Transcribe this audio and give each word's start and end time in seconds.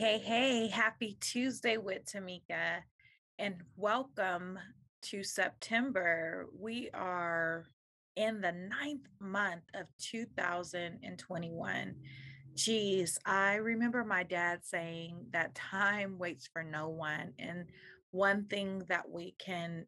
hey, 0.00 0.16
hey, 0.16 0.66
happy 0.66 1.18
Tuesday 1.20 1.76
with 1.76 2.06
Tamika, 2.06 2.78
and 3.38 3.56
welcome 3.76 4.58
to 5.02 5.22
September. 5.22 6.46
We 6.58 6.88
are 6.94 7.66
in 8.16 8.40
the 8.40 8.52
ninth 8.52 9.06
month 9.20 9.64
of 9.74 9.88
2021. 9.98 11.94
Geez, 12.54 13.18
I 13.26 13.56
remember 13.56 14.02
my 14.02 14.22
dad 14.22 14.60
saying 14.62 15.26
that 15.34 15.54
time 15.54 16.18
waits 16.18 16.48
for 16.50 16.62
no 16.62 16.88
one. 16.88 17.34
And 17.38 17.66
one 18.10 18.46
thing 18.46 18.84
that 18.88 19.10
we 19.10 19.34
can 19.38 19.84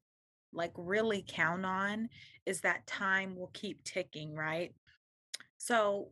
like 0.52 0.72
really 0.76 1.24
count 1.26 1.64
on 1.64 2.10
is 2.44 2.60
that 2.60 2.86
time 2.86 3.34
will 3.34 3.50
keep 3.54 3.82
ticking, 3.82 4.34
right? 4.34 4.74
So, 5.56 6.10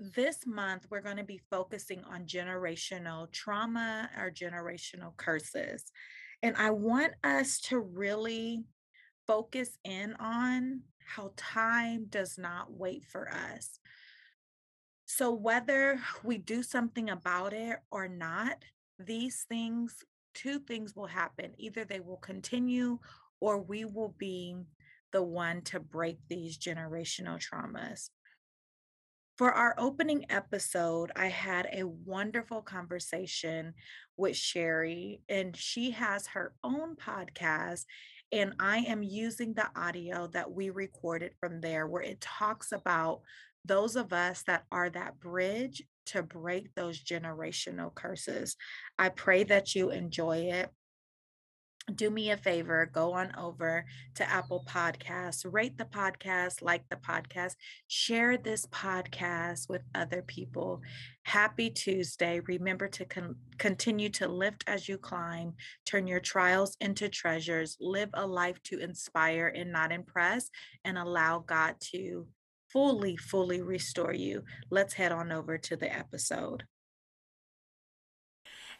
this 0.00 0.46
month 0.46 0.86
we're 0.90 1.02
going 1.02 1.18
to 1.18 1.24
be 1.24 1.40
focusing 1.50 2.02
on 2.04 2.24
generational 2.24 3.30
trauma 3.32 4.08
or 4.18 4.30
generational 4.30 5.14
curses. 5.16 5.84
And 6.42 6.56
I 6.56 6.70
want 6.70 7.12
us 7.22 7.60
to 7.68 7.78
really 7.78 8.64
focus 9.26 9.76
in 9.84 10.14
on 10.14 10.80
how 11.04 11.32
time 11.36 12.06
does 12.08 12.38
not 12.38 12.72
wait 12.72 13.04
for 13.04 13.30
us. 13.30 13.78
So, 15.04 15.32
whether 15.32 16.00
we 16.24 16.38
do 16.38 16.62
something 16.62 17.10
about 17.10 17.52
it 17.52 17.78
or 17.90 18.08
not, 18.08 18.64
these 18.98 19.44
things, 19.48 19.96
two 20.34 20.60
things 20.60 20.96
will 20.96 21.08
happen. 21.08 21.52
Either 21.58 21.84
they 21.84 22.00
will 22.00 22.16
continue 22.16 22.98
or 23.40 23.60
we 23.60 23.84
will 23.84 24.14
be 24.16 24.56
the 25.12 25.22
one 25.22 25.62
to 25.62 25.80
break 25.80 26.18
these 26.28 26.56
generational 26.56 27.38
traumas. 27.38 28.10
For 29.40 29.50
our 29.50 29.74
opening 29.78 30.26
episode, 30.28 31.12
I 31.16 31.28
had 31.28 31.66
a 31.72 31.86
wonderful 31.86 32.60
conversation 32.60 33.72
with 34.18 34.36
Sherry, 34.36 35.22
and 35.30 35.56
she 35.56 35.92
has 35.92 36.26
her 36.26 36.52
own 36.62 36.94
podcast. 36.94 37.86
And 38.30 38.52
I 38.60 38.80
am 38.80 39.02
using 39.02 39.54
the 39.54 39.70
audio 39.74 40.26
that 40.34 40.52
we 40.52 40.68
recorded 40.68 41.32
from 41.40 41.62
there, 41.62 41.86
where 41.86 42.02
it 42.02 42.20
talks 42.20 42.70
about 42.72 43.22
those 43.64 43.96
of 43.96 44.12
us 44.12 44.42
that 44.42 44.64
are 44.70 44.90
that 44.90 45.18
bridge 45.20 45.84
to 46.08 46.22
break 46.22 46.74
those 46.74 47.02
generational 47.02 47.94
curses. 47.94 48.56
I 48.98 49.08
pray 49.08 49.44
that 49.44 49.74
you 49.74 49.88
enjoy 49.88 50.50
it 50.52 50.68
do 51.90 52.10
me 52.10 52.30
a 52.30 52.36
favor, 52.36 52.90
go 52.92 53.12
on 53.12 53.32
over 53.36 53.84
to 54.14 54.28
Apple 54.28 54.64
Podcasts, 54.68 55.44
rate 55.50 55.76
the 55.76 55.84
podcast, 55.84 56.62
like 56.62 56.88
the 56.88 56.96
podcast, 56.96 57.56
share 57.88 58.36
this 58.36 58.66
podcast 58.66 59.68
with 59.68 59.82
other 59.94 60.22
people. 60.22 60.80
Happy 61.22 61.70
Tuesday. 61.70 62.40
Remember 62.40 62.88
to 62.88 63.04
con- 63.04 63.36
continue 63.58 64.08
to 64.10 64.28
lift 64.28 64.64
as 64.66 64.88
you 64.88 64.98
climb, 64.98 65.54
turn 65.84 66.06
your 66.06 66.20
trials 66.20 66.76
into 66.80 67.08
treasures, 67.08 67.76
live 67.80 68.10
a 68.14 68.26
life 68.26 68.62
to 68.64 68.78
inspire 68.78 69.52
and 69.54 69.72
not 69.72 69.92
impress, 69.92 70.50
and 70.84 70.96
allow 70.96 71.38
God 71.40 71.76
to 71.92 72.26
fully, 72.72 73.16
fully 73.16 73.62
restore 73.62 74.14
you. 74.14 74.42
Let's 74.70 74.94
head 74.94 75.12
on 75.12 75.32
over 75.32 75.58
to 75.58 75.76
the 75.76 75.92
episode. 75.94 76.64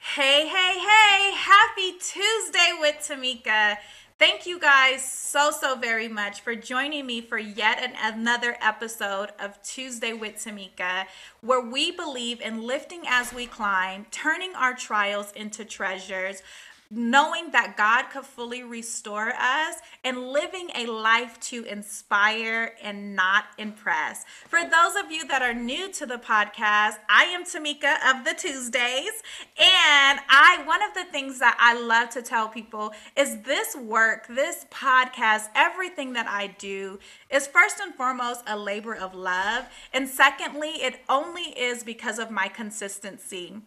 Hey, 0.02 0.48
hey, 0.48 0.78
hey, 0.78 1.32
happy 1.36 1.92
Tuesday 1.92 2.70
with 2.80 2.96
Tamika. 3.06 3.76
Thank 4.18 4.46
you 4.46 4.58
guys 4.58 5.04
so, 5.04 5.50
so 5.50 5.76
very 5.76 6.08
much 6.08 6.40
for 6.40 6.54
joining 6.54 7.04
me 7.04 7.20
for 7.20 7.36
yet 7.36 7.94
another 8.02 8.56
episode 8.62 9.28
of 9.38 9.62
Tuesday 9.62 10.14
with 10.14 10.36
Tamika, 10.36 11.04
where 11.42 11.60
we 11.60 11.90
believe 11.90 12.40
in 12.40 12.66
lifting 12.66 13.02
as 13.06 13.34
we 13.34 13.46
climb, 13.46 14.06
turning 14.10 14.54
our 14.56 14.74
trials 14.74 15.32
into 15.32 15.66
treasures, 15.66 16.42
knowing 16.90 17.52
that 17.52 17.76
God 17.76 18.10
could 18.10 18.24
fully 18.24 18.64
restore 18.64 19.28
us 19.28 19.76
and 20.02 20.28
living 20.30 20.70
a 20.74 20.86
life 20.86 21.38
to 21.40 21.64
inspire 21.64 22.74
and 22.82 23.14
not 23.14 23.44
impress. 23.58 24.24
For 24.48 24.60
those 24.60 24.96
of 24.96 25.12
you 25.12 25.26
that 25.28 25.40
are 25.40 25.54
new 25.54 25.92
to 25.92 26.06
the 26.06 26.16
podcast, 26.16 26.96
I 27.08 27.24
am 27.26 27.44
Tamika 27.44 27.94
of 28.10 28.24
the 28.24 28.34
Tuesdays, 28.34 29.22
and 29.56 30.20
I 30.28 30.62
one 30.64 30.82
of 30.82 30.94
the 30.94 31.04
things 31.12 31.38
that 31.38 31.56
I 31.60 31.80
love 31.80 32.10
to 32.10 32.22
tell 32.22 32.48
people 32.48 32.92
is 33.16 33.42
this 33.42 33.76
work, 33.76 34.26
this 34.26 34.66
podcast, 34.70 35.48
everything 35.54 36.14
that 36.14 36.26
I 36.26 36.48
do 36.58 36.98
is 37.30 37.46
first 37.46 37.78
and 37.80 37.94
foremost 37.94 38.42
a 38.48 38.58
labor 38.58 38.94
of 38.94 39.14
love, 39.14 39.66
and 39.92 40.08
secondly, 40.08 40.70
it 40.70 41.00
only 41.08 41.56
is 41.56 41.84
because 41.84 42.18
of 42.18 42.30
my 42.30 42.48
consistency. 42.48 43.60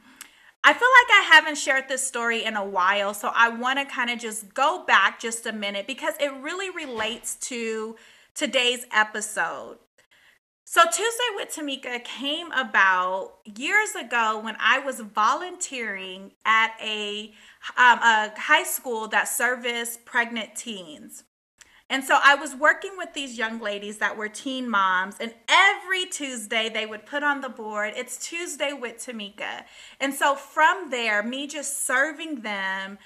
I 0.65 0.73
feel 0.73 0.87
like 0.87 1.19
I 1.19 1.35
haven't 1.35 1.57
shared 1.57 1.89
this 1.89 2.07
story 2.07 2.45
in 2.45 2.55
a 2.55 2.63
while, 2.63 3.13
so 3.13 3.31
I 3.35 3.49
want 3.49 3.79
to 3.79 3.85
kind 3.85 4.09
of 4.09 4.17
just 4.17 4.53
go 4.53 4.85
back 4.85 5.19
just 5.19 5.45
a 5.45 5.51
minute 5.51 5.87
because 5.87 6.13
it 6.21 6.31
really 6.41 6.69
relates 6.69 7.35
to 7.47 7.97
today's 8.33 8.85
episode. 8.93 9.77
So, 10.63 10.83
Tuesday 10.85 11.29
with 11.35 11.53
Tamika 11.53 12.03
came 12.03 12.51
about 12.53 13.33
years 13.43 13.93
ago 13.93 14.39
when 14.41 14.55
I 14.57 14.79
was 14.79 15.01
volunteering 15.01 16.31
at 16.45 16.71
a, 16.81 17.33
um, 17.77 17.99
a 17.99 18.31
high 18.37 18.63
school 18.63 19.09
that 19.09 19.27
serviced 19.27 20.05
pregnant 20.05 20.55
teens. 20.55 21.25
And 21.89 22.03
so 22.03 22.17
I 22.23 22.35
was 22.35 22.55
working 22.55 22.93
with 22.97 23.13
these 23.13 23.37
young 23.37 23.59
ladies 23.59 23.97
that 23.99 24.17
were 24.17 24.29
teen 24.29 24.69
moms, 24.69 25.15
and 25.19 25.33
every 25.47 26.05
Tuesday 26.05 26.69
they 26.69 26.85
would 26.85 27.05
put 27.05 27.23
on 27.23 27.41
the 27.41 27.49
board, 27.49 27.93
it's 27.95 28.17
Tuesday 28.17 28.73
with 28.73 28.97
Tamika. 28.97 29.65
And 29.99 30.13
so 30.13 30.35
from 30.35 30.89
there, 30.89 31.21
me 31.21 31.45
just 31.45 31.85
serving 31.85 32.41
them, 32.41 32.97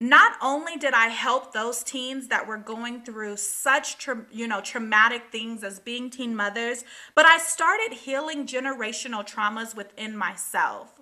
not 0.00 0.32
only 0.42 0.76
did 0.76 0.92
I 0.92 1.06
help 1.06 1.52
those 1.52 1.82
teens 1.82 2.28
that 2.28 2.46
were 2.46 2.58
going 2.58 3.02
through 3.02 3.36
such 3.36 3.96
tra- 3.98 4.26
you 4.30 4.46
know 4.46 4.60
traumatic 4.60 5.30
things 5.30 5.62
as 5.62 5.78
being 5.78 6.10
teen 6.10 6.34
mothers, 6.34 6.84
but 7.14 7.24
I 7.24 7.38
started 7.38 7.96
healing 7.96 8.46
generational 8.46 9.26
traumas 9.26 9.74
within 9.74 10.16
myself. 10.16 11.00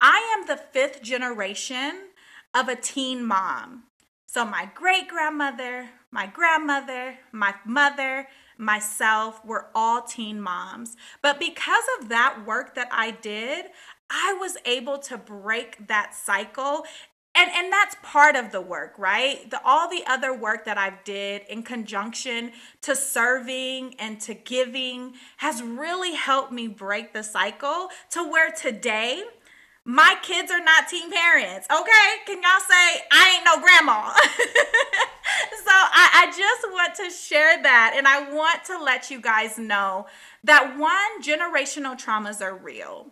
I 0.00 0.36
am 0.36 0.46
the 0.46 0.56
fifth 0.56 1.02
generation 1.02 2.08
of 2.54 2.68
a 2.68 2.76
teen 2.76 3.24
mom. 3.24 3.84
So 4.26 4.44
my 4.44 4.68
great 4.74 5.06
grandmother, 5.06 5.90
my 6.14 6.26
grandmother, 6.28 7.18
my 7.32 7.52
mother, 7.66 8.28
myself 8.56 9.44
were 9.44 9.66
all 9.74 10.00
teen 10.00 10.40
moms. 10.40 10.96
But 11.20 11.40
because 11.40 11.82
of 11.98 12.08
that 12.08 12.46
work 12.46 12.76
that 12.76 12.88
I 12.92 13.10
did, 13.10 13.66
I 14.08 14.36
was 14.38 14.56
able 14.64 14.98
to 14.98 15.18
break 15.18 15.88
that 15.88 16.14
cycle 16.14 16.84
and 17.34 17.50
and 17.52 17.72
that's 17.72 17.96
part 18.00 18.36
of 18.36 18.52
the 18.52 18.60
work 18.60 18.94
right 18.96 19.50
the 19.50 19.60
all 19.64 19.90
the 19.90 20.04
other 20.06 20.32
work 20.32 20.64
that 20.66 20.78
i've 20.78 21.02
did 21.02 21.42
in 21.48 21.64
conjunction 21.64 22.52
to 22.80 22.94
serving 22.94 23.92
and 23.98 24.20
to 24.20 24.34
giving 24.34 25.14
has 25.38 25.60
really 25.60 26.14
helped 26.14 26.52
me 26.52 26.68
break 26.68 27.12
the 27.12 27.24
cycle 27.24 27.88
to 28.08 28.22
where 28.22 28.52
today 28.52 29.24
my 29.84 30.16
kids 30.22 30.50
are 30.50 30.62
not 30.64 30.88
teen 30.88 31.10
parents 31.10 31.66
okay? 31.70 32.08
Can 32.26 32.42
y'all 32.42 32.60
say 32.68 33.02
i 33.12 33.34
ain't 33.36 33.44
no 33.44 33.60
grandma. 33.60 34.14
So 35.64 35.70
I, 35.70 36.24
I 36.24 36.26
just 36.26 36.70
want 36.70 36.94
to 36.96 37.10
share 37.10 37.62
that 37.62 37.94
and 37.96 38.06
i 38.06 38.30
want 38.32 38.64
to 38.66 38.82
let 38.82 39.10
you 39.10 39.20
guys 39.20 39.58
know 39.58 40.06
that 40.44 40.76
one 40.78 41.22
generational 41.22 41.98
traumas 41.98 42.42
are 42.42 42.54
real. 42.54 43.08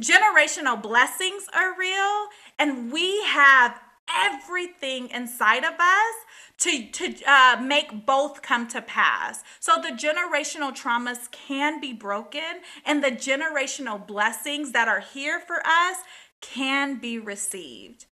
Generational 0.00 0.80
blessings 0.80 1.48
are 1.52 1.76
real 1.76 2.26
and 2.58 2.92
we 2.92 3.22
have 3.24 3.80
everything 4.08 5.10
inside 5.10 5.64
of 5.64 5.74
us 5.74 6.14
to, 6.58 6.86
to 6.90 7.14
uh, 7.26 7.60
make 7.62 8.06
both 8.06 8.42
come 8.42 8.66
to 8.68 8.80
pass. 8.82 9.42
So 9.60 9.74
the 9.76 9.90
generational 9.90 10.74
traumas 10.76 11.30
can 11.30 11.80
be 11.80 11.92
broken, 11.92 12.62
and 12.84 13.02
the 13.02 13.10
generational 13.10 14.04
blessings 14.06 14.72
that 14.72 14.88
are 14.88 15.00
here 15.00 15.40
for 15.40 15.58
us 15.66 15.96
can 16.40 16.98
be 16.98 17.18
received. 17.18 18.06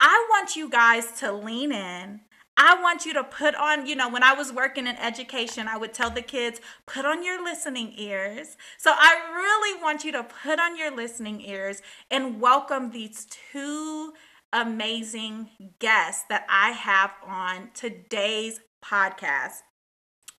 I 0.00 0.26
want 0.30 0.56
you 0.56 0.70
guys 0.70 1.12
to 1.20 1.32
lean 1.32 1.72
in. 1.72 2.20
I 2.56 2.80
want 2.80 3.06
you 3.06 3.14
to 3.14 3.24
put 3.24 3.54
on, 3.54 3.86
you 3.86 3.96
know, 3.96 4.10
when 4.10 4.22
I 4.22 4.34
was 4.34 4.52
working 4.52 4.86
in 4.86 4.96
education, 4.96 5.66
I 5.66 5.78
would 5.78 5.94
tell 5.94 6.10
the 6.10 6.20
kids, 6.20 6.60
put 6.84 7.06
on 7.06 7.24
your 7.24 7.42
listening 7.42 7.94
ears. 7.96 8.56
So 8.76 8.92
I 8.94 9.16
really 9.34 9.82
want 9.82 10.04
you 10.04 10.12
to 10.12 10.24
put 10.24 10.58
on 10.58 10.76
your 10.76 10.94
listening 10.94 11.40
ears 11.40 11.80
and 12.10 12.38
welcome 12.38 12.90
these 12.90 13.26
two 13.52 14.12
amazing 14.52 15.48
guests 15.78 16.24
that 16.28 16.46
I 16.48 16.70
have 16.70 17.12
on 17.26 17.70
today's 17.74 18.60
podcast. 18.84 19.62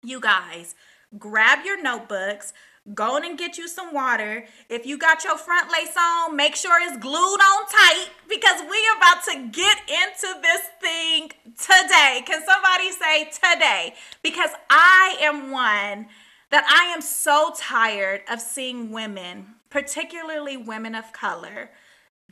You 0.04 0.20
guys, 0.20 0.76
grab 1.18 1.66
your 1.66 1.82
notebooks, 1.82 2.54
go 2.94 3.16
on 3.16 3.26
and 3.26 3.38
get 3.38 3.58
you 3.58 3.68
some 3.68 3.94
water. 3.94 4.46
If 4.70 4.86
you 4.86 4.98
got 4.98 5.24
your 5.24 5.38
front 5.38 5.72
lace 5.72 5.96
on, 5.98 6.36
make 6.36 6.56
sure 6.56 6.82
it's 6.82 6.98
glued 6.98 7.14
on 7.14 7.66
tight 7.68 8.08
because 8.28 8.62
we 8.62 8.78
are 8.88 8.98
about 8.98 9.24
to 9.26 9.50
get 9.52 9.78
into 9.88 10.42
this 10.42 10.62
thing 10.82 11.32
today. 11.58 12.24
Can 12.26 12.44
somebody 12.46 12.92
say 12.92 13.30
today? 13.32 13.94
Because 14.24 14.52
I 14.70 15.18
am 15.22 15.52
one 15.52 16.08
that 16.50 16.66
I 16.68 16.94
am 16.94 17.02
so 17.02 17.54
tired 17.56 18.22
of 18.30 18.42
seeing 18.42 18.92
women, 18.92 19.56
particularly 19.70 20.58
women 20.58 20.96
of 20.96 21.14
color, 21.14 21.70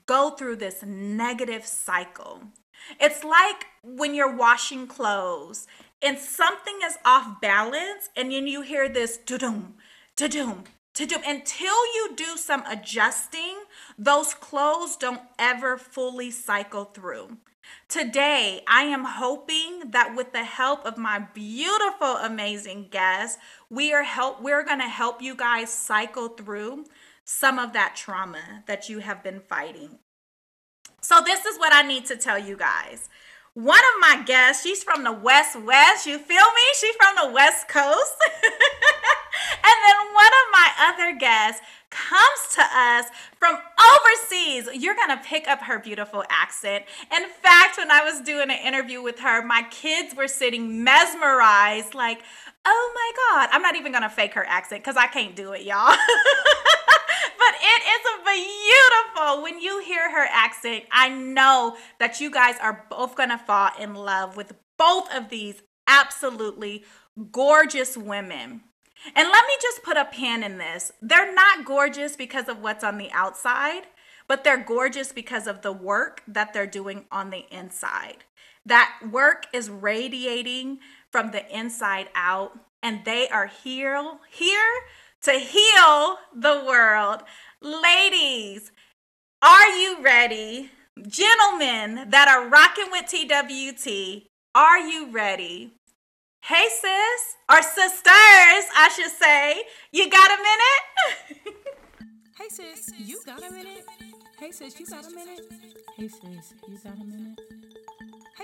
go 0.10 0.32
through 0.32 0.56
this 0.56 0.82
negative 0.84 1.64
cycle. 1.64 2.42
It's 3.00 3.24
like 3.24 3.68
when 3.84 4.16
you're 4.16 4.36
washing 4.36 4.88
clothes 4.88 5.68
and 6.02 6.18
something 6.18 6.80
is 6.84 6.98
off 7.06 7.40
balance, 7.40 8.10
and 8.18 8.32
then 8.32 8.48
you 8.48 8.62
hear 8.62 8.90
this 8.90 9.18
da-doom, 9.18 9.76
da-doom, 10.16 10.64
da-doom. 10.96 11.22
Until 11.28 11.86
you 11.96 12.14
do 12.16 12.38
some 12.38 12.64
adjusting, 12.66 13.58
those 14.00 14.34
clothes 14.34 14.96
don't 14.96 15.22
ever 15.38 15.78
fully 15.78 16.32
cycle 16.32 16.86
through. 16.86 17.38
Today, 17.88 18.62
I 18.68 18.84
am 18.84 19.04
hoping 19.04 19.92
that 19.92 20.16
with 20.16 20.32
the 20.32 20.44
help 20.44 20.86
of 20.88 20.98
my 20.98 21.20
beautiful, 21.20 22.16
amazing 22.18 22.88
guests, 22.90 23.38
we 23.70 23.94
are 23.94 24.04
help 24.04 24.42
we're 24.42 24.64
going 24.64 24.80
to 24.80 24.88
help 24.88 25.22
you 25.22 25.36
guys 25.36 25.70
cycle 25.72 26.30
through 26.30 26.86
some 27.32 27.60
of 27.60 27.74
that 27.74 27.96
trauma 27.96 28.64
that 28.66 28.90
you 28.90 29.00
have 29.00 29.24
been 29.24 29.40
fighting. 29.40 30.00
So 31.00 31.22
this 31.24 31.46
is 31.46 31.60
what 31.60 31.72
I 31.72 31.84
need 31.84 32.08
to 32.08 32.18
tell 32.18 32.40
you 32.40 32.58
guys. 32.58 33.08
One 33.54 33.78
of 33.78 34.02
my 34.02 34.24
guests, 34.26 34.64
she's 34.64 34.84
from 34.84 35.04
the 35.04 35.14
West 35.14 35.56
West. 35.62 36.08
You 36.08 36.18
feel 36.18 36.38
me? 36.38 36.62
She's 36.74 36.96
from 36.96 37.28
the 37.28 37.32
West 37.32 37.68
Coast. 37.68 38.16
and 38.34 39.76
then 39.86 40.14
one 40.14 40.26
of 40.26 40.52
my 40.52 40.70
other 40.80 41.20
guests 41.20 41.62
comes 41.92 42.56
to 42.56 42.62
us 42.62 43.06
from 43.38 43.58
overseas. 43.80 44.68
You're 44.74 44.96
going 44.96 45.16
to 45.16 45.24
pick 45.24 45.48
up 45.48 45.62
her 45.62 45.78
beautiful 45.78 46.24
accent. 46.30 46.86
In 47.16 47.30
fact, 47.44 47.78
when 47.78 47.92
I 47.92 48.04
was 48.04 48.22
doing 48.22 48.50
an 48.50 48.58
interview 48.66 49.04
with 49.04 49.20
her, 49.20 49.46
my 49.46 49.64
kids 49.70 50.16
were 50.16 50.28
sitting 50.28 50.84
mesmerized, 50.84 51.94
like, 51.94 52.22
oh 52.66 52.92
my 52.96 53.12
God. 53.38 53.50
I'm 53.52 53.62
not 53.62 53.76
even 53.76 53.92
going 53.92 54.04
to 54.04 54.10
fake 54.10 54.34
her 54.34 54.46
accent 54.48 54.84
because 54.84 54.98
I 54.98 55.06
can't 55.06 55.36
do 55.36 55.52
it, 55.52 55.62
y'all. 55.62 55.96
but 57.40 57.56
it 57.62 57.82
is 57.88 58.00
beautiful. 59.16 59.42
When 59.42 59.60
you 59.60 59.82
hear 59.82 60.12
her 60.12 60.28
accent, 60.30 60.84
I 60.92 61.10
know 61.10 61.78
that 62.00 62.20
you 62.20 62.30
guys 62.30 62.56
are 62.62 62.86
both 62.90 63.16
going 63.16 63.30
to 63.30 63.38
fall 63.38 63.70
in 63.80 63.96
love 63.96 64.36
with 64.36 64.54
both 64.78 65.14
of 65.14 65.30
these 65.30 65.64
absolutely 65.88 66.84
gorgeous 67.32 67.98
women. 67.98 68.62
And 69.16 69.30
let 69.30 69.46
me 69.48 69.54
just 69.62 69.84
put 69.84 69.98
a 69.98 70.06
pin 70.06 70.44
in 70.44 70.58
this. 70.58 70.92
They're 71.02 71.34
not 71.34 71.66
gorgeous 71.66 72.16
because 72.16 72.50
of 72.50 72.62
what's 72.62 72.84
on 72.84 72.98
the 72.98 73.10
outside, 73.12 73.84
but 74.28 74.44
they're 74.44 74.64
gorgeous 74.64 75.12
because 75.14 75.48
of 75.48 75.62
the 75.62 75.72
work 75.72 76.22
that 76.28 76.54
they're 76.54 76.68
doing 76.68 77.06
on 77.12 77.30
the 77.30 77.46
inside. 77.50 78.26
That 78.66 79.00
work 79.10 79.48
is 79.54 79.70
radiating 79.70 80.80
from 81.12 81.32
the 81.32 81.58
inside 81.58 82.10
out, 82.14 82.60
and 82.84 83.06
they 83.06 83.30
are 83.30 83.48
here, 83.48 84.04
here 84.30 84.72
to 85.24 85.32
heal 85.34 86.18
the 86.36 86.64
world. 86.66 87.24
Ladies, 87.62 88.72
are 89.42 89.68
you 89.70 90.02
ready? 90.02 90.72
Gentlemen 91.08 92.10
that 92.10 92.28
are 92.28 92.50
rocking 92.50 92.88
with 92.92 93.06
TWT, 93.06 94.24
are 94.54 94.80
you 94.80 95.12
ready? 95.12 95.72
Hey, 96.44 96.68
sis, 96.70 97.36
or 97.50 97.62
sisters, 97.62 98.04
I 98.76 98.90
should 98.96 99.12
say. 99.12 99.64
You 99.92 100.10
got 100.10 100.32
a 100.32 100.42
minute? 100.42 101.56
hey, 102.38 102.50
sis, 102.50 102.92
you 102.98 103.22
got 103.26 103.40
a 103.40 103.52
minute? 103.52 103.86
Hey, 104.40 104.52
sis, 104.52 104.80
you 104.80 104.86
got 104.86 105.06
a 105.06 105.10
minute? 105.10 105.42
Hey, 105.98 106.08
sis, 106.08 106.54
you 106.68 106.78
got 106.84 106.96
a 106.96 107.04
minute? 107.04 107.40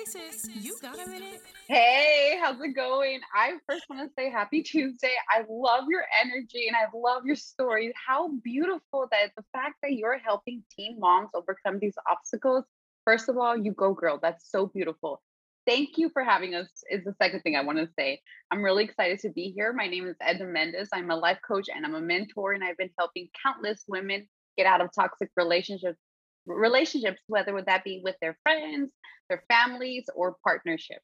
Sis, 0.05 0.47
you 0.53 0.77
got 0.83 0.99
a 0.99 1.09
minute? 1.09 1.41
Hey, 1.67 2.37
how's 2.39 2.61
it 2.61 2.75
going? 2.75 3.21
I 3.33 3.53
first 3.67 3.85
want 3.89 4.07
to 4.07 4.13
say 4.15 4.29
happy 4.29 4.61
Tuesday. 4.61 5.13
I 5.31 5.43
love 5.49 5.85
your 5.89 6.03
energy 6.23 6.67
and 6.67 6.75
I 6.75 6.85
love 6.95 7.25
your 7.25 7.35
stories. 7.35 7.91
How 8.07 8.29
beautiful 8.43 9.07
that 9.11 9.31
the 9.35 9.43
fact 9.51 9.77
that 9.81 9.93
you're 9.93 10.19
helping 10.19 10.63
teen 10.75 10.99
moms 10.99 11.29
overcome 11.33 11.79
these 11.79 11.95
obstacles. 12.07 12.65
First 13.03 13.29
of 13.29 13.37
all, 13.39 13.57
you 13.57 13.71
go 13.71 13.95
girl. 13.95 14.19
That's 14.21 14.51
so 14.51 14.67
beautiful. 14.67 15.23
Thank 15.65 15.97
you 15.97 16.11
for 16.13 16.23
having 16.23 16.53
us, 16.53 16.67
is 16.91 17.03
the 17.03 17.15
second 17.19 17.41
thing 17.41 17.55
I 17.55 17.63
want 17.63 17.79
to 17.79 17.89
say. 17.97 18.21
I'm 18.51 18.61
really 18.61 18.83
excited 18.83 19.17
to 19.21 19.29
be 19.29 19.53
here. 19.55 19.73
My 19.73 19.87
name 19.87 20.05
is 20.07 20.15
Edna 20.21 20.45
Mendez. 20.45 20.89
I'm 20.93 21.09
a 21.09 21.15
life 21.15 21.39
coach 21.47 21.65
and 21.75 21.83
I'm 21.83 21.95
a 21.95 22.01
mentor, 22.01 22.53
and 22.53 22.63
I've 22.63 22.77
been 22.77 22.91
helping 22.99 23.29
countless 23.41 23.83
women 23.87 24.27
get 24.55 24.67
out 24.67 24.81
of 24.81 24.91
toxic 24.93 25.31
relationships 25.35 25.97
relationships, 26.45 27.19
whether 27.27 27.53
would 27.53 27.65
that 27.65 27.83
be 27.83 28.01
with 28.03 28.15
their 28.21 28.37
friends, 28.43 28.91
their 29.29 29.43
families, 29.47 30.05
or 30.15 30.35
partnerships. 30.43 31.03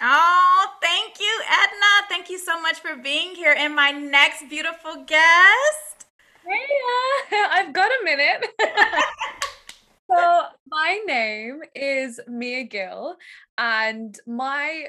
Oh, 0.00 0.66
thank 0.80 1.20
you, 1.20 1.40
Edna. 1.46 2.08
Thank 2.08 2.30
you 2.30 2.38
so 2.38 2.60
much 2.60 2.80
for 2.80 2.96
being 2.96 3.34
here. 3.34 3.54
And 3.56 3.74
my 3.74 3.90
next 3.90 4.48
beautiful 4.48 5.04
guest. 5.04 6.06
Hey, 6.44 6.66
uh, 7.32 7.36
I've 7.50 7.72
got 7.72 7.90
a 7.90 8.04
minute. 8.04 8.46
so, 10.10 10.42
my 10.66 11.00
name 11.06 11.60
is 11.74 12.18
Mia 12.26 12.64
Gill, 12.64 13.16
and 13.58 14.18
my 14.26 14.86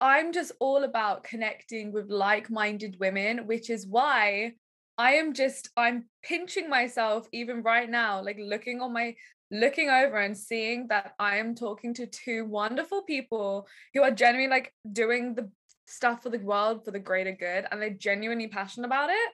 I'm 0.00 0.32
just 0.32 0.52
all 0.60 0.84
about 0.84 1.24
connecting 1.24 1.92
with 1.92 2.10
like-minded 2.10 2.98
women, 3.00 3.46
which 3.46 3.70
is 3.70 3.86
why 3.86 4.52
I 4.96 5.14
am 5.14 5.32
just 5.34 5.70
I'm 5.76 6.04
pinching 6.22 6.68
myself 6.68 7.26
even 7.32 7.62
right 7.62 7.90
now, 7.90 8.22
like 8.22 8.38
looking 8.38 8.80
on 8.80 8.92
my 8.92 9.14
looking 9.50 9.88
over 9.88 10.16
and 10.16 10.36
seeing 10.36 10.88
that 10.88 11.12
I 11.18 11.36
am 11.36 11.54
talking 11.54 11.94
to 11.94 12.06
two 12.06 12.44
wonderful 12.44 13.02
people 13.02 13.66
who 13.92 14.02
are 14.02 14.10
genuinely 14.10 14.50
like 14.50 14.72
doing 14.90 15.34
the 15.34 15.50
stuff 15.86 16.22
for 16.22 16.30
the 16.30 16.38
world 16.38 16.84
for 16.84 16.90
the 16.90 16.98
greater 16.98 17.32
good 17.32 17.66
and 17.70 17.80
they're 17.80 17.90
genuinely 17.90 18.48
passionate 18.48 18.86
about 18.86 19.10
it. 19.10 19.30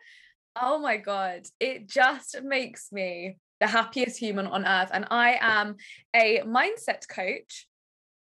Oh 0.61 0.79
my 0.79 0.97
god, 0.97 1.43
it 1.61 1.89
just 1.89 2.43
makes 2.43 2.91
me 2.91 3.37
the 3.61 3.67
happiest 3.67 4.19
human 4.19 4.47
on 4.47 4.67
earth 4.67 4.91
and 4.93 5.07
I 5.11 5.39
am 5.41 5.77
a 6.15 6.41
mindset 6.41 7.07
coach 7.09 7.69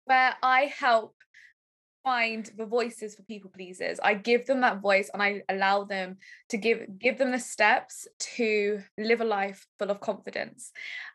where 0.05 0.35
I 0.41 0.65
help 0.65 1.15
find 2.05 2.51
the 2.55 2.67
voices 2.67 3.15
for 3.15 3.23
people 3.23 3.49
pleasers. 3.49 3.99
I 4.01 4.13
give 4.13 4.45
them 4.45 4.61
that 4.61 4.79
voice 4.79 5.09
and 5.11 5.21
i 5.21 5.41
allow 5.49 5.83
them 5.83 6.17
to 6.49 6.57
give 6.57 6.85
give 6.99 7.17
them 7.17 7.31
the 7.31 7.39
steps 7.39 8.07
to 8.37 8.79
live 8.97 9.21
a 9.21 9.25
life 9.25 9.65
full 9.79 9.89
of 9.89 9.99
confidence. 9.99 10.71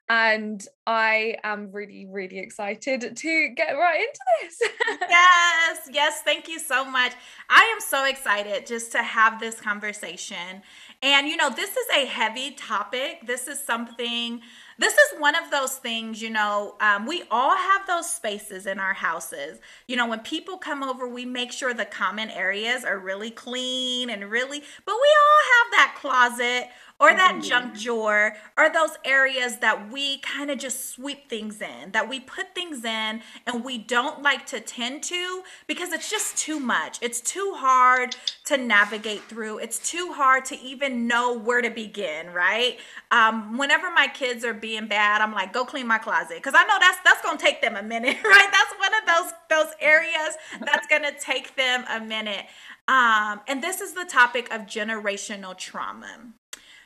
And 0.08 0.60
i 0.86 1.36
am 1.44 1.70
really 1.70 2.06
really 2.10 2.40
excited 2.40 3.16
to 3.16 3.48
get 3.56 3.72
right 3.72 4.00
into 4.00 4.20
this. 4.42 4.60
Yes 5.08 5.88
yes 5.92 6.22
thank 6.24 6.48
you 6.48 6.58
so 6.58 6.84
much. 6.84 7.12
I 7.48 7.62
am 7.72 7.80
so 7.80 8.04
excited 8.04 8.66
just 8.66 8.90
to 8.92 9.02
have 9.02 9.38
this 9.38 9.60
conversation. 9.60 10.62
And 11.02 11.28
you 11.28 11.36
know 11.36 11.50
this 11.50 11.70
is 11.70 11.86
a 11.96 12.04
heavy 12.04 12.50
topic. 12.50 13.26
This 13.26 13.46
is 13.46 13.60
something 13.60 14.40
this 14.80 14.94
is 14.94 15.20
one 15.20 15.34
of 15.34 15.50
those 15.50 15.76
things, 15.76 16.22
you 16.22 16.30
know, 16.30 16.74
um, 16.80 17.06
we 17.06 17.22
all 17.30 17.54
have 17.54 17.86
those 17.86 18.10
spaces 18.10 18.66
in 18.66 18.80
our 18.80 18.94
houses. 18.94 19.58
You 19.86 19.96
know, 19.96 20.08
when 20.08 20.20
people 20.20 20.56
come 20.56 20.82
over, 20.82 21.06
we 21.06 21.26
make 21.26 21.52
sure 21.52 21.74
the 21.74 21.84
common 21.84 22.30
areas 22.30 22.82
are 22.82 22.98
really 22.98 23.30
clean 23.30 24.08
and 24.08 24.30
really, 24.30 24.60
but 24.86 24.94
we 24.94 25.08
all 25.20 25.42
have 25.52 25.72
that 25.72 25.96
closet 26.00 26.70
or 27.00 27.14
that 27.14 27.32
mm-hmm. 27.32 27.40
junk 27.40 27.80
drawer 27.80 28.36
or 28.58 28.70
those 28.70 28.90
areas 29.04 29.58
that 29.58 29.90
we 29.90 30.18
kind 30.18 30.50
of 30.50 30.58
just 30.58 30.90
sweep 30.90 31.28
things 31.28 31.60
in, 31.62 31.92
that 31.92 32.08
we 32.08 32.20
put 32.20 32.54
things 32.54 32.84
in 32.84 33.22
and 33.46 33.64
we 33.64 33.78
don't 33.78 34.22
like 34.22 34.44
to 34.46 34.60
tend 34.60 35.02
to 35.02 35.42
because 35.66 35.92
it's 35.92 36.10
just 36.10 36.36
too 36.36 36.60
much. 36.60 36.98
It's 37.00 37.20
too 37.20 37.54
hard 37.56 38.16
to 38.44 38.58
navigate 38.58 39.22
through. 39.22 39.58
It's 39.58 39.78
too 39.78 40.12
hard 40.12 40.44
to 40.46 40.60
even 40.60 41.06
know 41.06 41.36
where 41.36 41.62
to 41.62 41.70
begin, 41.70 42.30
right? 42.32 42.78
Um, 43.10 43.56
whenever 43.56 43.90
my 43.90 44.06
kids 44.08 44.44
are 44.44 44.54
being 44.54 44.86
bad, 44.86 45.22
I'm 45.22 45.32
like, 45.32 45.52
go 45.52 45.64
clean 45.64 45.86
my 45.86 45.98
closet 45.98 46.36
because 46.36 46.54
I 46.54 46.64
know 46.64 46.76
that's 46.78 46.98
that's 47.04 47.22
gonna 47.22 47.38
take 47.38 47.62
them 47.62 47.76
a 47.76 47.82
minute, 47.82 48.18
right? 48.24 48.48
That's 48.52 48.74
one 48.78 48.92
of 48.94 49.06
those 49.06 49.32
those 49.48 49.74
areas 49.80 50.36
that's 50.60 50.86
gonna 50.86 51.12
take 51.18 51.56
them 51.56 51.84
a 51.88 52.00
minute. 52.00 52.44
Um, 52.88 53.40
and 53.46 53.62
this 53.62 53.80
is 53.80 53.94
the 53.94 54.04
topic 54.04 54.52
of 54.52 54.62
generational 54.62 55.56
trauma. 55.56 56.32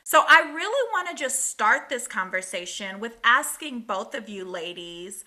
So 0.04 0.22
I 0.28 0.52
really 0.52 0.90
want 0.92 1.08
to 1.08 1.14
just 1.14 1.46
start 1.46 1.88
this 1.88 2.06
conversation 2.06 3.00
with 3.00 3.16
asking 3.24 3.80
both 3.80 4.14
of 4.14 4.28
you 4.28 4.44
ladies 4.44 5.24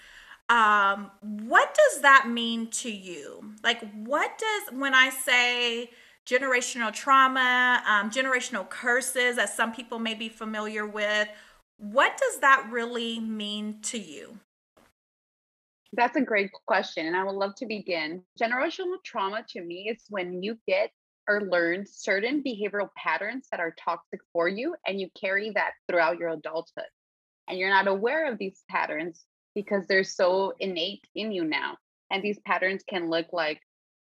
um, 0.49 1.11
what 1.21 1.73
does 1.73 2.01
that 2.03 2.29
mean 2.29 2.69
to 2.69 2.89
you? 2.89 3.53
Like, 3.63 3.81
what 3.93 4.37
does, 4.37 4.79
when 4.79 4.93
I 4.93 5.09
say 5.09 5.89
generational 6.25 6.93
trauma, 6.93 7.83
um, 7.85 8.09
generational 8.09 8.69
curses, 8.69 9.37
as 9.37 9.53
some 9.53 9.73
people 9.73 9.99
may 9.99 10.13
be 10.13 10.29
familiar 10.29 10.85
with, 10.85 11.27
what 11.77 12.17
does 12.17 12.39
that 12.39 12.67
really 12.71 13.19
mean 13.19 13.81
to 13.83 13.97
you? 13.97 14.39
That's 15.93 16.15
a 16.15 16.21
great 16.21 16.51
question, 16.65 17.07
and 17.07 17.15
I 17.15 17.23
would 17.23 17.35
love 17.35 17.55
to 17.55 17.65
begin. 17.65 18.23
Generational 18.41 19.03
trauma 19.03 19.43
to 19.49 19.61
me 19.61 19.89
is 19.89 20.03
when 20.09 20.43
you 20.43 20.57
get 20.67 20.91
or 21.27 21.41
learned 21.41 21.87
certain 21.89 22.43
behavioral 22.43 22.89
patterns 22.95 23.47
that 23.51 23.59
are 23.59 23.75
toxic 23.83 24.19
for 24.31 24.47
you 24.47 24.75
and 24.85 24.99
you 24.99 25.09
carry 25.19 25.51
that 25.51 25.71
throughout 25.87 26.17
your 26.17 26.29
adulthood. 26.29 26.85
And 27.47 27.57
you're 27.57 27.69
not 27.69 27.87
aware 27.87 28.31
of 28.31 28.37
these 28.37 28.63
patterns 28.69 29.23
because 29.55 29.87
they're 29.87 30.03
so 30.03 30.53
innate 30.59 31.05
in 31.15 31.31
you 31.31 31.43
now. 31.43 31.77
And 32.11 32.23
these 32.23 32.39
patterns 32.45 32.83
can 32.87 33.09
look 33.09 33.27
like 33.33 33.59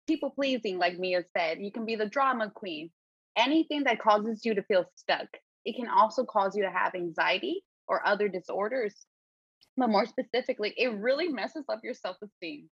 people 0.07 0.31
pleasing 0.31 0.77
like 0.77 0.97
mia 0.97 1.23
said. 1.37 1.59
You 1.59 1.71
can 1.71 1.85
be 1.85 1.95
the 1.95 2.05
drama 2.05 2.51
queen. 2.53 2.89
Anything 3.37 3.83
that 3.85 3.99
causes 3.99 4.45
you 4.45 4.55
to 4.55 4.63
feel 4.63 4.85
stuck. 4.95 5.27
It 5.65 5.75
can 5.75 5.87
also 5.89 6.23
cause 6.23 6.55
you 6.55 6.63
to 6.63 6.71
have 6.71 6.93
anxiety 6.95 7.63
or 7.87 8.05
other 8.05 8.27
disorders. 8.27 8.95
But 9.75 9.89
more 9.89 10.05
specifically, 10.05 10.73
it 10.77 10.93
really 10.99 11.29
messes 11.29 11.65
up 11.69 11.79
your 11.83 11.93
self 11.93 12.17
esteem. 12.23 12.69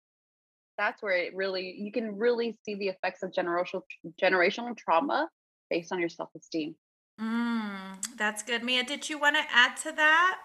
That's 0.79 1.03
where 1.03 1.17
it 1.17 1.35
really, 1.35 1.75
you 1.79 1.93
can 1.93 2.17
really 2.17 2.59
see 2.65 2.75
the 2.75 2.89
effects 2.89 3.23
of 3.23 3.33
generational, 3.33 3.83
generational 4.21 4.77
trauma 4.77 5.29
based 5.71 5.93
on 5.93 5.99
your 5.99 6.09
self 6.09 6.31
esteem. 6.37 6.75
Mm, 7.21 8.17
that's 8.17 8.43
good. 8.43 8.63
Mia, 8.63 8.85
did 8.85 9.09
you 9.09 9.19
want 9.19 9.37
to 9.37 9.43
add 9.51 9.77
to 9.79 9.93
that? 9.93 10.39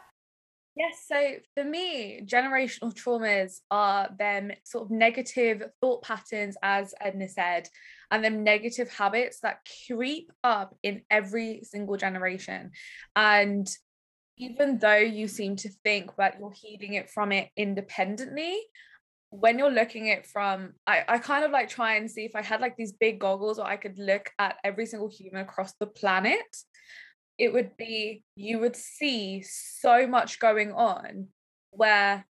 Yes, 0.76 1.04
so 1.06 1.34
for 1.54 1.66
me, 1.66 2.22
generational 2.26 2.94
traumas 2.94 3.60
are 3.70 4.10
them 4.18 4.52
sort 4.64 4.86
of 4.86 4.92
negative 4.92 5.64
thought 5.82 6.02
patterns, 6.02 6.56
as 6.64 6.94
Edna 7.02 7.28
said, 7.28 7.68
and 8.10 8.24
them 8.24 8.44
negative 8.44 8.90
habits 8.90 9.42
that 9.42 9.68
creep 9.88 10.32
up 10.46 10.74
in 10.82 11.02
every 11.10 11.62
single 11.64 11.98
generation. 11.98 12.72
And 13.18 13.70
even 14.38 14.78
though 14.80 14.96
you 14.96 15.28
seem 15.28 15.58
to 15.58 15.70
think 15.84 16.16
that 16.16 16.38
you're 16.40 16.54
healing 16.54 16.94
it 16.94 17.10
from 17.10 17.34
it 17.34 17.50
independently, 17.58 18.58
when 19.32 19.58
you're 19.58 19.72
looking 19.72 20.10
at 20.10 20.28
from 20.28 20.74
I, 20.86 21.04
I 21.08 21.18
kind 21.18 21.46
of 21.46 21.52
like 21.52 21.70
try 21.70 21.96
and 21.96 22.12
see 22.12 22.26
if 22.26 22.36
I 22.36 22.42
had 22.42 22.60
like 22.60 22.76
these 22.76 22.92
big 22.92 23.20
goggles 23.20 23.60
or 23.60 23.66
I 23.66 23.78
could 23.78 23.98
look 23.98 24.30
at 24.38 24.58
every 24.64 24.86
single 24.86 25.10
human 25.10 25.42
across 25.42 25.74
the 25.80 25.88
planet 25.88 26.46
it 27.38 27.54
would 27.54 27.76
be 27.78 28.24
you 28.36 28.60
would 28.60 28.76
see 28.76 29.42
so 29.42 30.06
much 30.06 30.38
going 30.40 30.74
on 30.74 31.30
where 31.72 32.26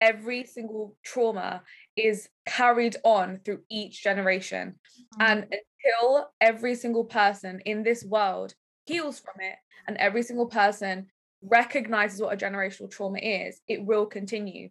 every 0.00 0.44
single 0.44 0.96
trauma 1.04 1.62
is 1.96 2.28
carried 2.44 2.96
on 3.04 3.38
through 3.44 3.60
each 3.70 4.02
generation 4.02 4.74
mm-hmm. 5.14 5.22
and 5.22 5.44
until 5.44 6.28
every 6.40 6.74
single 6.74 7.04
person 7.04 7.60
in 7.64 7.84
this 7.84 8.04
world 8.04 8.52
heals 8.84 9.20
from 9.20 9.34
it 9.38 9.56
and 9.86 9.96
every 9.98 10.24
single 10.24 10.46
person 10.46 11.06
recognizes 11.40 12.20
what 12.20 12.34
a 12.34 12.36
generational 12.36 12.90
trauma 12.90 13.18
is 13.20 13.60
it 13.68 13.84
will 13.84 14.06
continue 14.06 14.68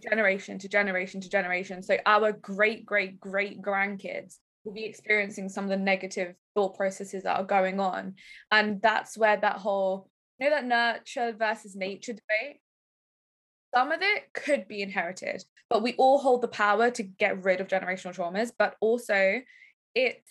generation 0.00 0.58
to 0.58 0.68
generation 0.68 1.20
to 1.20 1.28
generation. 1.28 1.82
So 1.82 1.96
our 2.06 2.32
great 2.32 2.86
great 2.86 3.20
great 3.20 3.60
grandkids 3.60 4.36
will 4.64 4.72
be 4.72 4.84
experiencing 4.84 5.48
some 5.48 5.64
of 5.64 5.70
the 5.70 5.76
negative 5.76 6.34
thought 6.54 6.76
processes 6.76 7.24
that 7.24 7.38
are 7.38 7.44
going 7.44 7.80
on. 7.80 8.14
And 8.50 8.80
that's 8.80 9.18
where 9.18 9.36
that 9.36 9.56
whole 9.56 10.08
you 10.42 10.50
know 10.50 10.56
that 10.56 10.64
nurture 10.64 11.34
versus 11.38 11.76
nature 11.76 12.12
debate 12.12 12.60
some 13.74 13.92
of 13.92 14.00
it 14.02 14.24
could 14.34 14.66
be 14.66 14.82
inherited 14.82 15.42
but 15.70 15.82
we 15.82 15.94
all 15.94 16.18
hold 16.18 16.42
the 16.42 16.48
power 16.48 16.90
to 16.90 17.02
get 17.02 17.42
rid 17.44 17.60
of 17.60 17.68
generational 17.68 18.14
traumas 18.14 18.50
but 18.58 18.74
also 18.80 19.40
it's 19.94 20.30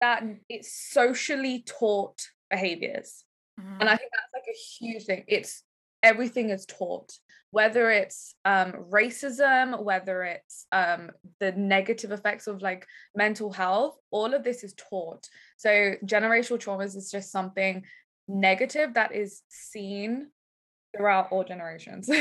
that 0.00 0.22
it's 0.48 0.72
socially 0.92 1.64
taught 1.66 2.20
behaviors. 2.50 3.24
Mm-hmm. 3.58 3.80
and 3.80 3.88
i 3.88 3.96
think 3.96 4.10
that's 4.12 4.32
like 4.34 4.54
a 4.54 4.58
huge 4.78 5.04
thing. 5.04 5.24
It's 5.26 5.62
everything 6.02 6.50
is 6.50 6.66
taught 6.66 7.12
whether 7.50 7.90
it's 7.90 8.34
um, 8.44 8.72
racism 8.90 9.82
whether 9.82 10.24
it's 10.24 10.66
um, 10.72 11.10
the 11.40 11.52
negative 11.52 12.12
effects 12.12 12.46
of 12.46 12.60
like 12.60 12.86
mental 13.14 13.50
health 13.50 13.96
all 14.10 14.34
of 14.34 14.44
this 14.44 14.62
is 14.64 14.74
taught. 14.74 15.26
So 15.56 15.94
generational 16.04 16.58
traumas 16.58 16.96
is 16.96 17.10
just 17.10 17.30
something 17.30 17.84
negative 18.28 18.94
that 18.94 19.14
is 19.14 19.42
seen 19.48 20.28
throughout 20.94 21.28
all 21.30 21.44
generations. 21.44 22.10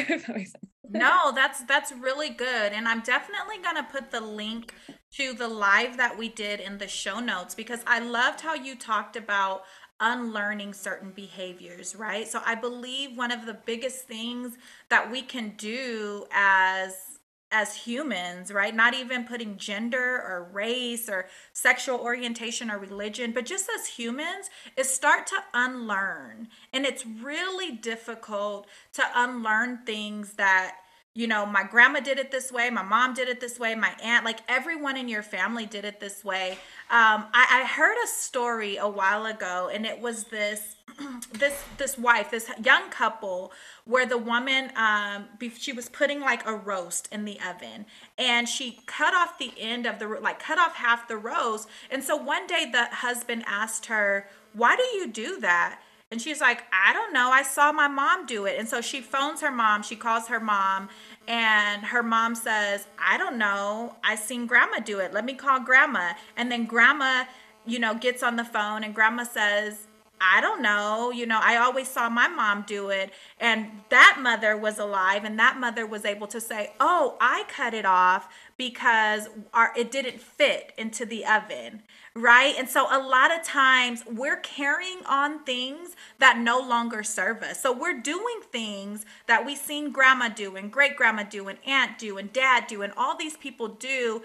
That 0.91 1.00
no 1.01 1.32
that's 1.34 1.63
that's 1.63 1.91
really 1.94 2.29
good 2.29 2.72
and 2.72 2.88
i'm 2.88 3.01
definitely 3.01 3.55
going 3.63 3.75
to 3.75 3.84
put 3.91 4.12
the 4.12 4.22
link 4.22 4.75
to 5.12 5.34
the 5.34 5.48
live 5.48 5.98
that 5.98 6.15
we 6.15 6.29
did 6.29 6.60
in 6.60 6.77
the 6.77 6.88
show 6.88 7.20
notes 7.20 7.55
because 7.55 7.79
i 7.88 7.98
loved 7.98 8.39
how 8.39 8.53
you 8.53 8.75
talked 8.75 9.15
about 9.15 9.63
unlearning 9.99 10.73
certain 10.73 11.11
behaviors, 11.11 11.95
right? 11.95 12.27
So 12.27 12.41
I 12.45 12.55
believe 12.55 13.17
one 13.17 13.31
of 13.31 13.45
the 13.45 13.53
biggest 13.53 14.07
things 14.07 14.57
that 14.89 15.11
we 15.11 15.21
can 15.21 15.53
do 15.57 16.25
as 16.31 17.15
as 17.51 17.75
humans, 17.75 18.51
right? 18.51 18.75
Not 18.75 18.93
even 18.93 19.23
putting 19.23 19.57
gender 19.57 20.21
or 20.21 20.49
race 20.51 21.07
or 21.07 21.27
sexual 21.53 21.99
orientation 21.99 22.69
or 22.69 22.77
religion, 22.77 23.31
but 23.31 23.45
just 23.45 23.69
as 23.73 23.87
humans, 23.87 24.49
is 24.75 24.89
start 24.89 25.27
to 25.27 25.37
unlearn. 25.53 26.49
And 26.73 26.85
it's 26.85 27.05
really 27.05 27.71
difficult 27.71 28.67
to 28.93 29.03
unlearn 29.15 29.85
things 29.85 30.33
that 30.33 30.77
you 31.15 31.27
know, 31.27 31.45
my 31.45 31.63
grandma 31.63 32.01
did 32.01 32.19
it 32.19 32.29
this 32.29 32.51
way, 32.51 32.69
my 32.69 32.84
mom 32.84 33.13
did 33.13 33.29
it 33.29 33.39
this 33.39 33.57
way, 33.57 33.74
my 33.74 33.95
aunt, 34.03 34.25
like 34.25 34.39
everyone 34.50 34.98
in 34.98 35.07
your 35.07 35.24
family 35.24 35.65
did 35.65 35.86
it 35.86 36.01
this 36.01 36.25
way. 36.25 36.51
Um, 36.91 37.25
I, 37.34 37.62
I 37.62 37.65
heard 37.65 37.95
a 38.03 38.07
story 38.07 38.75
a 38.75 38.88
while 38.88 39.25
ago, 39.25 39.72
and 39.74 39.86
it 39.86 40.00
was 40.00 40.25
this 40.25 40.75
this 41.31 41.63
this 41.77 41.98
wife, 41.98 42.31
this 42.31 42.51
young 42.62 42.89
couple, 42.89 43.53
where 43.86 44.05
the 44.05 44.17
woman 44.17 44.72
um, 44.75 45.25
she 45.57 45.72
was 45.72 45.88
putting 45.88 46.19
like 46.19 46.45
a 46.45 46.53
roast 46.53 47.07
in 47.13 47.24
the 47.24 47.39
oven, 47.39 47.86
and 48.17 48.50
she 48.50 48.81
cut 48.86 49.13
off 49.13 49.39
the 49.39 49.53
end 49.57 49.86
of 49.86 50.00
the 50.00 50.07
like 50.07 50.39
cut 50.39 50.60
off 50.60 50.75
half 50.75 51.07
the 51.07 51.17
roast, 51.17 51.69
and 51.89 52.03
so 52.03 52.17
one 52.17 52.45
day 52.45 52.69
the 52.69 52.86
husband 52.88 53.45
asked 53.48 53.86
her, 53.86 54.27
"Why 54.51 54.75
do 54.75 54.84
you 54.84 55.07
do 55.07 55.39
that?" 55.39 55.79
And 56.12 56.21
she's 56.21 56.39
like, 56.39 56.63
I 56.71 56.93
don't 56.93 57.13
know. 57.13 57.31
I 57.31 57.41
saw 57.43 57.71
my 57.71 57.88
mom 57.88 58.25
do 58.25 58.45
it. 58.45 58.57
And 58.59 58.69
so 58.69 58.79
she 58.79 59.01
phones 59.01 59.41
her 59.41 59.51
mom. 59.51 59.81
She 59.81 59.95
calls 59.95 60.27
her 60.27 60.39
mom. 60.39 60.89
And 61.27 61.83
her 61.83 62.03
mom 62.03 62.35
says, 62.35 62.88
I 62.97 63.17
don't 63.17 63.38
know. 63.38 63.95
I 64.03 64.15
seen 64.15 64.45
grandma 64.45 64.79
do 64.79 65.00
it. 65.00 65.13
Let 65.13 65.25
me 65.25 65.33
call 65.33 65.59
grandma. 65.59 66.13
And 66.38 66.51
then 66.51 66.65
grandma, 66.65 67.25
you 67.65 67.79
know, 67.79 67.95
gets 67.95 68.21
on 68.21 68.35
the 68.35 68.45
phone 68.45 68.83
and 68.83 68.93
grandma 68.93 69.24
says, 69.24 69.88
I 70.19 70.41
don't 70.41 70.62
know. 70.62 71.12
You 71.12 71.25
know, 71.25 71.39
I 71.41 71.57
always 71.57 71.88
saw 71.88 72.10
my 72.10 72.27
mom 72.27 72.63
do 72.67 72.89
it. 72.89 73.12
And 73.39 73.67
that 73.89 74.19
mother 74.22 74.57
was 74.57 74.79
alive, 74.79 75.24
and 75.24 75.38
that 75.39 75.60
mother 75.60 75.86
was 75.86 76.05
able 76.05 76.27
to 76.27 76.41
say, 76.41 76.74
Oh, 76.79 77.17
I 77.19 77.45
cut 77.48 77.74
it 77.74 77.86
off 77.86 78.27
because 78.57 79.29
our, 79.53 79.74
it 79.75 79.91
didn't 79.91 80.19
fit 80.22 80.74
into 80.77 81.05
the 81.05 81.25
oven 81.25 81.84
right? 82.15 82.55
And 82.57 82.69
so 82.69 82.88
a 82.89 82.98
lot 82.98 83.38
of 83.38 83.43
times 83.43 84.03
we're 84.10 84.38
carrying 84.38 85.00
on 85.05 85.43
things 85.43 85.98
that 86.17 86.38
no 86.38 86.60
longer 86.60 87.03
serve 87.03 87.43
us. 87.43 87.62
So 87.62 87.74
we're 87.74 88.00
doing 88.00 88.39
things 88.51 89.05
that 89.27 89.45
we 89.45 89.55
seen 89.55 89.91
grandma 89.91 90.29
do 90.29 90.55
and 90.55 90.72
great 90.72 90.95
grandma 90.95 91.24
do 91.24 91.50
and 91.50 91.60
aunt 91.67 91.98
do 91.98 92.17
and 92.17 92.31
dad 92.31 92.67
do 92.67 92.81
and 92.81 92.93
all 92.95 93.17
these 93.17 93.36
people 93.36 93.67
do 93.67 94.22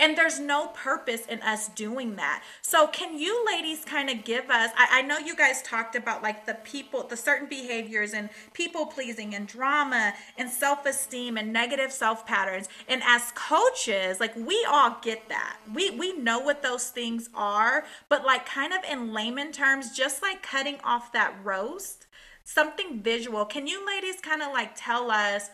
and 0.00 0.16
there's 0.18 0.40
no 0.40 0.68
purpose 0.68 1.26
in 1.26 1.40
us 1.42 1.68
doing 1.68 2.16
that. 2.16 2.42
So, 2.62 2.86
can 2.88 3.18
you 3.18 3.44
ladies 3.46 3.84
kind 3.84 4.10
of 4.10 4.24
give 4.24 4.50
us? 4.50 4.70
I, 4.76 4.98
I, 4.98 5.02
know 5.02 5.18
you 5.18 5.36
guys 5.36 5.62
talked 5.62 5.94
about 5.94 6.22
like 6.22 6.46
the 6.46 6.54
people, 6.54 7.04
the 7.04 7.16
certain 7.16 7.48
behaviors 7.48 8.12
and 8.12 8.28
people 8.52 8.86
pleasing 8.86 9.34
and 9.34 9.46
drama 9.46 10.14
and 10.36 10.50
self 10.50 10.84
esteem 10.84 11.36
and 11.36 11.52
negative 11.52 11.92
self 11.92 12.26
patterns. 12.26 12.68
And 12.88 13.02
as 13.04 13.32
coaches, 13.34 14.18
like 14.18 14.34
we 14.36 14.66
all 14.68 14.98
get 15.00 15.28
that. 15.28 15.58
We, 15.72 15.90
we 15.90 16.16
know 16.18 16.40
what 16.40 16.62
those 16.62 16.90
things 16.90 17.30
are, 17.34 17.84
but 18.08 18.24
like 18.24 18.46
kind 18.46 18.72
of 18.72 18.80
in 18.90 19.12
layman 19.12 19.52
terms, 19.52 19.96
just 19.96 20.22
like 20.22 20.42
cutting 20.42 20.78
off 20.82 21.12
that 21.12 21.34
roast, 21.42 22.06
something 22.42 23.00
visual. 23.00 23.44
Can 23.44 23.66
you 23.66 23.86
ladies 23.86 24.20
kind 24.20 24.42
of 24.42 24.52
like 24.52 24.72
tell 24.74 25.10
us? 25.10 25.50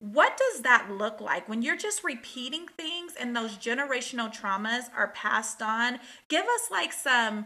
What 0.00 0.38
does 0.38 0.62
that 0.62 0.90
look 0.90 1.20
like 1.20 1.46
when 1.46 1.60
you're 1.60 1.76
just 1.76 2.02
repeating 2.02 2.66
things 2.66 3.12
and 3.20 3.36
those 3.36 3.58
generational 3.58 4.34
traumas 4.34 4.84
are 4.96 5.08
passed 5.08 5.60
on? 5.60 6.00
Give 6.28 6.44
us 6.44 6.70
like 6.70 6.92
some 6.94 7.44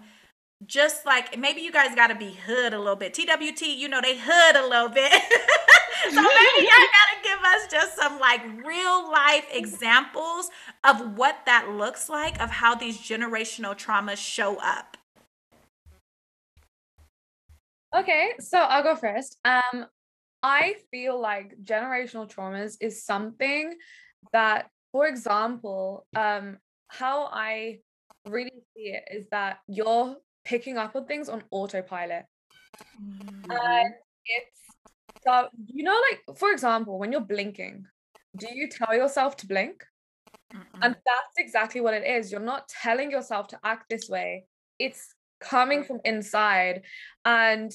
just 0.64 1.04
like 1.04 1.36
maybe 1.36 1.62
you 1.62 1.72
guys 1.72 1.96
got 1.96 2.06
to 2.08 2.14
be 2.14 2.38
hood 2.46 2.72
a 2.72 2.78
little 2.78 2.94
bit. 2.94 3.12
TWT, 3.12 3.62
you 3.62 3.88
know, 3.88 4.00
they 4.00 4.16
hood 4.16 4.56
a 4.56 4.68
little 4.68 4.88
bit. 4.88 5.12
so 6.10 6.14
maybe 6.14 6.66
y'all 6.66 6.88
got 6.94 7.10
to 7.10 7.22
give 7.24 7.38
us 7.44 7.66
just 7.70 7.96
some 7.96 8.20
like 8.20 8.40
real 8.64 9.10
life 9.10 9.46
examples 9.52 10.48
of 10.84 11.16
what 11.18 11.38
that 11.46 11.70
looks 11.70 12.08
like, 12.08 12.40
of 12.40 12.50
how 12.50 12.76
these 12.76 12.98
generational 12.98 13.76
traumas 13.76 14.18
show 14.18 14.58
up. 14.62 14.96
Okay, 17.96 18.30
so 18.38 18.58
I'll 18.58 18.82
go 18.84 18.94
first. 18.94 19.38
Um, 19.44 19.86
I 20.44 20.76
feel 20.90 21.18
like 21.18 21.56
generational 21.64 22.30
traumas 22.30 22.76
is 22.78 23.02
something 23.02 23.74
that, 24.32 24.68
for 24.92 25.06
example, 25.06 26.06
um, 26.14 26.58
how 26.88 27.30
I 27.32 27.78
really 28.28 28.62
see 28.76 28.92
it 28.92 29.04
is 29.10 29.26
that 29.30 29.60
you're 29.66 30.16
picking 30.44 30.76
up 30.76 30.94
on 30.94 31.06
things 31.06 31.30
on 31.30 31.42
autopilot. 31.50 32.26
Mm-hmm. 33.02 33.50
And 33.50 33.94
it's 34.26 34.60
so, 35.26 35.48
you 35.66 35.82
know, 35.82 35.98
like, 36.10 36.36
for 36.36 36.52
example, 36.52 36.98
when 36.98 37.10
you're 37.10 37.22
blinking, 37.22 37.86
do 38.36 38.46
you 38.52 38.68
tell 38.68 38.94
yourself 38.94 39.38
to 39.38 39.46
blink? 39.46 39.82
Mm-mm. 40.54 40.62
And 40.82 40.94
that's 40.94 41.34
exactly 41.38 41.80
what 41.80 41.94
it 41.94 42.06
is. 42.06 42.30
You're 42.30 42.40
not 42.40 42.68
telling 42.68 43.10
yourself 43.10 43.48
to 43.48 43.58
act 43.64 43.86
this 43.88 44.10
way, 44.10 44.44
it's 44.78 45.14
coming 45.40 45.84
from 45.84 46.00
inside. 46.04 46.82
And 47.24 47.72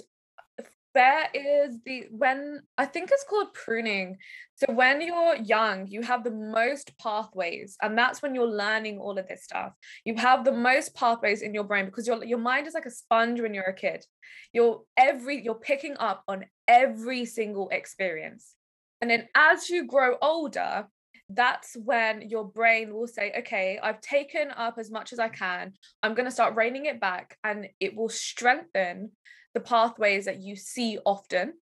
there 0.96 1.27
is 1.34 1.77
the 1.86 2.05
when 2.10 2.62
I 2.77 2.86
think 2.86 3.10
it's 3.12 3.24
called 3.24 3.53
pruning. 3.53 4.17
So 4.55 4.74
when 4.74 5.01
you're 5.01 5.36
young, 5.38 5.88
you 5.88 6.01
have 6.01 6.24
the 6.24 6.31
most 6.31 6.98
pathways, 6.98 7.77
and 7.81 7.98
that's 7.98 8.22
when 8.22 8.36
you're 8.36 8.48
learning 8.48 9.00
all 9.00 9.17
of 9.17 9.27
this 9.27 9.43
stuff. 9.43 9.74
You 10.03 10.15
have 10.15 10.43
the 10.43 10.51
most 10.51 10.96
pathways 10.96 11.41
in 11.41 11.53
your 11.53 11.63
brain 11.63 11.86
because 11.86 12.08
your 12.08 12.24
your 12.24 12.39
mind 12.39 12.67
is 12.67 12.74
like 12.74 12.86
a 12.86 12.91
sponge 12.91 13.39
when 13.39 13.53
you're 13.53 13.63
a 13.65 13.74
kid. 13.74 14.05
You're 14.53 14.81
every 14.98 15.43
you're 15.43 15.55
picking 15.55 15.96
up 15.98 16.24
on 16.27 16.46
every 16.67 17.25
single 17.25 17.69
experience. 17.69 18.55
And 19.01 19.10
then 19.10 19.29
as 19.36 19.69
you 19.69 19.86
grow 19.88 20.17
older, 20.22 20.88
that's 21.29 21.77
when 21.77 22.27
your 22.27 22.43
brain 22.43 22.93
will 22.93 23.08
say, 23.08 23.31
okay, 23.38 23.79
I've 23.81 24.01
taken 24.01 24.50
up 24.51 24.75
as 24.77 24.89
much 24.89 25.13
as 25.13 25.19
I 25.19 25.29
can. 25.29 25.74
I'm 26.01 26.15
going 26.15 26.25
to 26.25 26.31
start 26.31 26.55
reining 26.55 26.88
it 26.88 27.00
back, 27.00 27.38
and 27.43 27.67
it 27.79 27.96
will 27.96 28.10
strengthen 28.10 29.12
the 29.53 29.60
pathways 29.60 30.25
that 30.25 30.39
you 30.39 30.56
see 30.56 31.00
often. 31.06 31.53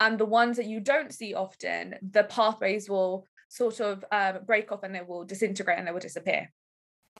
And 0.00 0.18
the 0.18 0.26
ones 0.26 0.56
that 0.56 0.66
you 0.66 0.80
don't 0.80 1.12
see 1.12 1.34
often, 1.34 1.94
the 2.02 2.24
pathways 2.24 2.88
will 2.88 3.26
sort 3.48 3.80
of 3.80 4.04
um, 4.10 4.40
break 4.44 4.72
off 4.72 4.82
and 4.82 4.94
they 4.94 5.02
will 5.02 5.24
disintegrate 5.24 5.78
and 5.78 5.86
they 5.86 5.92
will 5.92 6.00
disappear. 6.00 6.50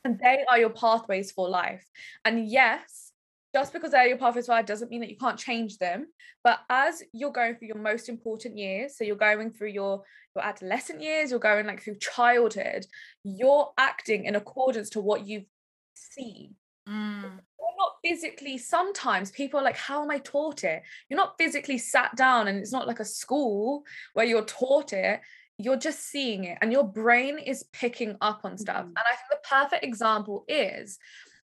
And 0.05 0.19
they 0.19 0.45
are 0.51 0.59
your 0.59 0.71
pathways 0.71 1.31
for 1.31 1.49
life. 1.49 1.89
And 2.25 2.49
yes, 2.49 3.13
just 3.55 3.73
because 3.73 3.93
they're 3.93 4.09
your 4.09 4.19
pathways 4.19 4.47
for 4.47 4.53
life 4.53 4.67
doesn't 4.67 4.91
mean 4.91 5.01
that 5.01 5.11
you 5.11 5.17
can't 5.17 5.39
change 5.39 5.79
them. 5.79 6.09
But 6.43 6.59
as 6.69 7.03
you're 7.13 7.33
going 7.33 7.55
through 7.55 7.69
your 7.69 7.79
most 7.79 8.09
important 8.09 8.59
years, 8.59 8.99
so 8.99 9.05
you're 9.05 9.17
going 9.17 9.53
through 9.53 9.69
your 9.69 10.03
your 10.35 10.45
adolescent 10.45 11.01
years, 11.01 11.31
you're 11.31 11.39
going 11.39 11.67
like 11.67 11.81
through 11.81 11.99
childhood, 11.99 12.85
you're 13.23 13.71
acting 13.79 14.25
in 14.25 14.35
accordance 14.35 14.91
to 14.91 15.01
what 15.01 15.27
you've 15.27 15.47
seen. 15.95 16.57
Mm. 16.89 17.23
You're 17.23 17.79
not 17.79 17.93
physically, 18.05 18.59
sometimes 18.59 19.31
people 19.31 19.61
are 19.61 19.63
like, 19.63 19.77
How 19.77 20.03
am 20.03 20.11
I 20.11 20.19
taught 20.19 20.65
it? 20.65 20.83
You're 21.09 21.17
not 21.17 21.37
physically 21.39 21.79
sat 21.79 22.15
down 22.17 22.49
and 22.49 22.59
it's 22.59 22.73
not 22.73 22.87
like 22.87 23.01
a 23.01 23.05
school 23.05 23.85
where 24.13 24.27
you're 24.27 24.45
taught 24.45 24.93
it. 24.93 25.21
You're 25.59 25.77
just 25.77 26.01
seeing 26.01 26.45
it 26.45 26.59
and 26.61 26.73
your 26.73 26.85
brain 26.85 27.39
is 27.39 27.65
picking 27.73 28.17
up 28.21 28.41
on 28.45 28.59
stuff. 28.59 28.85
Mm. 28.85 28.89
And 28.89 28.99
I 28.99 29.15
think 29.15 29.29
the 29.31 29.49
perfect 29.49 29.85
example 29.85 30.45
is 30.49 30.99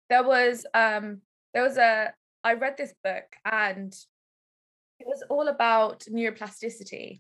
there 0.09 0.23
was 0.23 0.65
um 0.73 1.21
there 1.53 1.63
was 1.63 1.77
a 1.77 2.13
I 2.43 2.53
read 2.53 2.77
this 2.77 2.93
book 3.03 3.25
and 3.43 3.93
it 4.99 5.07
was 5.07 5.23
all 5.29 5.47
about 5.47 6.05
neuroplasticity. 6.09 7.19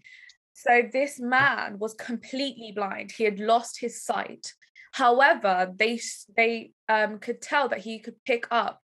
So 0.53 0.81
this 0.91 1.19
man 1.19 1.77
was 1.77 1.93
completely 1.93 2.71
blind. 2.75 3.11
He 3.11 3.25
had 3.25 3.39
lost 3.39 3.79
his 3.79 4.01
sight. 4.03 4.53
However, 4.91 5.73
they 5.75 5.99
they 6.35 6.71
um, 6.89 7.19
could 7.19 7.41
tell 7.41 7.69
that 7.69 7.79
he 7.79 7.99
could 7.99 8.15
pick 8.25 8.47
up 8.51 8.81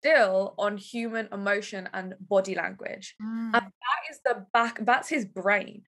still 0.00 0.54
on 0.58 0.76
human 0.76 1.28
emotion 1.32 1.88
and 1.92 2.14
body 2.20 2.54
language. 2.54 3.14
Mm. 3.22 3.54
And 3.54 3.64
that 3.64 4.10
is 4.10 4.20
the 4.24 4.46
back, 4.52 4.78
that's 4.84 5.08
his 5.08 5.24
brain. 5.24 5.82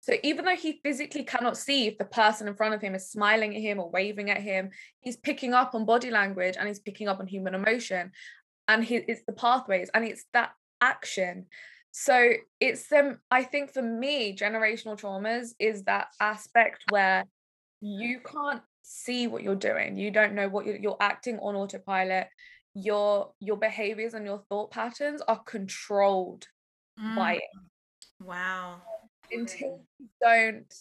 So 0.00 0.14
even 0.22 0.44
though 0.44 0.54
he 0.54 0.80
physically 0.84 1.24
cannot 1.24 1.56
see 1.56 1.86
if 1.86 1.96
the 1.96 2.04
person 2.04 2.46
in 2.46 2.54
front 2.56 2.74
of 2.74 2.82
him 2.82 2.94
is 2.94 3.10
smiling 3.10 3.56
at 3.56 3.62
him 3.62 3.80
or 3.80 3.90
waving 3.90 4.30
at 4.30 4.42
him, 4.42 4.70
he's 5.00 5.16
picking 5.16 5.54
up 5.54 5.74
on 5.74 5.86
body 5.86 6.10
language 6.10 6.56
and 6.58 6.68
he's 6.68 6.78
picking 6.78 7.08
up 7.08 7.20
on 7.20 7.26
human 7.26 7.54
emotion. 7.54 8.12
And 8.68 8.84
he, 8.84 8.96
it's 8.96 9.22
the 9.26 9.32
pathways 9.32 9.90
and 9.94 10.04
it's 10.04 10.24
that 10.34 10.50
action 10.80 11.46
so 11.96 12.32
it's 12.58 12.88
them 12.88 13.20
i 13.30 13.44
think 13.44 13.72
for 13.72 13.80
me 13.80 14.36
generational 14.36 14.98
traumas 14.98 15.50
is 15.60 15.84
that 15.84 16.08
aspect 16.20 16.82
where 16.90 17.24
you 17.80 18.18
can't 18.20 18.62
see 18.84 19.26
what 19.26 19.42
you're 19.42 19.56
doing. 19.56 19.96
You 19.96 20.10
don't 20.10 20.34
know 20.34 20.48
what 20.48 20.66
you're, 20.66 20.76
you're 20.76 20.96
acting 21.00 21.38
on 21.40 21.56
autopilot. 21.56 22.28
Your 22.74 23.32
your 23.40 23.56
behaviors 23.56 24.14
and 24.14 24.26
your 24.26 24.42
thought 24.48 24.70
patterns 24.70 25.22
are 25.26 25.42
controlled 25.44 26.46
mm. 27.00 27.16
by 27.16 27.34
it. 27.34 27.42
Wow. 28.20 28.82
Until 29.32 29.80
you 29.98 30.08
don't 30.20 30.74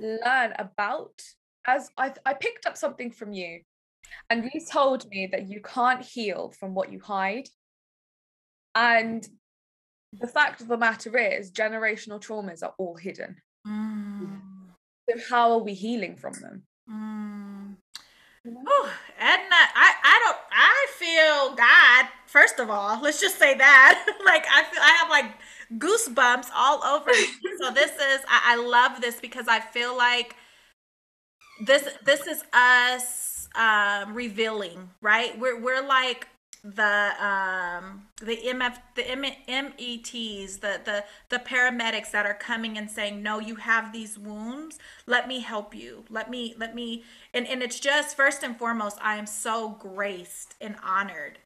learn 0.00 0.54
about 0.58 1.20
as 1.66 1.90
I, 1.98 2.14
I 2.24 2.34
picked 2.34 2.66
up 2.66 2.76
something 2.76 3.10
from 3.10 3.32
you 3.32 3.60
and 4.30 4.48
you 4.52 4.60
told 4.72 5.08
me 5.10 5.28
that 5.30 5.48
you 5.48 5.60
can't 5.60 6.02
heal 6.02 6.52
from 6.58 6.74
what 6.74 6.90
you 6.90 7.00
hide. 7.00 7.48
And 8.74 9.26
the 10.12 10.26
fact 10.26 10.62
of 10.62 10.68
the 10.68 10.78
matter 10.78 11.16
is 11.18 11.52
generational 11.52 12.20
traumas 12.20 12.62
are 12.62 12.74
all 12.78 12.96
hidden. 12.96 13.36
Mm. 13.66 14.40
so 15.06 15.16
how 15.28 15.52
are 15.52 15.58
we 15.58 15.74
healing 15.74 16.16
from 16.16 16.32
them? 16.40 16.62
Mm. 16.90 17.19
Oh, 18.46 18.92
Edna, 19.18 19.54
I, 19.54 19.92
I 20.02 20.20
don't 20.24 20.38
I 20.50 20.86
feel 20.98 21.56
God, 21.56 22.06
first 22.26 22.58
of 22.58 22.70
all. 22.70 23.00
Let's 23.02 23.20
just 23.20 23.38
say 23.38 23.54
that. 23.56 24.06
like 24.24 24.44
I 24.50 24.64
feel 24.64 24.80
I 24.82 24.96
have 25.00 25.10
like 25.10 25.32
goosebumps 25.80 26.48
all 26.54 26.82
over. 26.84 27.10
so 27.60 27.70
this 27.74 27.92
is 27.92 28.20
I, 28.28 28.54
I 28.54 28.56
love 28.56 29.00
this 29.00 29.20
because 29.20 29.46
I 29.48 29.60
feel 29.60 29.96
like 29.96 30.36
this 31.66 31.88
this 32.04 32.26
is 32.26 32.42
us 32.52 33.48
um 33.54 34.14
revealing, 34.14 34.90
right? 35.00 35.38
We're 35.38 35.60
we're 35.60 35.86
like 35.86 36.26
the 36.62 37.12
um 37.24 38.06
the 38.20 38.36
mf 38.36 38.76
the 38.94 39.10
M- 39.10 39.20
mets 39.22 40.58
the 40.58 40.80
the 40.84 41.04
the 41.30 41.38
paramedics 41.38 42.10
that 42.10 42.26
are 42.26 42.34
coming 42.34 42.76
and 42.76 42.90
saying 42.90 43.22
no 43.22 43.38
you 43.38 43.56
have 43.56 43.92
these 43.92 44.18
wounds. 44.18 44.78
Let 45.06 45.26
me 45.26 45.40
help 45.40 45.74
you. 45.74 46.04
Let 46.10 46.30
me 46.30 46.54
let 46.58 46.74
me 46.74 47.04
and 47.32 47.46
and 47.46 47.62
it's 47.62 47.80
just 47.80 48.16
first 48.16 48.42
and 48.42 48.58
foremost 48.58 48.98
i 49.00 49.16
am 49.16 49.26
so 49.26 49.70
graced 49.70 50.54
and 50.60 50.76
honored 50.84 51.38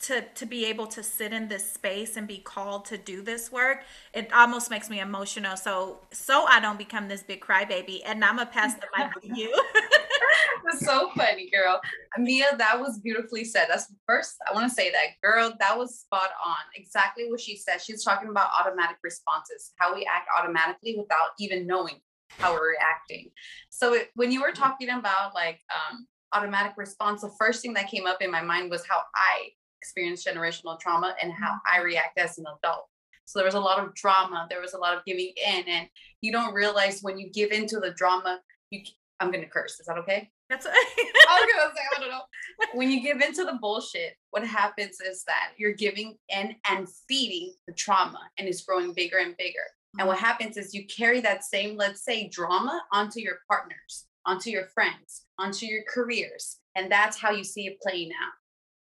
to 0.00 0.22
to 0.34 0.46
be 0.46 0.64
able 0.66 0.86
to 0.86 1.02
sit 1.02 1.32
in 1.32 1.48
this 1.48 1.72
space 1.72 2.16
and 2.16 2.28
be 2.28 2.38
called 2.38 2.84
to 2.86 2.98
do 2.98 3.22
this 3.22 3.50
work. 3.50 3.82
It 4.12 4.32
almost 4.32 4.70
makes 4.70 4.88
me 4.90 5.00
emotional. 5.00 5.56
So 5.56 6.00
so 6.12 6.44
i 6.46 6.60
don't 6.60 6.78
become 6.78 7.08
this 7.08 7.22
big 7.22 7.40
crybaby 7.40 8.00
and 8.04 8.24
i'm 8.24 8.36
gonna 8.36 8.46
pass 8.50 8.74
the 8.74 8.86
mic 8.96 9.12
to 9.22 9.28
you 9.40 9.52
That's 10.64 10.84
so 10.84 11.10
funny 11.16 11.50
girl 11.50 11.80
mia 12.18 12.56
that 12.56 12.78
was 12.78 12.98
beautifully 13.00 13.44
said 13.44 13.66
that's 13.68 13.92
first 14.06 14.36
i 14.48 14.52
want 14.52 14.68
to 14.68 14.74
say 14.74 14.90
that 14.90 15.20
girl 15.22 15.52
that 15.60 15.76
was 15.76 16.00
spot 16.00 16.30
on 16.44 16.56
exactly 16.74 17.30
what 17.30 17.40
she 17.40 17.56
said 17.56 17.80
she's 17.80 18.04
talking 18.04 18.28
about 18.28 18.48
automatic 18.58 18.96
responses 19.02 19.72
how 19.78 19.94
we 19.94 20.06
act 20.12 20.28
automatically 20.38 20.96
without 20.98 21.30
even 21.38 21.66
knowing 21.66 22.00
how 22.28 22.52
we're 22.52 22.70
reacting 22.70 23.30
so 23.70 23.94
it, 23.94 24.10
when 24.14 24.32
you 24.32 24.42
were 24.42 24.52
talking 24.52 24.90
about 24.90 25.34
like 25.34 25.60
um 25.70 26.06
automatic 26.32 26.72
response 26.76 27.22
the 27.22 27.30
first 27.38 27.62
thing 27.62 27.72
that 27.72 27.88
came 27.88 28.06
up 28.06 28.20
in 28.20 28.30
my 28.30 28.42
mind 28.42 28.70
was 28.70 28.84
how 28.86 29.00
i 29.14 29.48
experienced 29.80 30.26
generational 30.26 30.78
trauma 30.78 31.14
and 31.22 31.32
how 31.32 31.56
I 31.66 31.76
mm-hmm. 31.76 31.86
react 31.86 32.18
as 32.18 32.38
an 32.38 32.44
adult. 32.46 32.86
So 33.24 33.38
there 33.38 33.46
was 33.46 33.54
a 33.54 33.60
lot 33.60 33.78
of 33.78 33.94
drama. 33.94 34.46
There 34.48 34.60
was 34.60 34.74
a 34.74 34.78
lot 34.78 34.96
of 34.96 35.04
giving 35.04 35.32
in, 35.36 35.64
and 35.68 35.88
you 36.22 36.32
don't 36.32 36.54
realize 36.54 37.00
when 37.02 37.18
you 37.18 37.30
give 37.30 37.52
into 37.52 37.78
the 37.78 37.90
drama. 37.90 38.40
You, 38.70 38.80
I'm 39.20 39.30
gonna 39.30 39.48
curse. 39.48 39.80
Is 39.80 39.86
that 39.86 39.98
okay? 39.98 40.30
That's 40.48 40.66
okay. 40.66 40.74
I 41.28 41.68
I 41.96 42.00
don't 42.00 42.10
know. 42.10 42.20
When 42.74 42.90
you 42.90 43.00
give 43.00 43.20
into 43.20 43.44
the 43.44 43.58
bullshit, 43.60 44.14
what 44.30 44.46
happens 44.46 45.00
is 45.00 45.24
that 45.24 45.52
you're 45.56 45.74
giving 45.74 46.16
in 46.28 46.56
and 46.68 46.88
feeding 47.08 47.54
the 47.66 47.74
trauma, 47.74 48.20
and 48.38 48.48
it's 48.48 48.64
growing 48.64 48.92
bigger 48.92 49.18
and 49.18 49.36
bigger. 49.36 49.66
And 49.98 50.06
what 50.06 50.18
mm-hmm. 50.18 50.26
happens 50.26 50.56
is 50.56 50.74
you 50.74 50.86
carry 50.86 51.20
that 51.20 51.44
same, 51.44 51.76
let's 51.76 52.04
say, 52.04 52.28
drama 52.28 52.82
onto 52.92 53.20
your 53.20 53.38
partners, 53.48 54.06
onto 54.26 54.50
your 54.50 54.66
friends, 54.66 55.24
onto 55.38 55.66
your 55.66 55.82
careers, 55.92 56.58
and 56.76 56.90
that's 56.90 57.18
how 57.18 57.30
you 57.30 57.44
see 57.44 57.66
it 57.66 57.80
playing 57.80 58.10
out. 58.10 58.32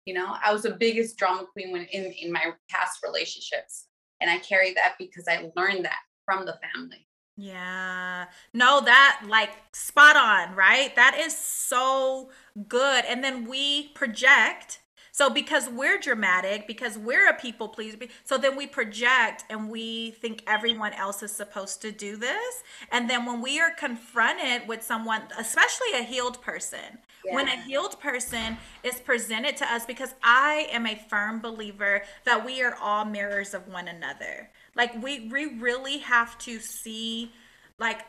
You 0.06 0.16
know, 0.16 0.36
I 0.44 0.52
was 0.52 0.64
the 0.64 0.72
biggest 0.72 1.18
drama 1.18 1.46
queen 1.54 1.72
when 1.72 1.86
in, 1.86 2.12
in 2.14 2.32
my 2.32 2.54
past 2.70 3.00
relationships. 3.04 3.88
And 4.20 4.30
I 4.30 4.38
carry 4.38 4.74
that 4.76 4.94
because 5.00 5.26
I 5.28 5.50
learned 5.56 5.86
that 5.86 6.00
from 6.26 6.46
the 6.46 6.58
family. 6.74 7.08
Yeah. 7.42 8.26
No, 8.54 8.82
that 8.82 9.24
like 9.28 9.50
spot 9.74 10.16
on, 10.16 10.56
right? 10.56 10.96
That 10.96 11.18
is 11.20 11.36
so 11.36 12.30
good. 12.68 13.04
And 13.06 13.24
then 13.24 13.48
we 13.48 13.88
project. 13.90 14.80
So 15.12 15.30
because 15.30 15.68
we're 15.68 15.98
dramatic, 15.98 16.68
because 16.68 17.00
we're 17.00 17.28
a 17.28 17.34
people 17.34 17.68
pleaser, 17.68 17.98
so 18.24 18.38
then 18.38 18.56
we 18.56 18.68
project 18.68 19.44
and 19.50 19.70
we 19.70 20.12
think 20.12 20.44
everyone 20.46 20.94
else 20.94 21.24
is 21.24 21.32
supposed 21.32 21.82
to 21.82 21.92
do 21.92 22.16
this. 22.16 22.64
And 22.92 23.10
then 23.10 23.26
when 23.26 23.42
we 23.42 23.60
are 23.60 23.72
confronted 23.72 24.68
with 24.68 24.84
someone, 24.84 25.24
especially 25.38 25.94
a 25.96 26.04
healed 26.04 26.42
person, 26.42 27.00
yeah. 27.26 27.36
when 27.36 27.48
a 27.48 27.62
healed 27.64 28.00
person 28.00 28.58
is 28.84 29.00
presented 29.00 29.58
to 29.58 29.66
us 29.72 29.86
because 29.86 30.16
i 30.24 30.68
am 30.72 30.88
a 30.88 30.96
firm 30.96 31.40
believer 31.40 32.02
that 32.26 32.44
we 32.44 32.64
are 32.64 32.76
all 32.82 33.06
mirrors 33.06 33.54
of 33.54 33.68
one 33.68 33.88
another 33.88 34.50
like 34.76 35.02
we 35.02 35.28
we 35.28 35.46
really 35.46 36.00
have 36.00 36.38
to 36.40 36.60
see 36.60 37.32
like 37.78 38.02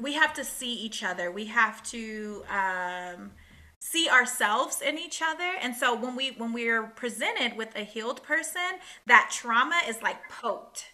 we 0.00 0.14
have 0.14 0.32
to 0.34 0.44
see 0.44 0.72
each 0.72 1.02
other. 1.02 1.30
We 1.30 1.46
have 1.46 1.82
to 1.84 2.44
um 2.50 3.32
see 3.80 4.08
ourselves 4.08 4.80
in 4.80 4.98
each 4.98 5.20
other. 5.22 5.52
And 5.60 5.74
so 5.74 5.94
when 5.94 6.16
we 6.16 6.30
when 6.30 6.52
we're 6.52 6.84
presented 6.88 7.56
with 7.56 7.74
a 7.76 7.84
healed 7.84 8.22
person 8.22 8.78
that 9.06 9.30
trauma 9.32 9.80
is 9.88 10.02
like 10.02 10.28
poked. 10.28 10.86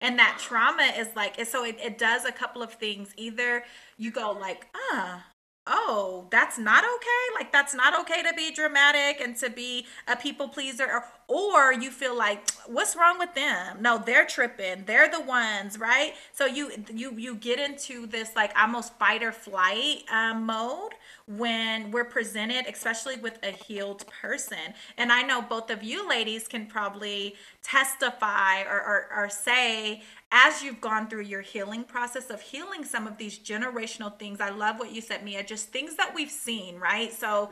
And 0.00 0.18
that 0.18 0.38
trauma 0.40 0.92
is 0.98 1.08
like 1.14 1.44
so 1.46 1.64
it, 1.64 1.78
it 1.80 1.98
does 1.98 2.24
a 2.24 2.32
couple 2.32 2.62
of 2.62 2.72
things. 2.72 3.12
Either 3.16 3.64
you 3.96 4.10
go 4.10 4.32
like 4.32 4.66
ah 4.74 5.26
oh, 5.66 6.26
that's 6.30 6.58
not 6.58 6.84
okay. 6.84 7.34
Like 7.34 7.52
that's 7.52 7.74
not 7.74 7.98
okay 8.00 8.22
to 8.22 8.34
be 8.34 8.52
dramatic 8.52 9.20
and 9.20 9.36
to 9.36 9.50
be 9.50 9.86
a 10.08 10.16
people 10.16 10.48
pleaser 10.48 10.84
or, 10.84 11.04
or 11.28 11.72
you 11.72 11.90
feel 11.90 12.16
like 12.16 12.50
what's 12.66 12.96
wrong 12.96 13.18
with 13.18 13.34
them? 13.34 13.78
No, 13.80 13.98
they're 13.98 14.26
tripping. 14.26 14.84
They're 14.86 15.10
the 15.10 15.20
ones, 15.20 15.78
right? 15.78 16.14
So 16.32 16.46
you 16.46 16.70
you 16.92 17.12
you 17.16 17.34
get 17.36 17.58
into 17.58 18.06
this 18.06 18.34
like 18.36 18.52
almost 18.58 18.98
fight 18.98 19.22
or 19.22 19.32
flight 19.32 20.04
um, 20.12 20.46
mode 20.46 20.92
when 21.26 21.90
we're 21.90 22.04
presented, 22.04 22.66
especially 22.66 23.16
with 23.16 23.38
a 23.42 23.50
healed 23.50 24.04
person. 24.06 24.74
And 24.96 25.12
I 25.12 25.22
know 25.22 25.40
both 25.40 25.70
of 25.70 25.82
you 25.82 26.08
ladies 26.08 26.48
can 26.48 26.66
probably 26.66 27.36
testify 27.62 28.62
or, 28.62 28.80
or, 28.80 29.24
or 29.24 29.28
say 29.28 30.02
as 30.32 30.62
you've 30.62 30.80
gone 30.80 31.08
through 31.08 31.22
your 31.22 31.42
healing 31.42 31.84
process 31.84 32.30
of 32.30 32.40
healing 32.40 32.84
some 32.84 33.06
of 33.06 33.18
these 33.18 33.38
generational 33.38 34.18
things. 34.18 34.40
I 34.40 34.48
love 34.48 34.78
what 34.78 34.90
you 34.90 35.00
said, 35.00 35.22
Mia, 35.24 35.44
just 35.44 35.68
things 35.68 35.96
that 35.96 36.14
we've 36.14 36.30
seen, 36.30 36.78
right? 36.78 37.12
So 37.12 37.50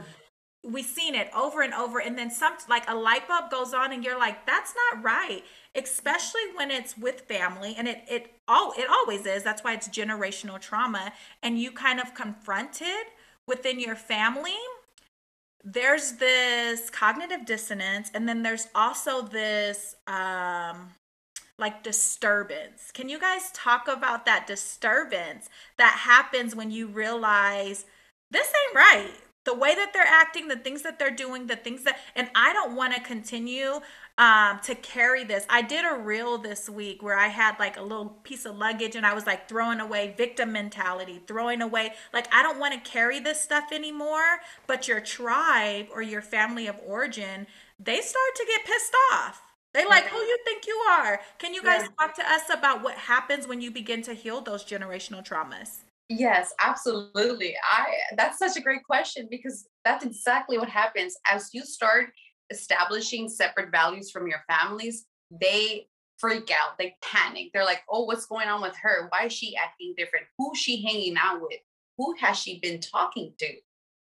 we've 0.62 0.85
seen 0.85 1.14
it 1.14 1.31
over 1.35 1.62
and 1.62 1.73
over 1.73 2.01
and 2.01 2.18
then 2.18 2.31
some 2.31 2.55
like 2.68 2.88
a 2.88 2.94
light 2.94 3.27
bulb 3.27 3.51
goes 3.51 3.73
on 3.73 3.92
and 3.92 4.05
you're 4.05 4.18
like 4.18 4.44
that's 4.46 4.75
not 4.92 5.03
right 5.03 5.42
especially 5.75 6.42
when 6.55 6.70
it's 6.70 6.99
with 6.99 7.23
family 7.23 7.75
and 7.79 7.88
it 7.88 8.03
it 8.09 8.35
all 8.46 8.73
it 8.77 8.87
always 8.90 9.25
is 9.25 9.42
that's 9.42 9.64
why 9.64 9.73
it's 9.73 9.88
generational 9.88 10.61
trauma 10.61 11.12
and 11.42 11.59
you 11.59 11.70
kind 11.70 11.99
of 11.99 12.14
confronted 12.14 13.07
within 13.46 13.81
your 13.81 13.96
family 13.96 14.59
there's 15.64 16.12
this 16.12 16.90
cognitive 16.90 17.46
dissonance 17.46 18.11
and 18.12 18.29
then 18.29 18.42
there's 18.42 18.68
also 18.75 19.23
this 19.23 19.96
um 20.07 20.90
like 21.61 21.83
disturbance. 21.83 22.90
Can 22.90 23.11
you 23.11 23.20
guys 23.20 23.53
talk 23.53 23.87
about 23.87 24.25
that 24.25 24.46
disturbance 24.46 25.51
that 25.77 26.01
happens 26.07 26.57
when 26.57 26.70
you 26.70 26.87
realize 26.87 27.85
this 28.31 28.46
ain't 28.49 28.75
right? 28.75 29.12
The 29.51 29.57
way 29.57 29.75
that 29.75 29.93
they're 29.93 30.03
acting, 30.07 30.47
the 30.47 30.57
things 30.57 30.83
that 30.83 30.99
they're 30.99 31.11
doing, 31.11 31.49
the 31.49 31.57
things 31.57 31.83
that, 31.83 31.99
and 32.15 32.29
I 32.35 32.53
don't 32.53 32.77
want 32.77 32.95
to 32.95 33.01
continue 33.01 33.81
um, 34.17 34.61
to 34.65 34.75
carry 34.77 35.25
this. 35.25 35.45
I 35.49 35.63
did 35.63 35.85
a 35.85 35.97
reel 35.97 36.39
this 36.39 36.71
week 36.71 37.03
where 37.03 37.17
I 37.17 37.27
had 37.27 37.59
like 37.59 37.77
a 37.77 37.83
little 37.83 38.11
piece 38.23 38.45
of 38.47 38.57
luggage 38.57 38.95
and 38.95 39.05
I 39.05 39.15
was 39.15 39.27
like 39.27 39.49
throwing 39.49 39.81
away 39.81 40.15
victim 40.17 40.53
mentality, 40.53 41.21
throwing 41.27 41.63
away, 41.63 41.95
like, 42.13 42.33
I 42.33 42.43
don't 42.43 42.61
want 42.61 42.75
to 42.75 42.91
carry 42.91 43.19
this 43.19 43.41
stuff 43.41 43.73
anymore. 43.73 44.41
But 44.67 44.87
your 44.87 45.01
tribe 45.01 45.87
or 45.93 46.03
your 46.03 46.23
family 46.23 46.69
of 46.69 46.77
origin, 46.87 47.49
they 47.79 48.01
start 48.01 48.35
to 48.37 48.47
get 48.47 48.65
pissed 48.65 48.95
off 49.13 49.43
they 49.73 49.87
like 49.87 50.07
who 50.07 50.19
you 50.19 50.39
think 50.45 50.67
you 50.67 50.75
are. 50.91 51.21
Can 51.39 51.55
you 51.55 51.63
guys 51.63 51.83
yeah. 51.83 51.89
talk 52.07 52.17
to 52.17 52.29
us 52.29 52.43
about 52.53 52.83
what 52.83 52.95
happens 52.95 53.47
when 53.47 53.61
you 53.61 53.71
begin 53.71 54.03
to 54.03 54.15
heal 54.15 54.41
those 54.41 54.65
generational 54.65 55.25
traumas? 55.25 55.79
Yes, 56.11 56.53
absolutely. 56.61 57.55
I 57.62 57.87
that's 58.16 58.38
such 58.38 58.57
a 58.57 58.61
great 58.61 58.83
question 58.85 59.29
because 59.31 59.68
that's 59.85 60.05
exactly 60.05 60.59
what 60.59 60.68
happens 60.68 61.16
as 61.31 61.51
you 61.53 61.62
start 61.64 62.11
establishing 62.51 63.29
separate 63.29 63.70
values 63.70 64.11
from 64.11 64.27
your 64.27 64.40
families. 64.49 65.07
They 65.31 65.87
freak 66.18 66.51
out, 66.51 66.79
they 66.79 66.96
panic. 67.01 67.51
They're 67.55 67.64
like, 67.64 67.83
"Oh, 67.88 68.05
what's 68.07 68.27
going 68.27 68.49
on 68.49 68.61
with 68.61 68.77
her? 68.83 69.07
Why 69.11 69.27
is 69.27 69.33
she 69.33 69.55
acting 69.57 69.94
different? 69.96 70.27
Who's 70.37 70.59
she 70.59 70.83
hanging 70.83 71.16
out 71.16 71.40
with? 71.42 71.61
Who 71.96 72.16
has 72.20 72.37
she 72.38 72.59
been 72.59 72.81
talking 72.81 73.33
to?" 73.38 73.46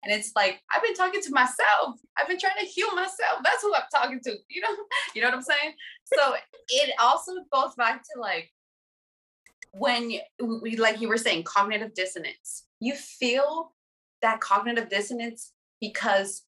And 0.03 0.13
it's 0.13 0.31
like, 0.35 0.61
I've 0.71 0.83
been 0.83 0.93
talking 0.93 1.21
to 1.21 1.31
myself. 1.31 1.95
I've 2.15 2.27
been 2.27 2.37
trying 2.37 2.59
to 2.59 2.65
heal 2.65 2.93
myself. 2.95 3.39
That's 3.43 3.63
who 3.63 3.73
I'm 3.73 3.81
talking 3.93 4.19
to. 4.25 4.35
You 4.49 4.61
know, 4.61 4.75
you 5.15 5.21
know 5.21 5.29
what 5.29 5.35
I'm 5.37 5.41
saying? 5.41 5.73
So 6.13 6.35
it 6.69 6.93
also 6.99 7.33
goes 7.51 7.73
back 7.75 8.03
to 8.03 8.21
like 8.21 8.51
when 9.77 10.13
we 10.41 10.77
like 10.77 11.01
you 11.01 11.09
were 11.09 11.17
saying 11.17 11.43
cognitive 11.43 11.93
dissonance. 11.93 12.63
You 12.79 12.93
feel 12.95 13.73
that 14.21 14.39
cognitive 14.39 14.89
dissonance 14.89 15.51
because 15.81 16.43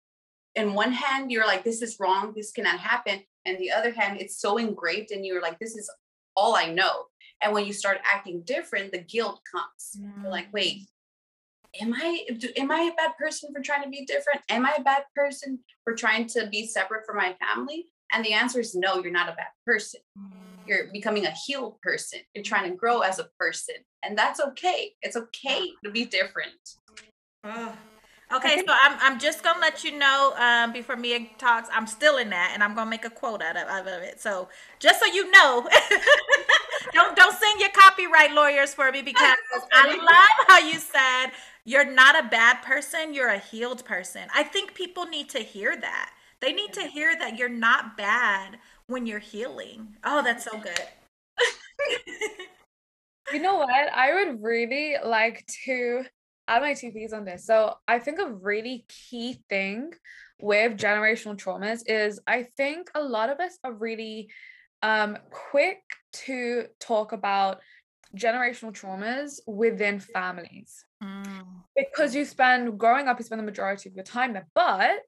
in 0.54 0.74
one 0.74 0.92
hand 0.92 1.30
you're 1.30 1.46
like, 1.46 1.64
this 1.64 1.82
is 1.82 1.98
wrong, 2.00 2.32
this 2.34 2.52
cannot 2.52 2.78
happen. 2.78 3.22
And 3.44 3.58
the 3.58 3.72
other 3.72 3.92
hand, 3.92 4.20
it's 4.20 4.40
so 4.40 4.56
engraved 4.56 5.10
and 5.10 5.24
you're 5.24 5.42
like, 5.42 5.58
this 5.58 5.76
is 5.76 5.90
all 6.36 6.54
I 6.54 6.66
know. 6.66 7.06
And 7.42 7.52
when 7.52 7.66
you 7.66 7.72
start 7.72 7.98
acting 8.04 8.42
different, 8.44 8.92
the 8.92 8.98
guilt 8.98 9.40
comes. 9.50 9.98
Mm. 9.98 10.22
You're 10.22 10.30
like, 10.30 10.52
wait, 10.52 10.86
am 11.80 11.94
I 11.94 12.26
am 12.56 12.70
I 12.70 12.90
a 12.92 12.96
bad 12.96 13.16
person 13.18 13.52
for 13.54 13.60
trying 13.60 13.82
to 13.82 13.88
be 13.88 14.04
different? 14.04 14.40
Am 14.48 14.66
I 14.66 14.74
a 14.78 14.82
bad 14.82 15.04
person 15.14 15.60
for 15.84 15.94
trying 15.94 16.26
to 16.28 16.46
be 16.46 16.66
separate 16.66 17.06
from 17.06 17.16
my 17.16 17.34
family? 17.40 17.86
And 18.12 18.24
the 18.24 18.32
answer 18.32 18.60
is 18.60 18.74
no, 18.74 19.02
you're 19.02 19.12
not 19.12 19.28
a 19.28 19.34
bad 19.36 19.48
person. 19.66 20.00
You're 20.66 20.86
becoming 20.92 21.26
a 21.26 21.30
healed 21.30 21.80
person. 21.80 22.20
You're 22.34 22.44
trying 22.44 22.70
to 22.70 22.76
grow 22.76 23.00
as 23.00 23.18
a 23.18 23.28
person. 23.38 23.76
And 24.02 24.16
that's 24.16 24.40
okay. 24.40 24.92
It's 25.02 25.16
okay 25.16 25.70
to 25.84 25.90
be 25.90 26.04
different. 26.04 26.52
Oh. 27.44 27.72
Okay, 28.34 28.62
so 28.66 28.72
I'm, 28.82 28.96
I'm 29.00 29.18
just 29.18 29.42
gonna 29.42 29.60
let 29.60 29.84
you 29.84 29.98
know 29.98 30.32
um, 30.38 30.72
before 30.72 30.96
Mia 30.96 31.26
talks, 31.36 31.68
I'm 31.70 31.86
still 31.86 32.16
in 32.16 32.30
that, 32.30 32.52
and 32.54 32.64
I'm 32.64 32.74
gonna 32.74 32.88
make 32.88 33.04
a 33.04 33.10
quote 33.10 33.42
out 33.42 33.56
of, 33.56 33.68
out 33.68 33.86
of 33.86 34.02
it. 34.02 34.20
So 34.20 34.48
just 34.78 35.00
so 35.00 35.06
you 35.06 35.30
know, 35.30 35.68
don't 36.94 37.14
don't 37.14 37.36
sing 37.36 37.56
your 37.58 37.68
copyright 37.70 38.32
lawyers 38.32 38.72
for 38.72 38.90
me 38.90 39.02
because 39.02 39.36
I 39.70 39.96
love 39.96 40.46
how 40.48 40.58
you 40.60 40.78
said 40.78 41.32
you're 41.64 41.90
not 41.90 42.18
a 42.18 42.28
bad 42.28 42.62
person, 42.62 43.12
you're 43.12 43.28
a 43.28 43.38
healed 43.38 43.84
person. 43.84 44.22
I 44.34 44.44
think 44.44 44.74
people 44.74 45.04
need 45.04 45.28
to 45.30 45.40
hear 45.40 45.76
that. 45.76 46.10
They 46.40 46.52
need 46.52 46.72
to 46.72 46.82
hear 46.82 47.16
that 47.18 47.38
you're 47.38 47.48
not 47.48 47.96
bad 47.96 48.58
when 48.86 49.06
you're 49.06 49.18
healing. 49.18 49.96
Oh, 50.04 50.22
that's 50.22 50.44
so 50.44 50.58
good. 50.58 50.86
you 53.32 53.40
know 53.40 53.56
what? 53.56 53.92
I 53.92 54.14
would 54.14 54.42
really 54.42 54.96
like 55.04 55.44
to 55.64 56.04
add 56.48 56.62
my 56.62 56.74
two 56.74 56.92
piece 56.92 57.12
on 57.12 57.24
this. 57.24 57.46
So 57.46 57.74
I 57.86 57.98
think 57.98 58.18
a 58.18 58.32
really 58.32 58.84
key 58.88 59.38
thing 59.48 59.92
with 60.40 60.76
generational 60.76 61.36
traumas 61.36 61.82
is 61.86 62.20
I 62.26 62.46
think 62.56 62.90
a 62.94 63.02
lot 63.02 63.30
of 63.30 63.38
us 63.40 63.58
are 63.64 63.72
really 63.72 64.28
um, 64.82 65.16
quick 65.30 65.78
to 66.12 66.66
talk 66.80 67.12
about 67.12 67.60
generational 68.16 68.72
traumas 68.72 69.40
within 69.46 70.00
families. 70.00 70.84
Mm. 71.02 71.44
Because 71.76 72.14
you 72.14 72.24
spend 72.24 72.78
growing 72.78 73.08
up, 73.08 73.18
you 73.18 73.24
spend 73.24 73.38
the 73.38 73.44
majority 73.44 73.88
of 73.88 73.94
your 73.94 74.04
time 74.04 74.32
there. 74.34 74.48
But 74.54 75.00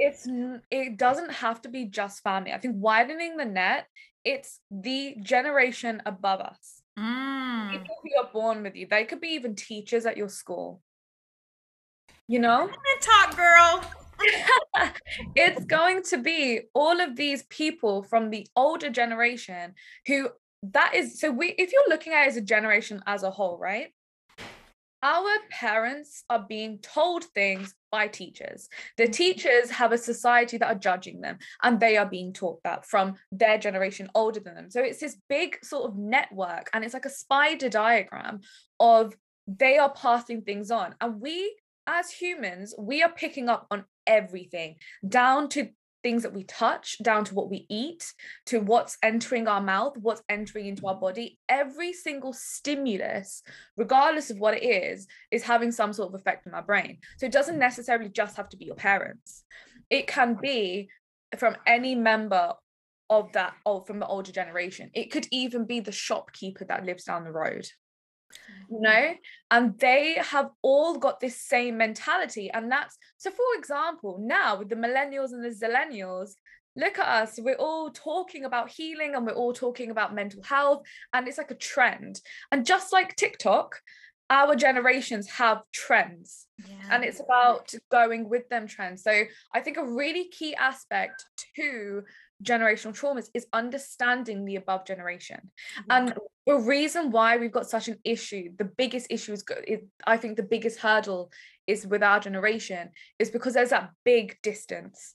it's 0.00 0.26
it 0.70 0.96
doesn't 0.96 1.30
have 1.30 1.60
to 1.62 1.68
be 1.68 1.84
just 1.84 2.22
family. 2.22 2.52
I 2.52 2.58
think 2.58 2.76
widening 2.78 3.36
the 3.36 3.44
net, 3.44 3.86
it's 4.24 4.60
the 4.70 5.16
generation 5.22 6.02
above 6.06 6.40
us. 6.40 6.82
Mm. 6.98 7.70
People 7.70 7.96
who 8.02 8.22
are 8.22 8.32
born 8.32 8.62
with 8.62 8.74
you. 8.76 8.86
They 8.90 9.04
could 9.04 9.20
be 9.20 9.28
even 9.28 9.54
teachers 9.54 10.06
at 10.06 10.16
your 10.16 10.30
school. 10.30 10.80
You 12.26 12.38
know? 12.38 12.70
Talk, 13.00 13.36
girl. 13.36 13.84
it's 15.34 15.64
going 15.66 16.02
to 16.04 16.18
be 16.18 16.60
all 16.74 17.00
of 17.00 17.16
these 17.16 17.42
people 17.44 18.02
from 18.02 18.30
the 18.30 18.46
older 18.56 18.90
generation 18.90 19.74
who 20.06 20.28
that 20.62 20.94
is 20.94 21.18
so 21.18 21.30
we 21.30 21.54
if 21.56 21.72
you're 21.72 21.88
looking 21.88 22.12
at 22.12 22.24
it 22.24 22.28
as 22.28 22.36
a 22.36 22.42
generation 22.42 23.02
as 23.06 23.22
a 23.22 23.30
whole 23.30 23.58
right 23.58 23.94
our 25.02 25.30
parents 25.50 26.24
are 26.28 26.44
being 26.48 26.78
told 26.78 27.24
things 27.24 27.74
by 27.90 28.06
teachers. 28.06 28.68
The 28.96 29.04
mm-hmm. 29.04 29.12
teachers 29.12 29.70
have 29.70 29.92
a 29.92 29.98
society 29.98 30.58
that 30.58 30.68
are 30.68 30.78
judging 30.78 31.20
them, 31.20 31.38
and 31.62 31.80
they 31.80 31.96
are 31.96 32.06
being 32.06 32.32
taught 32.32 32.62
that 32.64 32.86
from 32.86 33.14
their 33.32 33.58
generation 33.58 34.10
older 34.14 34.40
than 34.40 34.54
them. 34.54 34.70
So 34.70 34.82
it's 34.82 35.00
this 35.00 35.16
big 35.28 35.58
sort 35.64 35.90
of 35.90 35.96
network, 35.96 36.70
and 36.72 36.84
it's 36.84 36.94
like 36.94 37.06
a 37.06 37.10
spider 37.10 37.68
diagram 37.68 38.40
of 38.78 39.14
they 39.46 39.78
are 39.78 39.92
passing 39.92 40.42
things 40.42 40.70
on. 40.70 40.94
And 41.00 41.20
we, 41.20 41.56
as 41.86 42.10
humans, 42.10 42.74
we 42.78 43.02
are 43.02 43.12
picking 43.12 43.48
up 43.48 43.66
on 43.70 43.84
everything 44.06 44.76
down 45.08 45.48
to 45.50 45.70
things 46.02 46.22
that 46.22 46.32
we 46.32 46.44
touch 46.44 46.96
down 47.02 47.24
to 47.24 47.34
what 47.34 47.50
we 47.50 47.66
eat 47.68 48.12
to 48.46 48.60
what's 48.60 48.96
entering 49.02 49.48
our 49.48 49.60
mouth 49.60 49.96
what's 49.98 50.22
entering 50.28 50.66
into 50.66 50.86
our 50.86 50.94
body. 50.94 51.38
Every 51.48 51.92
single 51.92 52.32
stimulus 52.32 53.42
regardless 53.76 54.30
of 54.30 54.38
what 54.38 54.54
it 54.54 54.64
is 54.64 55.06
is 55.30 55.42
having 55.42 55.72
some 55.72 55.92
sort 55.92 56.08
of 56.08 56.20
effect 56.20 56.46
on 56.46 56.54
our 56.54 56.62
brain. 56.62 56.98
So 57.18 57.26
it 57.26 57.32
doesn't 57.32 57.58
necessarily 57.58 58.08
just 58.08 58.36
have 58.36 58.48
to 58.50 58.56
be 58.56 58.66
your 58.66 58.74
parents. 58.74 59.44
It 59.88 60.06
can 60.06 60.36
be 60.40 60.88
from 61.38 61.56
any 61.66 61.94
member 61.94 62.54
of 63.08 63.32
that 63.32 63.54
or 63.66 63.84
from 63.84 63.98
the 63.98 64.06
older 64.06 64.32
generation. 64.32 64.90
It 64.94 65.10
could 65.10 65.26
even 65.32 65.64
be 65.66 65.80
the 65.80 65.92
shopkeeper 65.92 66.64
that 66.66 66.86
lives 66.86 67.04
down 67.04 67.24
the 67.24 67.32
road 67.32 67.66
you 68.70 68.80
know? 68.80 69.14
And 69.50 69.78
they 69.78 70.14
have 70.14 70.50
all 70.62 70.98
got 70.98 71.20
this 71.20 71.40
same 71.40 71.76
mentality 71.76 72.50
and 72.52 72.70
that's 72.70 72.96
so 73.18 73.30
for 73.30 73.58
example 73.58 74.18
now 74.20 74.58
with 74.58 74.68
the 74.68 74.76
millennials 74.76 75.32
and 75.32 75.44
the 75.44 75.48
zillennials 75.50 76.30
look 76.76 76.98
at 76.98 77.06
us 77.22 77.38
we're 77.42 77.56
all 77.56 77.90
talking 77.90 78.44
about 78.44 78.70
healing 78.70 79.14
and 79.14 79.26
we're 79.26 79.32
all 79.32 79.52
talking 79.52 79.90
about 79.90 80.14
mental 80.14 80.42
health 80.42 80.82
and 81.12 81.26
it's 81.26 81.38
like 81.38 81.50
a 81.50 81.56
trend. 81.56 82.20
And 82.52 82.64
just 82.64 82.92
like 82.92 83.16
tiktok 83.16 83.80
our 84.30 84.54
generations 84.54 85.28
have 85.28 85.62
trends 85.72 86.46
Yeah. 86.58 86.74
and 86.92 87.04
it's 87.04 87.18
about 87.18 87.74
going 87.90 88.28
with 88.28 88.48
them 88.48 88.68
trends. 88.68 89.02
So 89.02 89.24
i 89.52 89.60
think 89.60 89.76
a 89.76 89.84
really 89.84 90.28
key 90.28 90.54
aspect 90.54 91.24
to 91.56 92.02
generational 92.42 92.98
traumas 92.98 93.28
is 93.34 93.46
understanding 93.52 94.44
the 94.44 94.56
above 94.56 94.86
generation. 94.86 95.50
And 95.88 96.14
the 96.46 96.56
reason 96.56 97.10
why 97.10 97.36
we've 97.36 97.52
got 97.52 97.68
such 97.68 97.88
an 97.88 97.98
issue 98.04 98.50
the 98.58 98.64
biggest 98.64 99.06
issue 99.10 99.32
is, 99.32 99.44
is 99.66 99.80
i 100.06 100.16
think 100.16 100.36
the 100.36 100.42
biggest 100.42 100.78
hurdle 100.80 101.30
is 101.66 101.86
with 101.86 102.02
our 102.02 102.18
generation 102.18 102.90
is 103.18 103.30
because 103.30 103.54
there's 103.54 103.70
that 103.70 103.90
big 104.04 104.36
distance. 104.42 105.14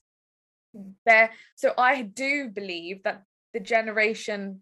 Hmm. 0.76 0.92
There 1.06 1.32
so 1.56 1.74
i 1.78 2.02
do 2.04 2.50
believe 2.50 3.04
that 3.04 3.24
the 3.54 3.60
generation 3.60 4.62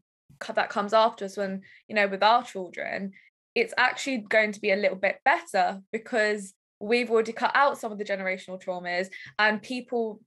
that 0.56 0.70
comes 0.70 0.94
after 0.94 1.26
us 1.26 1.38
when 1.38 1.62
you 1.88 1.96
know 1.96 2.08
with 2.08 2.24
our 2.24 2.44
children 2.44 3.12
it's 3.56 3.74
actually 3.78 4.18
going 4.18 4.52
to 4.52 4.60
be 4.60 4.72
a 4.72 4.76
little 4.76 4.98
bit 4.98 5.20
better 5.24 5.80
because 5.92 6.54
we've 6.80 7.12
already 7.12 7.32
cut 7.32 7.52
out 7.54 7.78
some 7.78 7.92
of 7.92 7.98
the 7.98 8.04
generational 8.04 8.62
traumas 8.62 9.10
and 9.38 9.62
people 9.62 10.20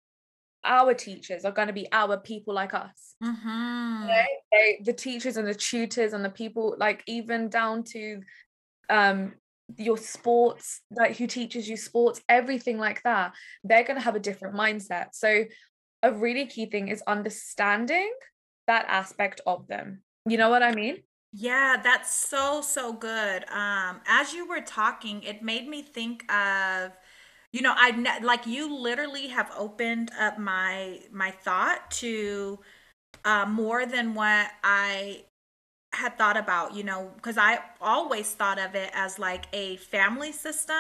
our 0.67 0.95
teachers 0.95 1.45
are 1.45 1.53
going 1.53 1.69
to 1.69 1.75
be 1.75 1.89
our 1.93 2.17
people 2.19 2.55
like 2.55 2.75
us 2.75 3.15
Mhm. 3.23 4.01
you 4.03 4.07
know? 4.09 4.25
they, 4.53 4.81
the 4.85 4.93
teachers 4.93 5.37
and 5.37 5.47
the 5.49 5.55
tutors 5.55 6.13
and 6.13 6.25
the 6.25 6.31
people 6.31 6.77
like 6.79 7.03
even 7.07 7.49
down 7.49 7.83
to 7.85 8.21
um 8.91 9.35
your 9.77 9.97
sports 9.99 10.83
like 10.91 11.17
who 11.17 11.27
teaches 11.27 11.69
you 11.69 11.77
sports 11.77 12.21
everything 12.29 12.79
like 12.79 13.03
that 13.03 13.33
they're 13.65 13.83
going 13.85 13.97
to 13.99 14.05
have 14.05 14.15
a 14.15 14.21
different 14.21 14.55
mindset 14.55 15.07
so 15.13 15.45
a 16.03 16.13
really 16.13 16.47
key 16.47 16.67
thing 16.67 16.89
is 16.89 17.03
understanding 17.07 18.13
that 18.69 18.85
aspect 18.89 19.41
of 19.47 19.67
them 19.67 20.03
you 20.25 20.37
know 20.37 20.51
what 20.51 20.63
i 20.63 20.73
mean 20.73 20.99
Yeah, 21.33 21.77
that's 21.83 22.15
so 22.33 22.63
so 22.63 22.93
good. 22.95 23.45
Um, 23.51 24.01
as 24.07 24.33
you 24.33 24.49
were 24.49 24.63
talking, 24.65 25.23
it 25.23 25.43
made 25.43 25.69
me 25.69 25.83
think 25.83 26.25
of, 26.33 26.93
you 27.53 27.63
know, 27.63 27.75
I 27.77 27.93
ne- 27.93 28.25
like 28.25 28.47
you 28.47 28.75
literally 28.75 29.29
have 29.29 29.51
opened 29.57 30.11
up 30.19 30.39
my 30.39 31.01
my 31.13 31.31
thought 31.31 31.91
to 32.03 32.59
uh, 33.25 33.47
more 33.47 33.87
than 33.87 34.15
what 34.15 34.49
I 34.65 35.25
had 35.93 36.19
thought 36.19 36.37
about. 36.37 36.75
You 36.75 36.85
know, 36.85 37.13
because 37.17 37.39
I 37.39 37.61
always 37.81 38.33
thought 38.33 38.59
of 38.59 38.75
it 38.75 38.91
as 38.95 39.19
like 39.19 39.47
a 39.53 39.77
family 39.77 40.33
system. 40.33 40.77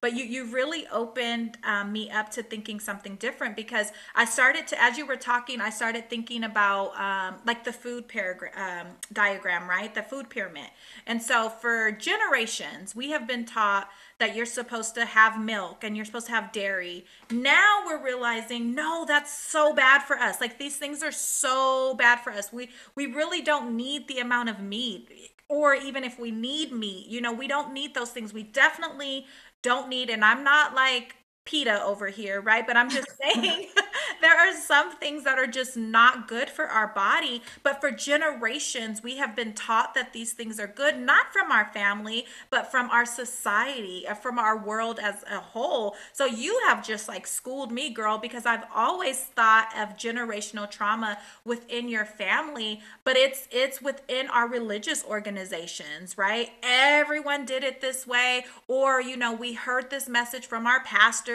But 0.00 0.14
you 0.14 0.24
you 0.24 0.44
really 0.46 0.86
opened 0.88 1.58
um, 1.64 1.92
me 1.92 2.10
up 2.10 2.30
to 2.30 2.42
thinking 2.42 2.80
something 2.80 3.16
different 3.16 3.56
because 3.56 3.92
I 4.14 4.24
started 4.24 4.66
to 4.68 4.82
as 4.82 4.98
you 4.98 5.06
were 5.06 5.16
talking 5.16 5.60
I 5.60 5.70
started 5.70 6.08
thinking 6.10 6.44
about 6.44 6.96
um, 6.98 7.40
like 7.46 7.64
the 7.64 7.72
food 7.72 8.08
paragraph 8.08 8.52
um, 8.56 8.92
diagram 9.12 9.68
right? 9.68 9.94
The 9.94 10.02
food 10.02 10.28
pyramid. 10.30 10.68
And 11.06 11.22
so 11.22 11.48
for 11.48 11.90
generations 11.90 12.94
we 12.94 13.10
have 13.10 13.26
been 13.26 13.44
taught 13.44 13.88
that 14.18 14.34
you're 14.34 14.46
supposed 14.46 14.94
to 14.94 15.04
have 15.04 15.40
milk 15.40 15.84
and 15.84 15.96
you're 15.96 16.04
supposed 16.04 16.26
to 16.26 16.32
have 16.32 16.52
dairy. 16.52 17.04
Now 17.30 17.82
we're 17.84 18.02
realizing 18.02 18.74
no 18.74 19.04
that's 19.06 19.32
so 19.32 19.74
bad 19.74 20.02
for 20.02 20.16
us. 20.16 20.40
Like 20.40 20.58
these 20.58 20.76
things 20.76 21.02
are 21.02 21.12
so 21.12 21.94
bad 21.94 22.20
for 22.20 22.30
us. 22.32 22.52
We 22.52 22.70
we 22.94 23.06
really 23.06 23.42
don't 23.42 23.76
need 23.76 24.08
the 24.08 24.18
amount 24.18 24.48
of 24.48 24.60
meat 24.60 25.32
or 25.48 25.74
even 25.74 26.02
if 26.02 26.18
we 26.18 26.32
need 26.32 26.72
meat 26.72 27.06
you 27.06 27.20
know 27.20 27.32
we 27.32 27.46
don't 27.46 27.72
need 27.72 27.94
those 27.94 28.10
things. 28.10 28.32
We 28.32 28.42
definitely 28.42 29.26
don't 29.66 29.88
need 29.88 30.10
and 30.10 30.24
i'm 30.24 30.44
not 30.44 30.74
like 30.74 31.16
PETA 31.46 31.82
over 31.82 32.08
here, 32.08 32.40
right? 32.40 32.66
But 32.66 32.76
I'm 32.76 32.90
just 32.90 33.08
saying 33.22 33.68
there 34.20 34.36
are 34.36 34.54
some 34.54 34.96
things 34.96 35.24
that 35.24 35.38
are 35.38 35.46
just 35.46 35.76
not 35.76 36.28
good 36.28 36.50
for 36.50 36.66
our 36.66 36.88
body. 36.88 37.42
But 37.62 37.80
for 37.80 37.90
generations, 37.90 39.02
we 39.02 39.16
have 39.16 39.34
been 39.34 39.54
taught 39.54 39.94
that 39.94 40.12
these 40.12 40.32
things 40.32 40.60
are 40.60 40.66
good, 40.66 40.98
not 40.98 41.32
from 41.32 41.50
our 41.50 41.64
family, 41.66 42.26
but 42.50 42.70
from 42.70 42.90
our 42.90 43.06
society, 43.06 44.06
uh, 44.06 44.14
from 44.14 44.38
our 44.38 44.58
world 44.58 44.98
as 45.00 45.24
a 45.30 45.40
whole. 45.40 45.96
So 46.12 46.26
you 46.26 46.60
have 46.66 46.84
just 46.86 47.08
like 47.08 47.26
schooled 47.26 47.72
me, 47.72 47.90
girl, 47.90 48.18
because 48.18 48.44
I've 48.44 48.64
always 48.74 49.20
thought 49.20 49.72
of 49.76 49.96
generational 49.96 50.70
trauma 50.70 51.18
within 51.44 51.88
your 51.88 52.04
family, 52.04 52.80
but 53.04 53.16
it's 53.16 53.48
it's 53.50 53.80
within 53.80 54.28
our 54.28 54.48
religious 54.48 55.04
organizations, 55.04 56.18
right? 56.18 56.50
Everyone 56.62 57.44
did 57.46 57.62
it 57.62 57.80
this 57.80 58.06
way, 58.06 58.44
or 58.68 59.00
you 59.00 59.16
know, 59.16 59.32
we 59.32 59.52
heard 59.54 59.90
this 59.90 60.08
message 60.08 60.46
from 60.46 60.66
our 60.66 60.82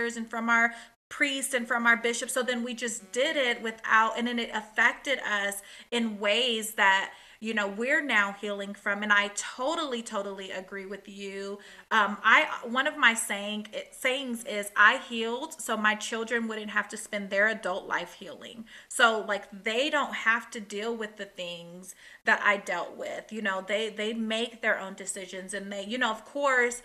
pastors 0.01 0.17
and 0.17 0.29
from 0.29 0.49
our 0.49 0.73
priests 1.09 1.53
and 1.53 1.67
from 1.67 1.85
our 1.85 1.97
bishops. 1.97 2.33
So 2.33 2.43
then 2.43 2.63
we 2.63 2.73
just 2.73 3.11
did 3.11 3.35
it 3.35 3.61
without, 3.61 4.17
and 4.17 4.27
then 4.27 4.39
it 4.39 4.49
affected 4.53 5.19
us 5.19 5.61
in 5.91 6.19
ways 6.19 6.75
that 6.75 7.11
you 7.41 7.55
know 7.55 7.67
we're 7.67 8.03
now 8.05 8.35
healing 8.39 8.75
from. 8.75 9.01
And 9.01 9.11
i 9.11 9.31
totally 9.33 10.03
totally 10.03 10.51
agree 10.51 10.85
with 10.85 11.09
you. 11.09 11.57
Um 11.89 12.17
i 12.23 12.47
one 12.63 12.85
of 12.85 12.97
my 12.97 13.15
saying 13.15 13.65
sayings 13.91 14.43
is 14.43 14.71
i 14.75 14.97
healed 15.09 15.59
so 15.59 15.75
my 15.75 15.95
children 15.95 16.47
wouldn't 16.47 16.69
have 16.69 16.87
to 16.89 16.97
spend 16.97 17.31
their 17.31 17.47
adult 17.47 17.87
life 17.87 18.13
healing. 18.13 18.65
So 18.89 19.25
like 19.27 19.45
they 19.63 19.89
don't 19.89 20.13
have 20.13 20.51
to 20.51 20.59
deal 20.59 20.95
with 20.95 21.17
the 21.17 21.25
things 21.25 21.95
that 22.25 22.39
i 22.43 22.57
dealt 22.57 22.95
with. 22.95 23.33
You 23.33 23.41
know 23.41 23.65
they 23.67 23.89
they 23.89 24.13
make 24.13 24.61
their 24.61 24.79
own 24.79 24.93
decisions 24.93 25.55
and 25.55 25.73
they 25.73 25.83
you 25.83 25.97
know 25.97 26.11
of 26.11 26.23
course 26.25 26.83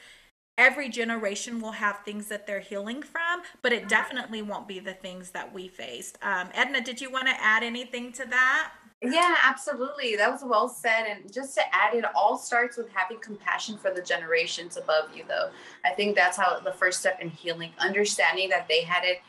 every 0.59 0.88
generation 0.88 1.61
will 1.61 1.73
have 1.73 2.01
things 2.05 2.29
that 2.29 2.47
they're 2.47 2.61
healing 2.61 3.03
from, 3.03 3.42
but 3.62 3.73
it 3.73 3.88
definitely 3.88 4.42
won't 4.42 4.69
be 4.69 4.79
the 4.79 4.95
things 4.95 5.31
that 5.31 5.53
we 5.53 5.69
faced. 5.69 6.19
Um, 6.23 6.49
Edna, 6.55 6.81
did 6.81 7.01
you 7.01 7.11
want 7.11 7.27
to 7.27 7.35
add 7.42 7.62
anything 7.62 8.12
to 8.12 8.25
that? 8.27 8.73
Yeah, 9.03 9.37
absolutely. 9.45 10.16
That 10.16 10.33
was 10.33 10.42
well 10.45 10.69
said. 10.69 11.05
And 11.07 11.33
just 11.33 11.55
to 11.57 11.62
add, 11.73 11.95
it 11.95 12.05
all 12.14 12.38
starts 12.38 12.79
with 12.79 12.88
having 12.92 13.19
compassion 13.21 13.77
for 13.77 13.92
the 13.92 14.01
generations 14.01 14.79
above 14.79 15.14
you, 15.14 15.25
though. 15.29 15.51
I 15.85 15.90
think 15.90 16.16
that's 16.16 16.37
how 16.37 16.61
the 16.61 16.73
first 16.73 17.01
step 17.01 17.21
in 17.21 17.29
healing, 17.29 17.73
understanding 17.79 18.49
that 18.49 18.69
they 18.69 18.83
had 18.83 19.05
it 19.05 19.21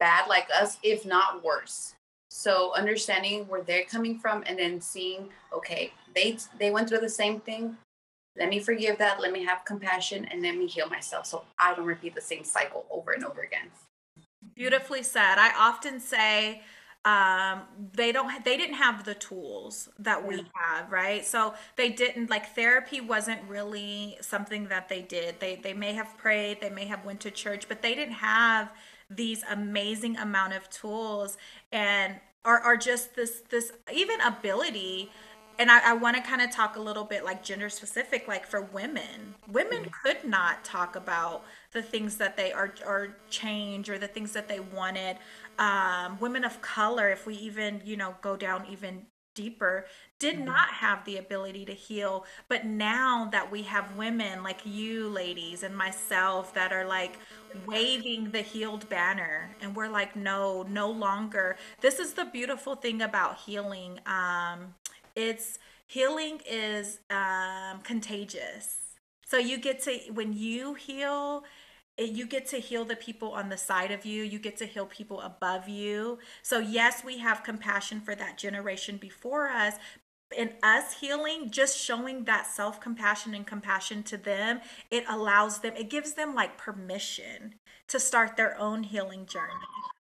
bad 0.00 0.28
like 0.28 0.48
us, 0.52 0.78
if 0.82 1.06
not 1.06 1.44
worse. 1.44 1.94
So 2.30 2.74
understanding 2.74 3.46
where 3.46 3.62
they're 3.62 3.84
coming 3.84 4.18
from 4.18 4.42
and 4.46 4.58
then 4.58 4.80
seeing, 4.80 5.28
okay, 5.52 5.92
they 6.14 6.38
they 6.58 6.70
went 6.70 6.88
through 6.88 7.00
the 7.00 7.08
same 7.08 7.40
thing. 7.40 7.76
Let 8.36 8.48
me 8.48 8.60
forgive 8.60 8.98
that. 8.98 9.20
Let 9.20 9.32
me 9.32 9.44
have 9.44 9.64
compassion 9.64 10.26
and 10.30 10.42
let 10.42 10.56
me 10.56 10.66
heal 10.66 10.88
myself 10.88 11.26
so 11.26 11.44
I 11.58 11.74
don't 11.74 11.84
repeat 11.84 12.14
the 12.14 12.20
same 12.20 12.44
cycle 12.44 12.86
over 12.90 13.12
and 13.12 13.24
over 13.24 13.42
again. 13.42 13.70
Beautifully 14.54 15.02
said. 15.02 15.36
I 15.38 15.52
often 15.56 16.00
say 16.00 16.62
um 17.04 17.62
they 17.94 18.12
don't 18.12 18.44
they 18.44 18.56
didn't 18.56 18.76
have 18.76 19.04
the 19.04 19.14
tools 19.14 19.88
that 19.98 20.24
we 20.24 20.36
have 20.54 20.88
right 20.92 21.24
so 21.24 21.52
they 21.74 21.88
didn't 21.88 22.30
like 22.30 22.54
therapy 22.54 23.00
wasn't 23.00 23.42
really 23.48 24.16
something 24.20 24.68
that 24.68 24.88
they 24.88 25.02
did 25.02 25.40
they 25.40 25.56
they 25.56 25.72
may 25.72 25.94
have 25.94 26.16
prayed 26.16 26.60
they 26.60 26.70
may 26.70 26.86
have 26.86 27.04
went 27.04 27.18
to 27.18 27.28
church 27.28 27.66
but 27.68 27.82
they 27.82 27.96
didn't 27.96 28.14
have 28.14 28.70
these 29.10 29.42
amazing 29.50 30.16
amount 30.16 30.52
of 30.52 30.70
tools 30.70 31.36
and 31.72 32.20
are, 32.44 32.60
are 32.60 32.76
just 32.76 33.16
this 33.16 33.42
this 33.50 33.72
even 33.92 34.20
ability 34.20 35.10
and 35.62 35.70
I, 35.70 35.90
I 35.90 35.92
want 35.92 36.16
to 36.16 36.22
kind 36.22 36.42
of 36.42 36.50
talk 36.50 36.74
a 36.74 36.80
little 36.80 37.04
bit 37.04 37.24
like 37.24 37.44
gender 37.44 37.68
specific, 37.68 38.26
like 38.26 38.44
for 38.44 38.62
women. 38.62 39.36
Women 39.46 39.88
could 40.02 40.24
not 40.24 40.64
talk 40.64 40.96
about 40.96 41.44
the 41.70 41.80
things 41.80 42.16
that 42.16 42.36
they 42.36 42.50
are 42.52 42.74
or 42.84 43.16
change 43.30 43.88
or 43.88 43.96
the 43.96 44.08
things 44.08 44.32
that 44.32 44.48
they 44.48 44.58
wanted. 44.58 45.18
Um, 45.60 46.18
women 46.18 46.42
of 46.42 46.60
color, 46.62 47.10
if 47.10 47.26
we 47.26 47.36
even 47.36 47.80
you 47.84 47.96
know 47.96 48.16
go 48.22 48.36
down 48.36 48.66
even 48.68 49.06
deeper, 49.36 49.86
did 50.18 50.40
not 50.40 50.68
have 50.68 51.04
the 51.04 51.18
ability 51.18 51.64
to 51.66 51.72
heal. 51.72 52.26
But 52.48 52.66
now 52.66 53.28
that 53.30 53.48
we 53.48 53.62
have 53.62 53.96
women 53.96 54.42
like 54.42 54.62
you 54.64 55.08
ladies 55.10 55.62
and 55.62 55.76
myself 55.76 56.52
that 56.54 56.72
are 56.72 56.84
like 56.84 57.20
waving 57.66 58.32
the 58.32 58.42
healed 58.42 58.88
banner 58.88 59.54
and 59.60 59.76
we're 59.76 59.88
like 59.88 60.16
no 60.16 60.64
no 60.70 60.90
longer 60.90 61.54
this 61.82 61.98
is 61.98 62.14
the 62.14 62.24
beautiful 62.24 62.74
thing 62.74 63.02
about 63.02 63.36
healing 63.36 64.00
um 64.06 64.72
it's 65.16 65.58
healing 65.86 66.40
is 66.48 67.00
um 67.10 67.80
contagious. 67.82 68.76
So 69.26 69.38
you 69.38 69.58
get 69.58 69.82
to 69.82 69.98
when 70.12 70.32
you 70.32 70.74
heal 70.74 71.44
you 71.98 72.26
get 72.26 72.46
to 72.46 72.56
heal 72.56 72.84
the 72.84 72.96
people 72.96 73.32
on 73.32 73.50
the 73.50 73.56
side 73.56 73.90
of 73.90 74.04
you 74.04 74.22
you 74.22 74.38
get 74.38 74.56
to 74.58 74.66
heal 74.66 74.86
people 74.86 75.20
above 75.20 75.68
you. 75.68 76.18
So 76.42 76.58
yes 76.58 77.04
we 77.04 77.18
have 77.18 77.42
compassion 77.42 78.00
for 78.00 78.14
that 78.14 78.38
generation 78.38 78.96
before 78.96 79.48
us 79.48 79.74
in 80.36 80.54
us 80.62 81.00
healing 81.00 81.50
just 81.50 81.78
showing 81.78 82.24
that 82.24 82.46
self-compassion 82.46 83.34
and 83.34 83.46
compassion 83.46 84.02
to 84.02 84.16
them 84.16 84.60
it 84.90 85.04
allows 85.08 85.58
them 85.58 85.74
it 85.76 85.90
gives 85.90 86.14
them 86.14 86.34
like 86.34 86.56
permission 86.56 87.54
to 87.88 88.00
start 88.00 88.36
their 88.36 88.58
own 88.58 88.82
healing 88.82 89.26
journey 89.26 89.52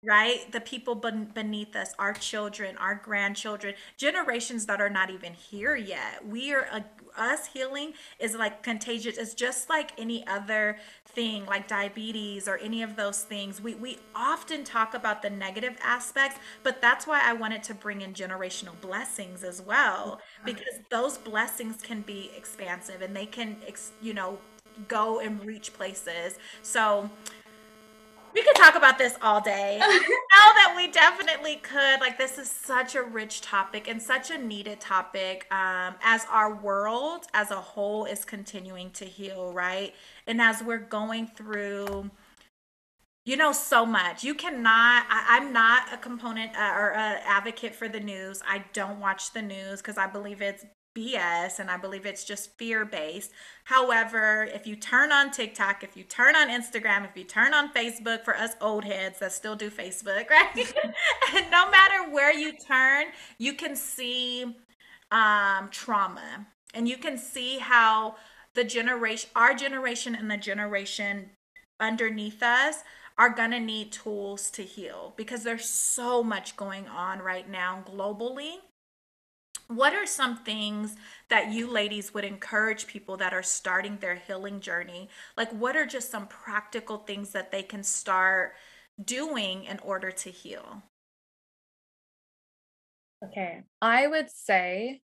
right? 0.04 0.52
The 0.52 0.62
people 0.62 0.96
ben- 0.96 1.32
beneath 1.34 1.76
us 1.76 1.94
our 1.98 2.14
children 2.14 2.78
our 2.78 2.96
grandchildren 2.96 3.74
generations 3.98 4.66
that 4.66 4.82
are 4.82 4.90
not 4.90 5.10
even 5.10 5.34
here 5.34 5.76
yet. 5.76 6.26
We 6.28 6.54
are 6.54 6.68
a, 6.72 6.86
us 7.16 7.48
healing 7.48 7.94
is 8.20 8.36
like 8.36 8.64
contagious. 8.64 9.18
It's 9.18 9.34
just 9.34 9.70
like 9.70 9.92
any 9.98 10.26
other 10.28 10.78
thing 11.06 11.46
like 11.46 11.68
diabetes 11.68 12.48
or 12.48 12.58
any 12.58 12.82
of 12.82 12.96
those 12.96 13.24
things. 13.24 13.62
We 13.62 13.76
we 13.76 14.00
often 14.16 14.64
talk 14.64 14.94
about 14.94 15.22
the 15.22 15.30
negative 15.30 15.78
aspects 15.84 16.40
but 16.64 16.82
that's 16.82 17.06
why 17.08 17.22
i 17.24 17.34
wanted 17.34 17.64
to 17.64 17.74
bring 17.74 18.02
in 18.02 18.14
generational 18.14 18.80
blessings 18.82 19.44
as 19.44 19.62
well 19.62 20.20
because 20.46 20.80
those 20.90 21.18
blessings 21.18 21.82
can 21.82 22.02
be 22.02 22.32
expansive 22.36 23.02
and 23.02 23.16
they 23.16 23.26
can 23.26 23.58
ex- 23.68 23.92
you 24.02 24.14
know 24.14 24.38
go 24.88 25.20
and 25.20 25.44
reach 25.46 25.74
places. 25.74 26.38
So 26.62 27.10
we 28.34 28.44
could 28.44 28.56
talk 28.56 28.76
about 28.76 28.98
this 28.98 29.16
all 29.22 29.42
day. 29.42 29.78
now 29.80 29.88
that 29.90 30.74
we 30.76 30.90
definitely 30.92 31.58
could. 31.58 32.00
Like, 32.00 32.18
this 32.18 32.38
is 32.38 32.50
such 32.50 32.96
a 32.96 33.04
rich 33.04 33.42
topic 33.42 33.88
and 33.88 34.02
such 34.02 34.32
a 34.32 34.38
needed 34.38 34.80
topic 34.80 35.48
um, 35.52 35.96
as 36.02 36.26
our 36.30 36.54
world 36.56 37.26
as 37.34 37.52
a 37.52 37.62
whole 37.62 38.06
is 38.06 38.26
continuing 38.26 38.92
to 38.92 39.06
heal, 39.06 39.54
right? 39.54 39.94
And 40.28 40.42
as 40.42 40.64
we're 40.64 40.80
going 40.80 41.28
through 41.28 42.10
you 43.26 43.38
know 43.38 43.54
so 43.54 43.86
much 43.86 44.22
you 44.24 44.36
cannot 44.36 45.06
I, 45.10 45.38
am 45.38 45.54
not 45.54 45.94
a 45.94 45.98
component 45.98 46.58
uh, 46.58 46.74
or 46.76 46.94
an 46.94 47.22
advocate 47.26 47.74
for 47.74 47.88
the 47.88 48.02
news 48.02 48.42
i 48.46 48.66
don't 48.74 49.00
watch 49.00 49.32
the 49.32 49.42
news 49.42 49.82
because 49.82 49.98
i 49.98 50.08
believe 50.08 50.42
it's 50.42 50.66
BS 50.96 51.60
and 51.60 51.72
I 51.72 51.78
believe 51.78 52.06
it's 52.06 52.24
just 52.24 52.58
fear 52.58 52.86
based. 52.86 53.32
However, 53.66 54.48
if 54.54 54.68
you 54.68 54.76
turn 54.76 55.12
on 55.12 55.32
TikTok, 55.32 55.84
if 55.84 55.98
you 55.98 56.04
turn 56.04 56.36
on 56.36 56.50
Instagram, 56.50 57.10
if 57.10 57.18
you 57.18 57.24
turn 57.24 57.54
on 57.54 57.74
Facebook 57.74 58.24
for 58.24 58.36
us 58.36 58.56
old 58.62 58.84
heads 58.84 59.20
that 59.20 59.32
still 59.32 59.56
do 59.56 59.70
Facebook, 59.70 60.30
right? 60.32 60.74
and 61.36 61.52
no 61.52 61.70
matter 61.70 62.12
where 62.12 62.34
you 62.34 62.54
turn, 62.54 63.06
you 63.38 63.54
can 63.54 63.76
see 63.76 64.56
um, 65.12 65.70
trauma 65.72 66.48
and 66.74 66.88
you 66.88 66.98
can 66.98 67.18
see 67.18 67.60
how 67.60 68.16
the 68.54 68.64
generation, 68.64 69.30
our 69.36 69.54
generation 69.54 70.16
and 70.16 70.30
the 70.30 70.38
generation 70.38 71.32
underneath 71.80 72.42
us 72.44 72.84
are 73.18 73.30
going 73.30 73.52
to 73.52 73.60
need 73.60 73.92
tools 73.92 74.50
to 74.52 74.64
heal 74.64 75.14
because 75.18 75.44
there's 75.44 75.66
so 75.70 76.24
much 76.24 76.56
going 76.56 76.88
on 76.88 77.20
right 77.20 77.50
now 77.50 77.84
globally 77.88 78.56
what 79.76 79.94
are 79.94 80.06
some 80.06 80.38
things 80.38 80.96
that 81.30 81.52
you 81.52 81.70
ladies 81.70 82.14
would 82.14 82.24
encourage 82.24 82.88
people 82.88 83.18
that 83.18 83.34
are 83.34 83.44
starting 83.44 83.98
their 83.98 84.16
healing 84.16 84.60
journey? 84.60 85.10
Like, 85.38 85.52
what 85.52 85.76
are 85.76 85.86
just 85.86 86.12
some 86.12 86.28
practical 86.28 86.98
things 86.98 87.32
that 87.32 87.52
they 87.52 87.64
can 87.64 87.84
start 87.84 88.54
doing 89.04 89.66
in 89.66 89.80
order 89.80 90.12
to 90.12 90.30
heal? 90.30 90.84
Okay, 93.26 93.64
I 93.82 94.08
would 94.08 94.30
say 94.30 95.02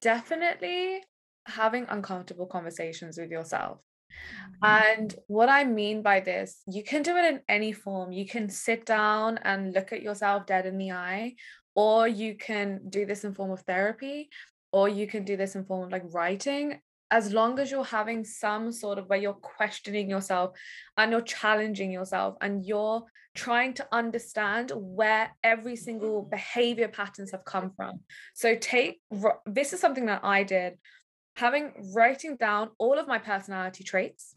definitely 0.00 1.02
having 1.46 1.86
uncomfortable 1.88 2.46
conversations 2.46 3.18
with 3.18 3.30
yourself. 3.30 3.78
Mm-hmm. 4.62 4.92
And 4.92 5.14
what 5.26 5.48
I 5.48 5.64
mean 5.64 6.02
by 6.02 6.20
this, 6.20 6.62
you 6.66 6.82
can 6.82 7.02
do 7.02 7.16
it 7.16 7.24
in 7.24 7.40
any 7.48 7.72
form. 7.72 8.12
You 8.12 8.26
can 8.26 8.48
sit 8.48 8.84
down 8.84 9.38
and 9.42 9.72
look 9.72 9.92
at 9.92 10.02
yourself 10.02 10.46
dead 10.46 10.66
in 10.66 10.78
the 10.78 10.92
eye, 10.92 11.34
or 11.76 12.08
you 12.08 12.34
can 12.34 12.80
do 12.88 13.06
this 13.06 13.22
in 13.22 13.34
form 13.34 13.52
of 13.52 13.60
therapy 13.60 14.28
or 14.72 14.88
you 14.88 15.06
can 15.06 15.24
do 15.24 15.36
this 15.36 15.54
in 15.54 15.64
form 15.64 15.84
of 15.84 15.92
like 15.92 16.02
writing 16.12 16.80
as 17.12 17.32
long 17.32 17.58
as 17.60 17.70
you're 17.70 17.84
having 17.84 18.24
some 18.24 18.72
sort 18.72 18.98
of 18.98 19.08
where 19.08 19.18
you're 19.18 19.32
questioning 19.32 20.10
yourself 20.10 20.56
and 20.96 21.12
you're 21.12 21.20
challenging 21.20 21.92
yourself 21.92 22.34
and 22.40 22.66
you're 22.66 23.04
trying 23.36 23.72
to 23.74 23.86
understand 23.92 24.72
where 24.74 25.30
every 25.44 25.76
single 25.76 26.22
behavior 26.22 26.88
patterns 26.88 27.30
have 27.30 27.44
come 27.44 27.70
from. 27.76 28.00
So 28.34 28.56
take 28.56 29.00
this 29.44 29.72
is 29.72 29.78
something 29.78 30.06
that 30.06 30.24
i 30.24 30.42
did. 30.42 30.78
Having 31.36 31.92
writing 31.94 32.36
down 32.36 32.70
all 32.78 32.98
of 32.98 33.06
my 33.06 33.18
personality 33.18 33.84
traits 33.84 34.34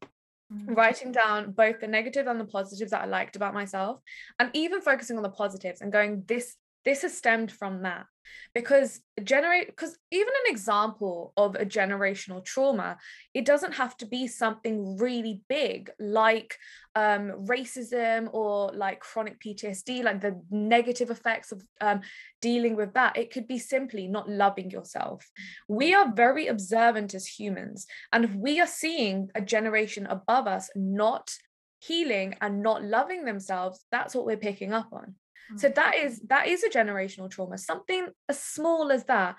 mm-hmm. 0.53 0.73
writing 0.73 1.11
down 1.11 1.51
both 1.51 1.79
the 1.79 1.87
negative 1.87 2.27
and 2.27 2.39
the 2.39 2.45
positives 2.45 2.91
that 2.91 3.01
I 3.01 3.05
liked 3.05 3.35
about 3.35 3.53
myself, 3.53 3.99
and 4.39 4.49
even 4.53 4.81
focusing 4.81 5.17
on 5.17 5.23
the 5.23 5.29
positives 5.29 5.81
and 5.81 5.91
going, 5.91 6.23
This 6.27 6.55
this 6.85 7.01
has 7.01 7.17
stemmed 7.17 7.51
from 7.51 7.83
that. 7.83 8.05
Because 8.53 9.01
generate 9.23 9.67
because 9.67 9.97
even 10.11 10.27
an 10.27 10.51
example 10.51 11.33
of 11.35 11.55
a 11.55 11.65
generational 11.65 12.45
trauma 12.45 12.97
it 13.33 13.43
doesn't 13.43 13.73
have 13.73 13.97
to 13.97 14.05
be 14.05 14.27
something 14.27 14.97
really 14.97 15.41
big 15.49 15.89
like 15.99 16.55
um, 16.93 17.31
racism 17.47 18.29
or 18.31 18.71
like 18.71 18.99
chronic 18.99 19.41
ptsd 19.41 20.03
like 20.03 20.21
the 20.21 20.39
negative 20.51 21.09
effects 21.09 21.51
of 21.51 21.63
um, 21.81 22.01
dealing 22.39 22.75
with 22.75 22.93
that. 22.93 23.17
It 23.17 23.31
could 23.31 23.47
be 23.47 23.57
simply 23.57 24.07
not 24.07 24.29
loving 24.29 24.69
yourself. 24.69 25.27
We 25.67 25.95
are 25.95 26.13
very 26.13 26.45
observant 26.47 27.15
as 27.15 27.25
humans 27.25 27.87
and 28.13 28.25
if 28.25 28.35
we 28.35 28.61
are 28.61 28.67
seeing 28.67 29.29
a 29.33 29.41
generation 29.41 30.05
above 30.05 30.45
us 30.45 30.69
not 30.75 31.31
healing 31.79 32.35
and 32.41 32.61
not 32.61 32.83
loving 32.83 33.25
themselves 33.25 33.85
that's 33.91 34.13
what 34.13 34.25
we're 34.25 34.37
picking 34.37 34.73
up 34.73 34.89
on 34.91 35.15
so 35.55 35.69
that 35.69 35.95
is 35.95 36.19
that 36.27 36.47
is 36.47 36.63
a 36.63 36.69
generational 36.69 37.29
trauma 37.29 37.57
something 37.57 38.07
as 38.27 38.39
small 38.39 38.91
as 38.91 39.03
that 39.05 39.35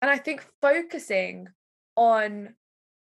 and 0.00 0.10
i 0.10 0.16
think 0.16 0.46
focusing 0.60 1.46
on 1.96 2.54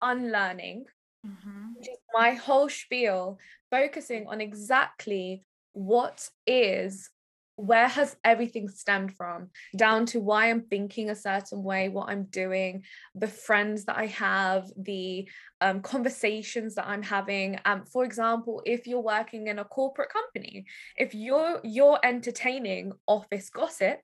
unlearning 0.02 0.85
mm-hmm. 1.26 1.68
my 2.12 2.33
whole 2.33 2.68
spiel 2.68 3.38
focusing 3.70 4.26
on 4.26 4.40
exactly 4.40 5.42
what 5.72 6.28
is 6.46 7.11
where 7.57 7.88
has 7.88 8.17
everything 8.25 8.69
stemmed 8.69 9.14
from 9.17 9.49
down 9.77 10.07
to 10.07 10.19
why 10.19 10.51
i'm 10.51 10.62
thinking 10.62 11.11
a 11.11 11.14
certain 11.14 11.62
way 11.62 11.88
what 11.88 12.09
i'm 12.09 12.25
doing 12.25 12.83
the 13.14 13.29
friends 13.29 13.85
that 13.85 13.97
i 13.97 14.07
have 14.07 14.69
the 14.77 15.29
um, 15.61 15.81
conversations 15.81 16.75
that 16.75 16.87
i'm 16.87 17.03
having 17.03 17.59
um, 17.64 17.85
for 17.85 18.05
example 18.05 18.61
if 18.67 18.87
you're 18.87 19.01
working 19.01 19.47
in 19.47 19.59
a 19.59 19.64
corporate 19.64 20.11
company 20.11 20.64
if 20.97 21.14
you're 21.14 21.61
you're 21.62 21.99
entertaining 22.03 22.93
office 23.07 23.51
gossip 23.51 24.01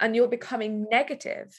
and 0.00 0.14
you're 0.14 0.28
becoming 0.28 0.86
negative 0.90 1.58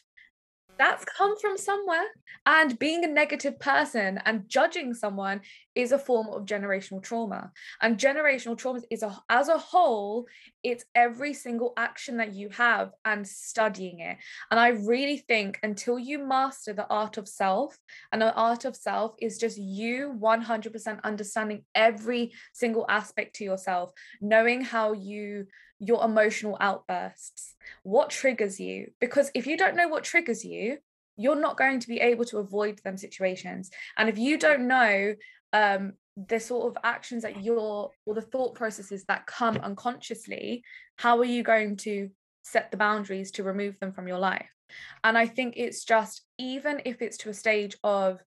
that's 0.81 1.05
come 1.05 1.37
from 1.37 1.57
somewhere. 1.57 2.07
And 2.45 2.79
being 2.79 3.03
a 3.03 3.07
negative 3.07 3.59
person 3.59 4.19
and 4.25 4.49
judging 4.49 4.95
someone 4.95 5.41
is 5.75 5.91
a 5.91 5.99
form 5.99 6.27
of 6.27 6.45
generational 6.45 7.01
trauma. 7.01 7.51
And 7.81 7.97
generational 7.97 8.57
trauma 8.57 8.81
is 8.89 9.03
a, 9.03 9.17
as 9.29 9.47
a 9.47 9.57
whole, 9.57 10.27
it's 10.63 10.85
every 10.95 11.33
single 11.33 11.73
action 11.77 12.17
that 12.17 12.33
you 12.33 12.49
have 12.49 12.91
and 13.05 13.27
studying 13.27 13.99
it. 13.99 14.17
And 14.49 14.59
I 14.59 14.69
really 14.69 15.17
think 15.17 15.59
until 15.63 15.97
you 15.97 16.19
master 16.19 16.73
the 16.73 16.87
art 16.87 17.17
of 17.17 17.27
self, 17.27 17.77
and 18.11 18.21
the 18.21 18.33
art 18.33 18.65
of 18.65 18.75
self 18.75 19.15
is 19.21 19.37
just 19.37 19.57
you 19.57 20.17
100% 20.19 21.03
understanding 21.03 21.63
every 21.73 22.33
single 22.53 22.85
aspect 22.89 23.35
to 23.37 23.43
yourself, 23.43 23.91
knowing 24.19 24.61
how 24.61 24.93
you 24.93 25.47
your 25.81 26.05
emotional 26.05 26.55
outbursts. 26.59 27.55
What 27.81 28.11
triggers 28.11 28.59
you? 28.59 28.91
Because 29.01 29.31
if 29.33 29.47
you 29.47 29.57
don't 29.57 29.75
know 29.75 29.87
what 29.87 30.03
triggers 30.03 30.45
you, 30.45 30.77
you're 31.17 31.39
not 31.39 31.57
going 31.57 31.79
to 31.79 31.87
be 31.87 31.99
able 31.99 32.25
to 32.25 32.37
avoid 32.37 32.79
them 32.83 32.97
situations. 32.97 33.71
And 33.97 34.07
if 34.07 34.17
you 34.17 34.37
don't 34.37 34.67
know 34.67 35.15
um, 35.53 35.93
the 36.15 36.39
sort 36.39 36.67
of 36.67 36.81
actions 36.83 37.23
that 37.23 37.43
you're 37.43 37.89
or 38.05 38.13
the 38.13 38.21
thought 38.21 38.55
processes 38.55 39.05
that 39.05 39.25
come 39.25 39.57
unconsciously, 39.57 40.63
how 40.97 41.17
are 41.19 41.25
you 41.25 41.43
going 41.43 41.77
to 41.77 42.09
set 42.43 42.71
the 42.71 42.77
boundaries 42.77 43.31
to 43.31 43.43
remove 43.43 43.79
them 43.79 43.93
from 43.93 44.07
your 44.07 44.19
life? 44.19 44.49
And 45.03 45.17
I 45.17 45.27
think 45.27 45.55
it's 45.57 45.83
just, 45.83 46.21
even 46.37 46.81
if 46.85 47.01
it's 47.01 47.17
to 47.17 47.29
a 47.29 47.33
stage 47.33 47.77
of 47.83 48.21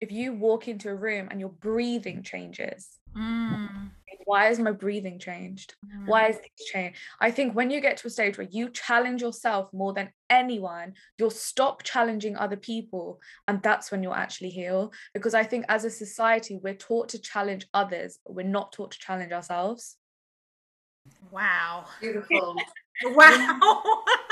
if 0.00 0.12
you 0.12 0.32
walk 0.32 0.68
into 0.68 0.88
a 0.88 0.94
room 0.94 1.28
and 1.30 1.40
your 1.40 1.50
breathing 1.50 2.22
changes, 2.22 2.88
mm 3.16 3.90
why 4.24 4.48
is 4.48 4.58
my 4.58 4.72
breathing 4.72 5.18
changed? 5.18 5.74
Mm. 5.86 6.06
Why 6.06 6.28
is 6.28 6.36
this 6.36 6.66
changed? 6.66 6.98
I 7.20 7.30
think 7.30 7.54
when 7.54 7.70
you 7.70 7.80
get 7.80 7.96
to 7.98 8.08
a 8.08 8.10
stage 8.10 8.38
where 8.38 8.48
you 8.50 8.70
challenge 8.70 9.22
yourself 9.22 9.72
more 9.72 9.92
than 9.92 10.10
anyone, 10.30 10.94
you'll 11.18 11.30
stop 11.30 11.82
challenging 11.82 12.36
other 12.36 12.56
people. 12.56 13.20
And 13.46 13.62
that's 13.62 13.90
when 13.90 14.02
you'll 14.02 14.14
actually 14.14 14.50
heal. 14.50 14.92
Because 15.14 15.34
I 15.34 15.44
think 15.44 15.64
as 15.68 15.84
a 15.84 15.90
society, 15.90 16.58
we're 16.62 16.74
taught 16.74 17.08
to 17.10 17.18
challenge 17.18 17.66
others, 17.72 18.18
but 18.24 18.34
we're 18.34 18.46
not 18.46 18.72
taught 18.72 18.92
to 18.92 18.98
challenge 18.98 19.32
ourselves. 19.32 19.96
Wow. 21.30 21.86
Beautiful. 22.00 22.56
wow. 23.04 23.82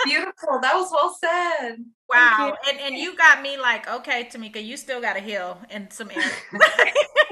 Beautiful. 0.04 0.58
That 0.60 0.74
was 0.74 0.90
well 0.92 1.16
said. 1.20 1.76
Wow. 2.12 2.56
And 2.68 2.80
and 2.80 2.96
you 2.96 3.16
got 3.16 3.42
me 3.42 3.56
like, 3.56 3.88
okay, 3.88 4.28
Tamika, 4.32 4.64
you 4.64 4.76
still 4.76 5.00
gotta 5.00 5.20
heal 5.20 5.58
in 5.70 5.90
some 5.90 6.10
areas. 6.10 6.32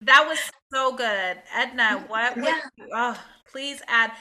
That 0.00 0.26
was 0.28 0.38
so 0.72 0.94
good. 0.96 1.38
Edna, 1.54 2.04
what 2.08 2.36
would 2.36 2.44
you, 2.76 2.88
oh, 2.92 3.18
please 3.50 3.80
add 3.88 4.12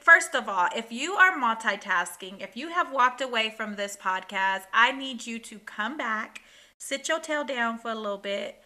first 0.00 0.34
of 0.34 0.48
all, 0.48 0.68
if 0.74 0.90
you 0.90 1.12
are 1.12 1.38
multitasking, 1.38 2.42
if 2.42 2.56
you 2.56 2.70
have 2.70 2.92
walked 2.92 3.20
away 3.20 3.50
from 3.50 3.76
this 3.76 3.96
podcast, 3.96 4.62
I 4.72 4.92
need 4.92 5.26
you 5.26 5.38
to 5.40 5.58
come 5.58 5.96
back, 5.96 6.40
sit 6.78 7.08
your 7.08 7.20
tail 7.20 7.44
down 7.44 7.78
for 7.78 7.90
a 7.90 7.94
little 7.94 8.18
bit, 8.18 8.64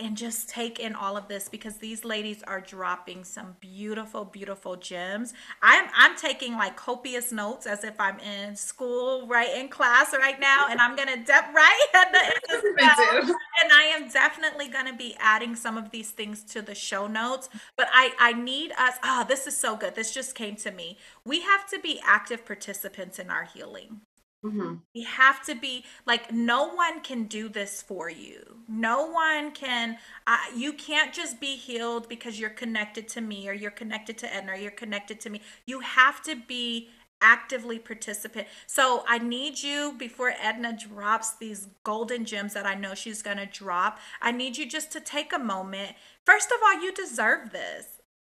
and 0.00 0.16
just 0.16 0.48
take 0.48 0.80
in 0.80 0.94
all 0.94 1.16
of 1.16 1.28
this 1.28 1.48
because 1.48 1.76
these 1.76 2.04
ladies 2.04 2.42
are 2.44 2.60
dropping 2.60 3.24
some 3.24 3.56
beautiful 3.60 4.24
beautiful 4.24 4.76
gems. 4.76 5.34
I'm 5.62 5.88
i'm 5.96 6.16
taking 6.16 6.54
like 6.54 6.76
copious 6.76 7.30
notes 7.32 7.66
as 7.66 7.84
if 7.84 7.94
i'm 8.00 8.18
in 8.20 8.56
school 8.56 9.26
right 9.28 9.54
in 9.56 9.68
class 9.68 10.12
right 10.12 10.40
now 10.40 10.66
and 10.68 10.80
i'm 10.80 10.96
gonna 10.96 11.24
de- 11.24 11.32
right? 11.54 11.86
In 11.94 12.12
the 12.12 13.34
and 13.62 13.72
i 13.72 13.84
am 13.84 14.08
definitely 14.08 14.68
gonna 14.68 14.96
be 14.96 15.14
adding 15.18 15.54
some 15.54 15.78
of 15.78 15.90
these 15.90 16.10
things 16.10 16.42
to 16.44 16.60
the 16.60 16.74
show 16.74 17.06
notes 17.06 17.48
but 17.76 17.86
i 17.92 18.12
i 18.18 18.32
need 18.32 18.72
us 18.72 18.94
oh 19.04 19.24
this 19.28 19.46
is 19.46 19.56
so 19.56 19.76
good. 19.76 19.94
This 19.94 20.12
just 20.12 20.34
came 20.34 20.56
to 20.56 20.70
me. 20.70 20.98
We 21.24 21.40
have 21.40 21.68
to 21.70 21.78
be 21.80 22.00
active 22.04 22.44
participants 22.44 23.18
in 23.18 23.30
our 23.30 23.44
healing 23.44 24.00
Mhm. 24.44 24.82
We 24.94 25.02
have 25.04 25.42
to 25.46 25.54
be 25.54 25.84
like, 26.04 26.30
no 26.30 26.66
one 26.74 27.00
can 27.00 27.24
do 27.24 27.48
this 27.48 27.80
for 27.80 28.10
you. 28.10 28.62
No 28.68 29.06
one 29.06 29.52
can, 29.52 29.98
uh, 30.26 30.38
you 30.54 30.74
can't 30.74 31.14
just 31.14 31.40
be 31.40 31.56
healed 31.56 32.08
because 32.10 32.38
you're 32.38 32.50
connected 32.50 33.08
to 33.10 33.22
me 33.22 33.48
or 33.48 33.54
you're 33.54 33.70
connected 33.70 34.18
to 34.18 34.32
Edna 34.34 34.52
or 34.52 34.56
you're 34.56 34.70
connected 34.70 35.18
to 35.22 35.30
me. 35.30 35.40
You 35.64 35.80
have 35.80 36.22
to 36.24 36.36
be 36.36 36.90
actively 37.22 37.78
participant. 37.78 38.46
So 38.66 39.04
I 39.08 39.16
need 39.18 39.62
you 39.62 39.94
before 39.98 40.34
Edna 40.38 40.76
drops 40.76 41.34
these 41.36 41.68
golden 41.82 42.26
gems 42.26 42.52
that 42.52 42.66
I 42.66 42.74
know 42.74 42.94
she's 42.94 43.22
going 43.22 43.38
to 43.38 43.46
drop. 43.46 43.98
I 44.20 44.30
need 44.30 44.58
you 44.58 44.66
just 44.66 44.92
to 44.92 45.00
take 45.00 45.32
a 45.32 45.38
moment. 45.38 45.96
First 46.26 46.50
of 46.50 46.58
all, 46.62 46.82
you 46.82 46.92
deserve 46.92 47.50
this. 47.50 47.86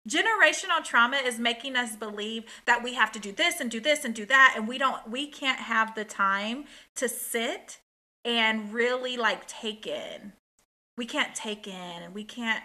Generational 0.08 0.82
trauma 0.82 1.18
is 1.18 1.38
making 1.38 1.76
us 1.76 1.94
believe 1.94 2.44
that 2.64 2.82
we 2.82 2.94
have 2.94 3.12
to 3.12 3.18
do 3.18 3.32
this 3.32 3.60
and 3.60 3.70
do 3.70 3.80
this 3.80 4.04
and 4.04 4.14
do 4.14 4.24
that 4.26 4.54
and 4.56 4.66
we 4.66 4.78
don't 4.78 5.08
we 5.08 5.26
can't 5.26 5.60
have 5.60 5.94
the 5.94 6.04
time 6.04 6.64
to 6.96 7.08
sit 7.08 7.78
and 8.24 8.72
really 8.72 9.16
like 9.16 9.46
take 9.46 9.86
in. 9.86 10.32
We 10.96 11.04
can't 11.04 11.34
take 11.34 11.66
in 11.66 12.02
and 12.02 12.14
we 12.14 12.24
can't 12.24 12.62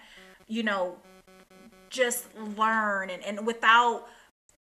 you 0.48 0.64
know 0.64 0.98
just 1.90 2.28
learn 2.58 3.10
and, 3.10 3.24
and 3.24 3.46
without 3.46 4.08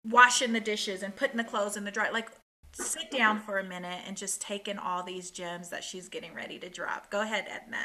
washing 0.04 0.52
the 0.54 0.60
dishes 0.60 1.04
and 1.04 1.16
putting 1.16 1.38
the 1.38 1.44
clothes 1.44 1.78
in 1.78 1.84
the 1.84 1.92
dryer 1.92 2.12
like 2.12 2.30
sit 2.74 3.10
down 3.12 3.40
for 3.40 3.60
a 3.60 3.64
minute 3.64 4.02
and 4.06 4.16
just 4.16 4.42
take 4.42 4.68
in 4.68 4.78
all 4.78 5.04
these 5.04 5.32
gems 5.32 5.70
that 5.70 5.84
she's 5.84 6.10
getting 6.10 6.34
ready 6.34 6.60
to 6.60 6.70
drop. 6.70 7.10
Go 7.10 7.22
ahead, 7.22 7.46
Edna. 7.50 7.78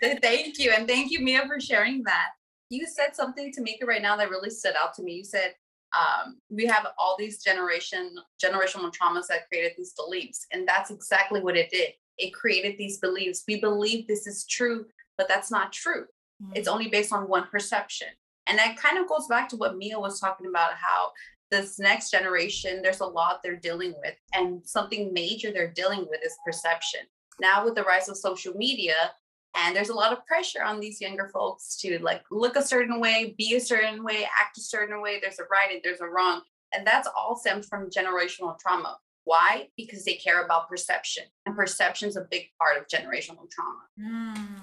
thank 0.22 0.58
you. 0.58 0.70
And 0.70 0.86
thank 0.86 1.10
you, 1.10 1.20
Mia, 1.20 1.44
for 1.46 1.58
sharing 1.60 2.02
that. 2.04 2.28
You 2.72 2.86
said 2.86 3.14
something 3.14 3.52
to 3.52 3.60
Mika 3.60 3.84
right 3.84 4.00
now 4.00 4.16
that 4.16 4.30
really 4.30 4.48
stood 4.50 4.74
out 4.80 4.94
to 4.94 5.02
me. 5.02 5.12
You 5.12 5.24
said 5.24 5.54
um, 5.92 6.38
we 6.48 6.64
have 6.66 6.86
all 6.98 7.16
these 7.18 7.42
generation 7.42 8.14
generational 8.42 8.90
traumas 8.90 9.26
that 9.28 9.46
created 9.48 9.72
these 9.76 9.92
beliefs. 9.92 10.46
And 10.52 10.66
that's 10.66 10.90
exactly 10.90 11.42
what 11.42 11.56
it 11.56 11.68
did. 11.70 11.90
It 12.16 12.32
created 12.32 12.76
these 12.78 12.98
beliefs. 12.98 13.44
We 13.46 13.60
believe 13.60 14.06
this 14.06 14.26
is 14.26 14.46
true, 14.46 14.86
but 15.18 15.28
that's 15.28 15.50
not 15.50 15.72
true. 15.72 16.06
It's 16.54 16.68
only 16.68 16.88
based 16.88 17.12
on 17.12 17.28
one 17.28 17.46
perception. 17.50 18.08
And 18.46 18.58
that 18.58 18.76
kind 18.76 18.98
of 18.98 19.08
goes 19.08 19.26
back 19.28 19.48
to 19.50 19.56
what 19.56 19.76
Mia 19.76 19.98
was 20.00 20.18
talking 20.18 20.48
about 20.48 20.72
how 20.74 21.12
this 21.50 21.78
next 21.78 22.10
generation, 22.10 22.80
there's 22.82 23.00
a 23.00 23.06
lot 23.06 23.40
they're 23.42 23.56
dealing 23.56 23.94
with, 24.02 24.14
and 24.34 24.60
something 24.64 25.12
major 25.12 25.52
they're 25.52 25.72
dealing 25.72 26.06
with 26.10 26.20
is 26.24 26.36
perception. 26.44 27.00
Now, 27.40 27.64
with 27.64 27.74
the 27.74 27.84
rise 27.84 28.08
of 28.08 28.16
social 28.16 28.54
media, 28.54 29.12
and 29.54 29.76
there's 29.76 29.90
a 29.90 29.94
lot 29.94 30.12
of 30.12 30.24
pressure 30.26 30.62
on 30.62 30.80
these 30.80 31.00
younger 31.00 31.28
folks 31.32 31.76
to 31.80 31.98
like 32.02 32.22
look 32.30 32.56
a 32.56 32.62
certain 32.62 33.00
way, 33.00 33.34
be 33.36 33.54
a 33.56 33.60
certain 33.60 34.02
way, 34.02 34.24
act 34.40 34.56
a 34.58 34.62
certain 34.62 35.00
way. 35.02 35.18
There's 35.20 35.38
a 35.38 35.44
right 35.50 35.70
and 35.72 35.80
there's 35.84 36.00
a 36.00 36.06
wrong. 36.06 36.42
And 36.74 36.86
that's 36.86 37.08
all 37.16 37.36
stems 37.36 37.66
from 37.68 37.90
generational 37.90 38.58
trauma. 38.58 38.96
Why? 39.24 39.68
Because 39.76 40.04
they 40.04 40.14
care 40.14 40.42
about 40.44 40.68
perception. 40.68 41.24
And 41.46 41.54
perception 41.54 42.08
is 42.08 42.16
a 42.16 42.26
big 42.30 42.46
part 42.58 42.78
of 42.78 42.88
generational 42.88 43.48
trauma. 43.50 43.82
Mm, 44.00 44.60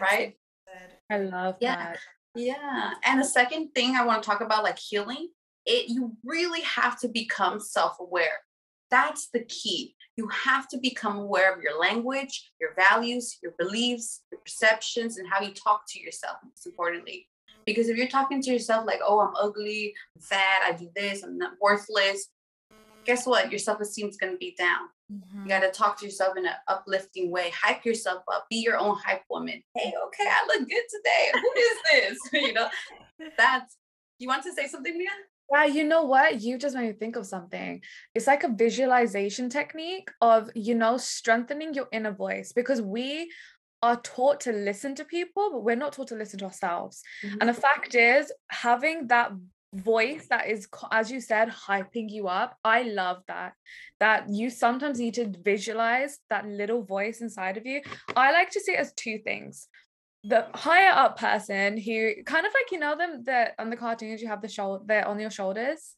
Right? 0.00 0.36
good. 0.66 0.90
I 1.10 1.18
love 1.18 1.56
Yeah. 1.60 1.76
that. 1.76 1.98
Yeah. 2.34 2.92
And 3.04 3.18
the 3.20 3.24
second 3.24 3.70
thing 3.74 3.96
I 3.96 4.04
want 4.04 4.22
to 4.22 4.26
talk 4.28 4.42
about, 4.42 4.62
like 4.62 4.78
healing, 4.78 5.30
it 5.64 5.88
you 5.88 6.16
really 6.22 6.60
have 6.60 7.00
to 7.00 7.08
become 7.08 7.58
self-aware. 7.58 8.40
That's 8.90 9.28
the 9.32 9.44
key. 9.44 9.94
You 10.16 10.28
have 10.28 10.68
to 10.68 10.78
become 10.78 11.18
aware 11.18 11.54
of 11.54 11.62
your 11.62 11.78
language, 11.78 12.50
your 12.60 12.70
values, 12.74 13.38
your 13.42 13.52
beliefs, 13.58 14.22
your 14.30 14.40
perceptions, 14.40 15.18
and 15.18 15.28
how 15.28 15.40
you 15.40 15.52
talk 15.52 15.82
to 15.88 16.00
yourself, 16.00 16.36
most 16.44 16.66
importantly. 16.66 17.28
Because 17.66 17.88
if 17.88 17.96
you're 17.96 18.08
talking 18.08 18.40
to 18.42 18.52
yourself 18.52 18.86
like, 18.86 19.00
oh, 19.04 19.20
I'm 19.20 19.34
ugly, 19.36 19.92
I'm 20.14 20.22
fat, 20.22 20.62
I 20.64 20.72
do 20.72 20.88
this, 20.94 21.22
I'm 21.22 21.36
not 21.36 21.54
worthless, 21.60 22.28
guess 23.04 23.26
what? 23.26 23.50
Your 23.50 23.58
self-esteem 23.58 24.08
is 24.08 24.16
gonna 24.16 24.36
be 24.36 24.54
down. 24.58 24.88
Mhm. 25.12 25.42
You 25.42 25.48
got 25.48 25.60
to 25.60 25.70
talk 25.70 25.98
to 25.98 26.04
yourself 26.04 26.36
in 26.36 26.46
an 26.46 26.54
uplifting 26.66 27.30
way. 27.30 27.50
Hype 27.50 27.84
yourself 27.84 28.24
up. 28.32 28.46
Be 28.50 28.56
your 28.56 28.76
own 28.76 28.96
hype 28.96 29.22
woman. 29.30 29.62
Hey, 29.74 29.92
okay, 30.06 30.28
I 30.28 30.46
look 30.48 30.68
good 30.68 30.82
today. 30.90 31.30
Who 31.32 31.52
is 31.56 31.78
this? 31.92 32.18
you 32.32 32.52
know, 32.52 32.68
that's. 33.38 33.76
You 34.18 34.28
want 34.28 34.42
to 34.44 34.52
say 34.52 34.66
something, 34.66 34.96
Mia? 34.96 35.10
Yeah, 35.52 35.64
you 35.64 35.84
know 35.84 36.02
what? 36.02 36.40
You 36.40 36.58
just 36.58 36.74
made 36.74 36.88
me 36.88 36.92
think 36.92 37.16
of 37.16 37.26
something. 37.26 37.80
It's 38.14 38.26
like 38.26 38.44
a 38.44 38.48
visualization 38.48 39.48
technique 39.48 40.10
of, 40.20 40.50
you 40.54 40.74
know, 40.74 40.96
strengthening 40.96 41.72
your 41.72 41.86
inner 41.92 42.12
voice 42.12 42.52
because 42.52 42.82
we 42.82 43.30
are 43.82 44.00
taught 44.00 44.40
to 44.40 44.52
listen 44.52 44.94
to 44.96 45.04
people, 45.04 45.50
but 45.52 45.62
we're 45.62 45.76
not 45.76 45.92
taught 45.92 46.08
to 46.08 46.16
listen 46.16 46.38
to 46.40 46.46
ourselves. 46.46 47.02
Mm-hmm. 47.24 47.36
And 47.40 47.48
the 47.48 47.54
fact 47.54 47.94
is, 47.94 48.32
having 48.50 49.06
that 49.08 49.30
voice 49.72 50.26
that 50.30 50.48
is, 50.48 50.66
as 50.90 51.10
you 51.10 51.20
said, 51.20 51.48
hyping 51.48 52.10
you 52.10 52.26
up, 52.28 52.56
I 52.64 52.82
love 52.82 53.22
that. 53.28 53.52
That 54.00 54.28
you 54.28 54.50
sometimes 54.50 54.98
need 54.98 55.14
to 55.14 55.32
visualize 55.44 56.18
that 56.30 56.46
little 56.46 56.82
voice 56.82 57.20
inside 57.20 57.56
of 57.56 57.66
you. 57.66 57.82
I 58.16 58.32
like 58.32 58.50
to 58.50 58.60
see 58.60 58.72
it 58.72 58.80
as 58.80 58.92
two 58.94 59.18
things 59.18 59.68
the 60.28 60.46
higher 60.54 60.92
up 60.92 61.18
person 61.18 61.76
who 61.76 62.22
kind 62.24 62.46
of 62.46 62.52
like 62.52 62.72
you 62.72 62.78
know 62.78 62.96
them 62.96 63.22
that 63.24 63.54
on 63.58 63.70
the 63.70 63.76
cartoons 63.76 64.20
you 64.20 64.28
have 64.28 64.42
the 64.42 64.48
shoulder 64.48 64.84
they're 64.86 65.06
on 65.06 65.20
your 65.20 65.30
shoulders? 65.30 65.94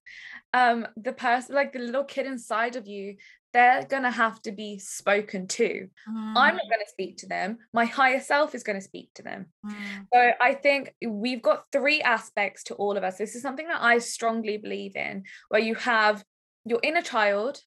Um 0.53 0.87
the 0.97 1.12
person 1.12 1.55
like 1.55 1.72
the 1.72 1.79
little 1.79 2.05
kid 2.05 2.26
inside 2.26 2.76
of 2.76 2.87
you 2.87 3.16
they're 3.55 3.85
gonna 3.85 4.11
have 4.11 4.41
to 4.43 4.53
be 4.53 4.79
spoken 4.79 5.47
to. 5.47 5.89
I'm 6.07 6.55
not 6.55 6.70
gonna 6.70 6.87
speak 6.87 7.16
to 7.18 7.26
them. 7.26 7.59
My 7.72 7.87
higher 7.87 8.20
self 8.20 8.55
is 8.55 8.62
gonna 8.62 8.81
speak 8.81 9.11
to 9.14 9.22
them. 9.22 9.47
Mm. 9.64 10.07
so 10.12 10.31
I 10.41 10.55
think 10.55 10.95
we've 11.07 11.43
got 11.43 11.64
three 11.72 12.03
aspects 12.03 12.64
to 12.64 12.74
all 12.74 12.97
of 12.97 13.05
us. 13.05 13.16
This 13.16 13.35
is 13.35 13.43
something 13.43 13.66
that 13.68 13.83
I 13.83 13.99
strongly 13.99 14.59
believe 14.59 14.97
in, 14.97 15.24
where 15.49 15.61
you 15.61 15.74
have 15.76 16.24
your 16.66 16.81
inner 16.83 17.03
child 17.03 17.61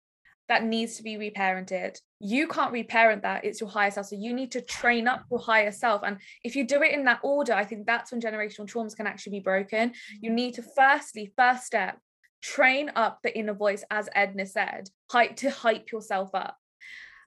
that 0.50 0.64
needs 0.64 0.98
to 0.98 1.04
be 1.04 1.16
reparented. 1.16 1.98
You 2.20 2.48
can't 2.48 2.74
reparent 2.74 3.22
that, 3.22 3.46
it's 3.46 3.62
your 3.62 3.70
higher 3.70 3.92
self. 3.92 4.08
So 4.08 4.18
you 4.18 4.34
need 4.34 4.52
to 4.52 4.62
train 4.62 5.08
up 5.08 5.24
your 5.32 5.40
higher 5.40 5.72
self. 5.72 6.02
And 6.04 6.18
if 6.44 6.56
you 6.56 6.68
do 6.68 6.82
it 6.82 6.94
in 6.94 7.06
that 7.06 7.20
order, 7.24 7.54
I 7.54 7.64
think 7.64 7.86
that's 7.86 8.12
when 8.12 8.20
generational 8.20 8.68
traumas 8.68 8.96
can 8.96 9.08
actually 9.08 9.38
be 9.38 9.44
broken. 9.44 9.94
You 10.20 10.32
need 10.32 10.56
to 10.56 10.64
firstly, 10.76 11.32
first 11.38 11.66
step, 11.66 12.00
train 12.42 12.92
up 12.96 13.20
the 13.24 13.38
inner 13.38 13.54
voice, 13.54 13.84
as 13.92 14.10
Edna 14.14 14.46
said, 14.46 14.90
hype 15.12 15.38
to 15.38 15.50
hype 15.50 15.92
yourself 15.92 16.32
up. 16.34 16.58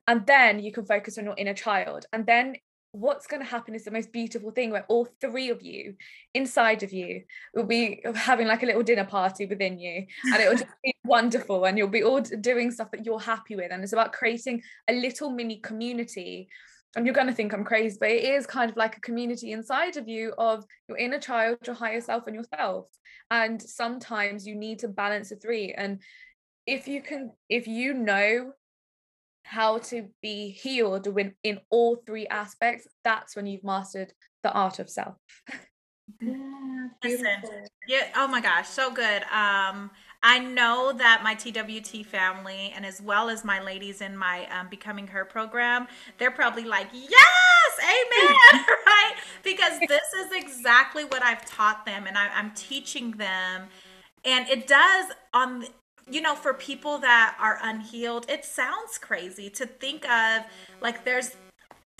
And 0.08 0.26
then 0.26 0.58
you 0.58 0.72
can 0.72 0.84
focus 0.84 1.16
on 1.16 1.24
your 1.24 1.36
inner 1.38 1.54
child. 1.54 2.06
And 2.12 2.26
then 2.26 2.56
what's 2.92 3.26
going 3.26 3.42
to 3.42 3.48
happen 3.48 3.74
is 3.74 3.84
the 3.84 3.90
most 3.90 4.12
beautiful 4.12 4.50
thing 4.50 4.70
where 4.70 4.84
all 4.88 5.08
three 5.20 5.48
of 5.48 5.62
you 5.62 5.94
inside 6.34 6.82
of 6.82 6.92
you 6.92 7.22
will 7.54 7.64
be 7.64 8.02
having 8.14 8.46
like 8.46 8.62
a 8.62 8.66
little 8.66 8.82
dinner 8.82 9.04
party 9.04 9.46
within 9.46 9.78
you 9.78 10.06
and 10.24 10.42
it 10.42 10.48
will 10.48 10.58
just 10.58 10.70
be 10.84 10.94
wonderful 11.04 11.64
and 11.64 11.78
you'll 11.78 11.88
be 11.88 12.02
all 12.02 12.20
doing 12.20 12.70
stuff 12.70 12.90
that 12.90 13.06
you're 13.06 13.18
happy 13.18 13.56
with 13.56 13.72
and 13.72 13.82
it's 13.82 13.94
about 13.94 14.12
creating 14.12 14.62
a 14.88 14.92
little 14.92 15.30
mini 15.30 15.58
community. 15.58 16.48
And 16.94 17.06
you're 17.06 17.14
going 17.14 17.28
to 17.28 17.32
think 17.32 17.54
I'm 17.54 17.64
crazy 17.64 17.96
but 17.98 18.10
it 18.10 18.22
is 18.22 18.46
kind 18.46 18.70
of 18.70 18.76
like 18.76 18.98
a 18.98 19.00
community 19.00 19.52
inside 19.52 19.96
of 19.96 20.06
you 20.06 20.34
of 20.36 20.62
your 20.86 20.98
inner 20.98 21.18
child 21.18 21.56
your 21.66 21.74
higher 21.74 22.02
self 22.02 22.26
and 22.26 22.36
yourself. 22.36 22.88
And 23.30 23.60
sometimes 23.62 24.46
you 24.46 24.54
need 24.54 24.80
to 24.80 24.88
balance 24.88 25.30
the 25.30 25.36
three 25.36 25.72
and 25.72 26.02
if 26.66 26.86
you 26.86 27.00
can 27.00 27.32
if 27.48 27.66
you 27.66 27.94
know 27.94 28.52
how 29.44 29.78
to 29.78 30.08
be 30.22 30.50
healed 30.50 31.06
when 31.12 31.34
in 31.42 31.58
all 31.70 31.96
three 32.06 32.26
aspects 32.28 32.86
that's 33.04 33.36
when 33.36 33.46
you've 33.46 33.64
mastered 33.64 34.12
the 34.42 34.52
art 34.52 34.78
of 34.78 34.88
self 34.88 35.16
Yeah, 36.20 36.88
Listen. 37.02 37.42
Yeah. 37.88 38.08
Oh 38.16 38.28
my 38.28 38.40
gosh, 38.40 38.68
so 38.68 38.92
good. 38.92 39.22
Um, 39.24 39.90
I 40.22 40.38
know 40.38 40.92
that 40.96 41.22
my 41.24 41.34
TWT 41.34 42.06
family, 42.06 42.72
and 42.76 42.86
as 42.86 43.00
well 43.00 43.28
as 43.28 43.44
my 43.44 43.60
ladies 43.60 44.00
in 44.00 44.16
my 44.16 44.46
um, 44.56 44.68
Becoming 44.68 45.08
Her 45.08 45.24
program, 45.24 45.88
they're 46.18 46.30
probably 46.30 46.64
like, 46.64 46.88
yes, 46.92 47.72
amen, 47.80 48.64
right? 48.86 49.14
Because 49.42 49.80
this 49.88 50.12
is 50.24 50.32
exactly 50.32 51.04
what 51.04 51.22
I've 51.22 51.44
taught 51.44 51.84
them, 51.84 52.06
and 52.06 52.16
I, 52.16 52.28
I'm 52.28 52.52
teaching 52.52 53.12
them. 53.12 53.68
And 54.24 54.48
it 54.48 54.68
does 54.68 55.06
on, 55.34 55.64
you 56.10 56.20
know, 56.20 56.34
for 56.34 56.54
people 56.54 56.98
that 56.98 57.36
are 57.38 57.58
unhealed, 57.62 58.26
it 58.28 58.44
sounds 58.44 58.98
crazy 58.98 59.48
to 59.50 59.66
think 59.66 60.08
of 60.08 60.44
like 60.80 61.04
there's 61.04 61.36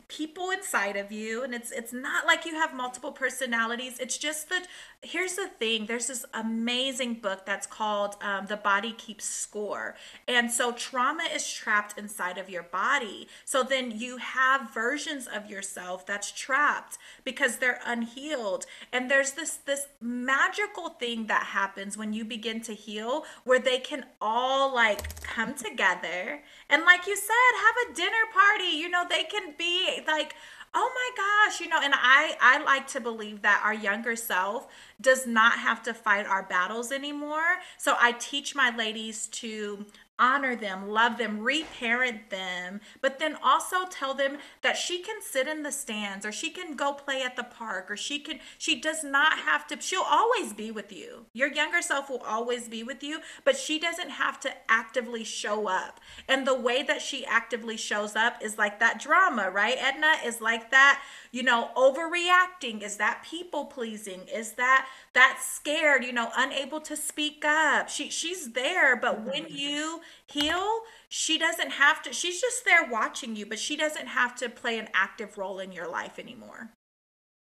people 0.09 0.51
inside 0.51 0.97
of 0.97 1.11
you 1.11 1.43
and 1.43 1.55
it's 1.55 1.71
it's 1.71 1.93
not 1.93 2.27
like 2.27 2.45
you 2.45 2.55
have 2.55 2.75
multiple 2.75 3.13
personalities. 3.13 3.99
It's 3.99 4.19
just 4.19 4.51
that 4.51 4.67
here's 5.03 5.35
the 5.35 5.49
thing 5.49 5.87
there's 5.87 6.07
this 6.07 6.25
amazing 6.33 7.15
book 7.15 7.45
that's 7.45 7.67
called 7.67 8.15
um, 8.23 8.47
the 8.47 8.57
body 8.57 8.93
keeps 8.93 9.25
score. 9.25 9.97
And 10.29 10.51
so 10.51 10.71
trauma 10.73 11.25
is 11.25 11.51
trapped 11.53 11.99
inside 11.99 12.39
of 12.39 12.49
your 12.49 12.63
body. 12.63 13.27
So 13.45 13.65
then 13.65 13.91
you 13.91 14.19
have 14.19 14.73
versions 14.73 15.27
of 15.27 15.51
yourself 15.51 16.07
that's 16.07 16.31
trapped 16.31 16.99
because 17.25 17.57
they're 17.57 17.81
unhealed. 17.85 18.65
And 18.93 19.11
there's 19.11 19.33
this 19.33 19.57
this 19.57 19.89
magical 20.01 20.91
thing 20.91 21.27
that 21.27 21.47
happens 21.47 21.99
when 21.99 22.13
you 22.13 22.25
begin 22.25 22.61
to 22.63 22.73
heal 22.73 23.25
where 23.45 23.59
they 23.59 23.79
can 23.79 24.07
all 24.21 24.73
like 24.73 25.21
come 25.23 25.55
together. 25.55 26.43
And 26.71 26.85
like 26.85 27.09
you 27.09 27.17
said 27.17 27.33
have 27.33 27.91
a 27.91 27.95
dinner 27.95 28.25
party. 28.33 28.77
You 28.77 28.89
know 28.89 29.05
they 29.09 29.25
can 29.25 29.55
be 29.59 30.01
like 30.07 30.35
oh 30.75 30.91
my 30.95 31.11
gosh 31.17 31.61
you 31.61 31.69
know 31.69 31.81
and 31.83 31.95
i 31.97 32.37
i 32.41 32.63
like 32.65 32.87
to 32.87 33.01
believe 33.01 33.43
that 33.43 33.61
our 33.65 33.75
younger 33.75 34.17
self 34.17 34.69
does 35.01 35.27
not 35.27 35.55
have 35.55 35.83
to 35.83 35.93
fight 35.93 36.27
our 36.27 36.45
battles 36.45 36.93
anymore. 36.93 37.59
So 37.79 37.95
i 38.01 38.13
teach 38.13 38.55
my 38.55 38.75
ladies 38.77 39.27
to 39.29 39.85
honor 40.23 40.55
them, 40.55 40.89
love 40.89 41.19
them, 41.19 41.41
reparent 41.41 42.31
them, 42.31 42.81
but 43.01 43.19
then 43.19 43.37
also 43.43 43.87
tell 43.91 44.15
them 44.15 44.39
that 44.63 44.77
she 44.77 45.03
can 45.03 45.21
sit 45.21 45.49
in 45.49 45.65
the 45.65 45.73
stands 45.73 46.25
or 46.25 46.31
she 46.31 46.49
can 46.49 46.77
go 46.77 46.93
play 46.93 47.23
at 47.23 47.35
the 47.35 47.43
park 47.43 47.91
or 47.91 47.97
she 47.97 48.21
can 48.21 48.39
she 48.57 48.81
does 48.81 49.03
not 49.03 49.41
have 49.41 49.67
to 49.67 49.81
she'll 49.81 50.05
always 50.09 50.53
be 50.53 50.71
with 50.71 50.93
you. 50.93 51.27
Your 51.33 51.53
younger 51.53 51.83
self 51.83 52.09
will 52.09 52.23
always 52.25 52.69
be 52.69 52.85
with 52.85 53.03
you, 53.03 53.19
but 53.45 53.57
she 53.57 53.81
doesn't 53.81 54.11
have 54.11 54.39
to 54.41 54.53
actively 54.69 55.25
show 55.25 55.67
up. 55.67 55.99
And 56.29 56.47
the 56.47 56.59
way 56.59 56.85
that 56.85 57.03
she 57.03 57.27
actively 57.27 57.77
shows 57.77 58.15
up 58.15 58.37
is 58.41 58.57
like 58.57 58.79
that 58.79 59.01
drama, 59.01 59.51
right? 59.51 59.77
Edna 59.77 60.13
is 60.25 60.41
like 60.41 60.71
that, 60.71 61.03
you 61.33 61.43
know, 61.43 61.71
overreacting, 61.77 62.83
is 62.83 62.99
that 62.99 63.25
people 63.29 63.65
pleasing, 63.65 64.21
is 64.33 64.53
that 64.53 64.87
that 65.15 65.41
scared, 65.43 66.05
you 66.05 66.13
know, 66.13 66.31
unable 66.37 66.81
to 66.83 66.97
speak 66.97 67.45
up. 67.45 67.89
She 67.89 68.11
she's 68.11 68.53
there, 68.53 68.97
but 68.97 69.17
mm-hmm. 69.17 69.31
when 69.31 69.47
you 69.49 70.01
heal, 70.27 70.81
she 71.09 71.39
doesn't 71.39 71.71
have 71.73 72.03
to 72.03 72.13
she's 72.13 72.41
just 72.41 72.65
there 72.65 72.89
watching 72.91 73.35
you, 73.35 73.47
but 73.47 73.59
she 73.59 73.77
doesn't 73.77 74.07
have 74.07 74.35
to 74.37 74.49
play 74.49 74.79
an 74.79 74.89
active 74.95 75.39
role 75.39 75.59
in 75.59 75.73
your 75.73 75.91
life 75.91 76.19
anymore. 76.19 76.71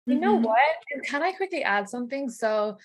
You 0.07 0.20
know 0.20 0.35
mm-hmm. 0.35 0.45
what? 0.45 1.05
Can 1.07 1.22
I 1.22 1.33
quickly 1.33 1.62
add 1.62 1.89
something? 1.89 2.28
So 2.28 2.76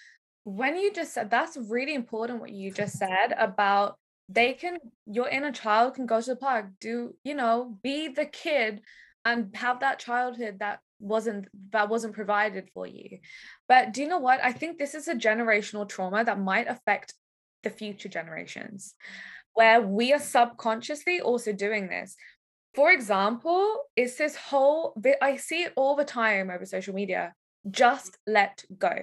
when 0.45 0.77
you 0.77 0.93
just 0.93 1.13
said 1.13 1.29
that's 1.29 1.57
really 1.57 1.95
important 1.95 2.39
what 2.39 2.51
you 2.51 2.71
just 2.71 2.97
said 2.97 3.33
about 3.37 3.97
they 4.29 4.53
can 4.53 4.77
your 5.07 5.27
inner 5.27 5.51
child 5.51 5.95
can 5.95 6.05
go 6.05 6.21
to 6.21 6.29
the 6.31 6.35
park 6.35 6.67
do 6.79 7.15
you 7.23 7.33
know 7.33 7.77
be 7.81 8.07
the 8.07 8.25
kid 8.25 8.81
and 9.25 9.55
have 9.55 9.79
that 9.81 9.99
childhood 9.99 10.59
that 10.59 10.79
wasn't 10.99 11.47
that 11.71 11.89
wasn't 11.89 12.13
provided 12.13 12.69
for 12.73 12.87
you. 12.87 13.19
But 13.67 13.93
do 13.93 14.01
you 14.01 14.07
know 14.07 14.19
what? 14.19 14.39
I 14.43 14.51
think 14.51 14.77
this 14.77 14.95
is 14.95 15.07
a 15.07 15.15
generational 15.15 15.87
trauma 15.87 16.23
that 16.23 16.39
might 16.39 16.67
affect 16.67 17.13
the 17.63 17.69
future 17.69 18.09
generations 18.09 18.93
where 19.53 19.81
we 19.81 20.13
are 20.13 20.19
subconsciously 20.19 21.19
also 21.21 21.51
doing 21.51 21.87
this. 21.87 22.15
For 22.75 22.91
example 22.91 23.77
it's 23.95 24.15
this 24.15 24.35
whole 24.35 25.01
i 25.21 25.37
see 25.37 25.63
it 25.63 25.71
all 25.77 25.95
the 25.95 26.03
time 26.03 26.49
over 26.49 26.65
social 26.65 26.93
media 26.93 27.33
just 27.69 28.17
let 28.27 28.63
go. 28.77 28.93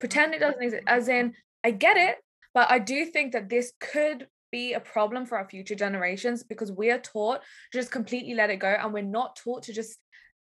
Pretend 0.00 0.34
it 0.34 0.40
mm-hmm. 0.40 0.50
doesn't 0.50 0.62
exist, 0.62 0.82
as 0.86 1.08
in, 1.08 1.34
I 1.64 1.70
get 1.70 1.96
it, 1.96 2.16
but 2.54 2.70
I 2.70 2.78
do 2.78 3.04
think 3.04 3.32
that 3.32 3.48
this 3.48 3.72
could 3.80 4.26
be 4.50 4.74
a 4.74 4.80
problem 4.80 5.26
for 5.26 5.38
our 5.38 5.48
future 5.48 5.74
generations 5.74 6.42
because 6.42 6.72
we 6.72 6.90
are 6.90 6.98
taught 6.98 7.40
to 7.72 7.78
just 7.78 7.90
completely 7.90 8.34
let 8.34 8.50
it 8.50 8.56
go 8.56 8.68
and 8.68 8.92
we're 8.92 9.02
not 9.02 9.36
taught 9.36 9.64
to 9.64 9.72
just 9.72 9.98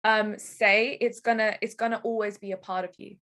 um 0.04 0.38
say 0.38 0.98
it's 1.00 1.22
gonna 1.22 1.56
it's 1.62 1.76
gonna 1.76 2.02
always 2.04 2.38
be 2.38 2.52
a 2.52 2.58
part 2.58 2.86
of 2.86 2.92
you. 2.98 3.16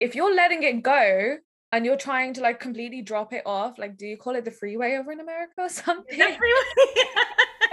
If 0.00 0.14
you're 0.14 0.34
letting 0.34 0.62
it 0.62 0.82
go 0.82 1.36
and 1.72 1.84
you're 1.84 1.96
trying 1.96 2.34
to 2.34 2.40
like 2.40 2.60
completely 2.60 3.02
drop 3.02 3.32
it 3.32 3.42
off 3.44 3.78
like 3.78 3.96
do 3.96 4.06
you 4.06 4.16
call 4.16 4.34
it 4.36 4.44
the 4.44 4.50
freeway 4.50 4.96
over 4.96 5.12
in 5.12 5.20
america 5.20 5.52
or 5.58 5.68
something? 5.68 6.18
The 6.18 6.24
freeway. 6.24 7.14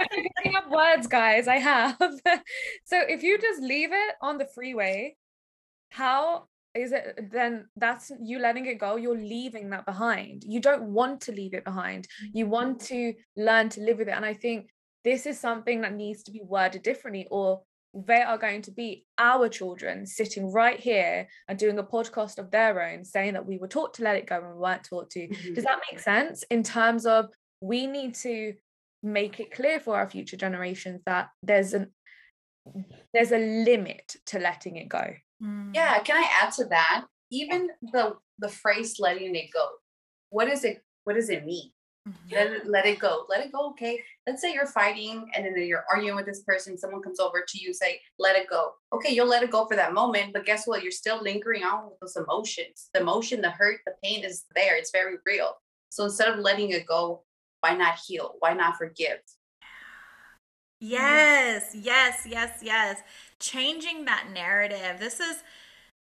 I'm 0.00 0.24
picking 0.36 0.56
up 0.56 0.70
words 0.70 1.06
guys 1.06 1.46
i 1.48 1.58
have. 1.58 1.96
So 2.84 3.00
if 3.00 3.22
you 3.22 3.38
just 3.38 3.62
leave 3.62 3.90
it 3.92 4.14
on 4.20 4.38
the 4.38 4.46
freeway 4.54 5.16
how 5.90 6.48
is 6.74 6.92
it 6.92 7.28
then 7.30 7.66
that's 7.76 8.10
you 8.22 8.38
letting 8.38 8.66
it 8.66 8.78
go 8.78 8.96
you're 8.96 9.16
leaving 9.16 9.70
that 9.70 9.86
behind. 9.86 10.42
You 10.46 10.60
don't 10.60 10.84
want 10.84 11.20
to 11.22 11.32
leave 11.32 11.54
it 11.54 11.64
behind. 11.64 12.06
You 12.32 12.46
want 12.46 12.80
to 12.86 13.14
learn 13.36 13.68
to 13.70 13.80
live 13.80 13.98
with 13.98 14.08
it. 14.08 14.16
And 14.16 14.24
i 14.24 14.34
think 14.34 14.70
this 15.04 15.26
is 15.26 15.38
something 15.38 15.82
that 15.82 15.94
needs 15.94 16.22
to 16.24 16.32
be 16.32 16.40
worded 16.42 16.82
differently 16.82 17.26
or 17.30 17.62
they 17.94 18.22
are 18.22 18.38
going 18.38 18.62
to 18.62 18.72
be 18.72 19.04
our 19.18 19.48
children 19.48 20.04
sitting 20.06 20.50
right 20.50 20.80
here 20.80 21.28
and 21.46 21.58
doing 21.58 21.78
a 21.78 21.84
podcast 21.84 22.38
of 22.38 22.50
their 22.50 22.82
own 22.82 23.04
saying 23.04 23.34
that 23.34 23.46
we 23.46 23.58
were 23.58 23.68
taught 23.68 23.94
to 23.94 24.02
let 24.02 24.16
it 24.16 24.26
go 24.26 24.36
and 24.36 24.48
we 24.48 24.58
weren't 24.58 24.82
taught 24.82 25.10
to. 25.10 25.28
Mhm. 25.28 25.54
does 25.54 25.64
that 25.64 25.80
make 25.90 26.00
sense? 26.00 26.42
In 26.50 26.62
terms 26.62 27.06
of 27.06 27.28
we 27.60 27.86
need 27.86 28.14
to 28.16 28.54
make 29.02 29.38
it 29.38 29.52
clear 29.52 29.78
for 29.78 29.96
our 29.96 30.08
future 30.08 30.36
generations 30.36 31.02
that 31.06 31.28
there's 31.42 31.74
an 31.74 31.92
there's 33.12 33.30
a 33.32 33.38
limit 33.38 34.16
to 34.26 34.38
letting 34.38 34.76
it 34.76 34.88
go 34.88 35.14
Mm. 35.44 35.74
Yeah, 35.74 35.98
can 36.00 36.16
I 36.16 36.28
add 36.42 36.52
to 36.54 36.64
that? 36.66 37.06
Even 37.30 37.68
the 37.92 38.16
the 38.38 38.48
phrase 38.48 38.96
letting 38.98 39.34
it 39.34 39.50
go. 39.52 39.66
What 40.30 40.48
is 40.48 40.64
it 40.64 40.82
what 41.04 41.14
does 41.14 41.30
it 41.30 41.44
mean? 41.44 41.70
Let 42.30 42.52
it, 42.52 42.66
let 42.66 42.84
it 42.84 42.98
go. 42.98 43.24
Let 43.30 43.44
it 43.44 43.52
go. 43.52 43.70
Okay. 43.70 44.02
Let's 44.26 44.42
say 44.42 44.52
you're 44.52 44.66
fighting 44.66 45.30
and 45.34 45.46
then 45.46 45.56
you're 45.66 45.86
arguing 45.90 46.16
with 46.16 46.26
this 46.26 46.42
person. 46.42 46.76
Someone 46.76 47.02
comes 47.02 47.18
over 47.18 47.42
to 47.46 47.58
you, 47.58 47.72
say, 47.72 47.98
let 48.18 48.36
it 48.36 48.48
go. 48.48 48.72
Okay, 48.92 49.14
you'll 49.14 49.26
let 49.26 49.42
it 49.42 49.50
go 49.50 49.66
for 49.66 49.74
that 49.76 49.94
moment. 49.94 50.34
But 50.34 50.44
guess 50.44 50.66
what? 50.66 50.82
You're 50.82 50.92
still 50.92 51.22
lingering 51.22 51.62
on 51.62 51.86
with 51.86 51.98
those 52.00 52.16
emotions. 52.16 52.90
The 52.92 53.00
emotion, 53.00 53.40
the 53.40 53.50
hurt, 53.50 53.80
the 53.86 53.94
pain 54.02 54.22
is 54.22 54.44
there. 54.54 54.76
It's 54.76 54.90
very 54.90 55.16
real. 55.24 55.54
So 55.88 56.04
instead 56.04 56.28
of 56.28 56.40
letting 56.40 56.70
it 56.70 56.86
go, 56.86 57.22
why 57.60 57.74
not 57.74 57.98
heal? 58.06 58.34
Why 58.40 58.52
not 58.52 58.76
forgive? 58.76 59.20
Yes, 60.80 61.74
yes, 61.74 62.26
yes, 62.28 62.58
yes. 62.60 63.00
Changing 63.44 64.06
that 64.06 64.28
narrative. 64.32 64.98
This 64.98 65.20
is, 65.20 65.42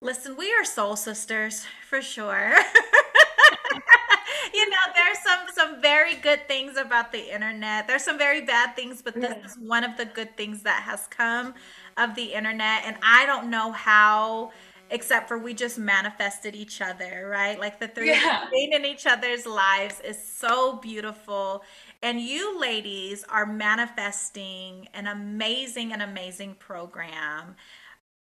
listen, 0.02 0.36
we 0.36 0.52
are 0.52 0.66
soul 0.66 0.96
sisters 0.96 1.64
for 1.88 2.02
sure. 2.02 2.52
you 4.52 4.68
know, 4.68 4.76
there's 4.94 5.18
some 5.24 5.38
some 5.54 5.80
very 5.80 6.16
good 6.16 6.46
things 6.46 6.76
about 6.76 7.10
the 7.10 7.32
internet. 7.32 7.88
There's 7.88 8.04
some 8.04 8.18
very 8.18 8.42
bad 8.42 8.76
things, 8.76 9.00
but 9.00 9.14
this 9.14 9.32
Yeah. 9.38 9.46
is 9.46 9.56
one 9.58 9.82
of 9.82 9.96
the 9.96 10.04
good 10.04 10.36
things 10.36 10.62
that 10.64 10.82
has 10.82 11.06
come 11.06 11.54
of 11.96 12.14
the 12.16 12.34
internet. 12.34 12.82
And 12.84 12.98
I 13.02 13.24
don't 13.24 13.48
know 13.48 13.72
how, 13.72 14.52
except 14.90 15.26
for 15.26 15.38
we 15.38 15.54
just 15.54 15.78
manifested 15.78 16.54
each 16.54 16.82
other, 16.82 17.28
right? 17.30 17.58
Like 17.58 17.80
the 17.80 17.88
three 17.88 18.10
of 18.10 18.16
Yeah. 18.18 18.44
being 18.52 18.72
in 18.74 18.84
each 18.84 19.06
other's 19.06 19.46
lives 19.46 20.00
is 20.00 20.22
so 20.22 20.76
beautiful. 20.76 21.64
And 22.02 22.20
you 22.20 22.58
ladies 22.60 23.24
are 23.28 23.46
manifesting 23.46 24.88
an 24.92 25.06
amazing 25.06 25.92
and 25.92 26.02
amazing 26.02 26.56
program. 26.56 27.54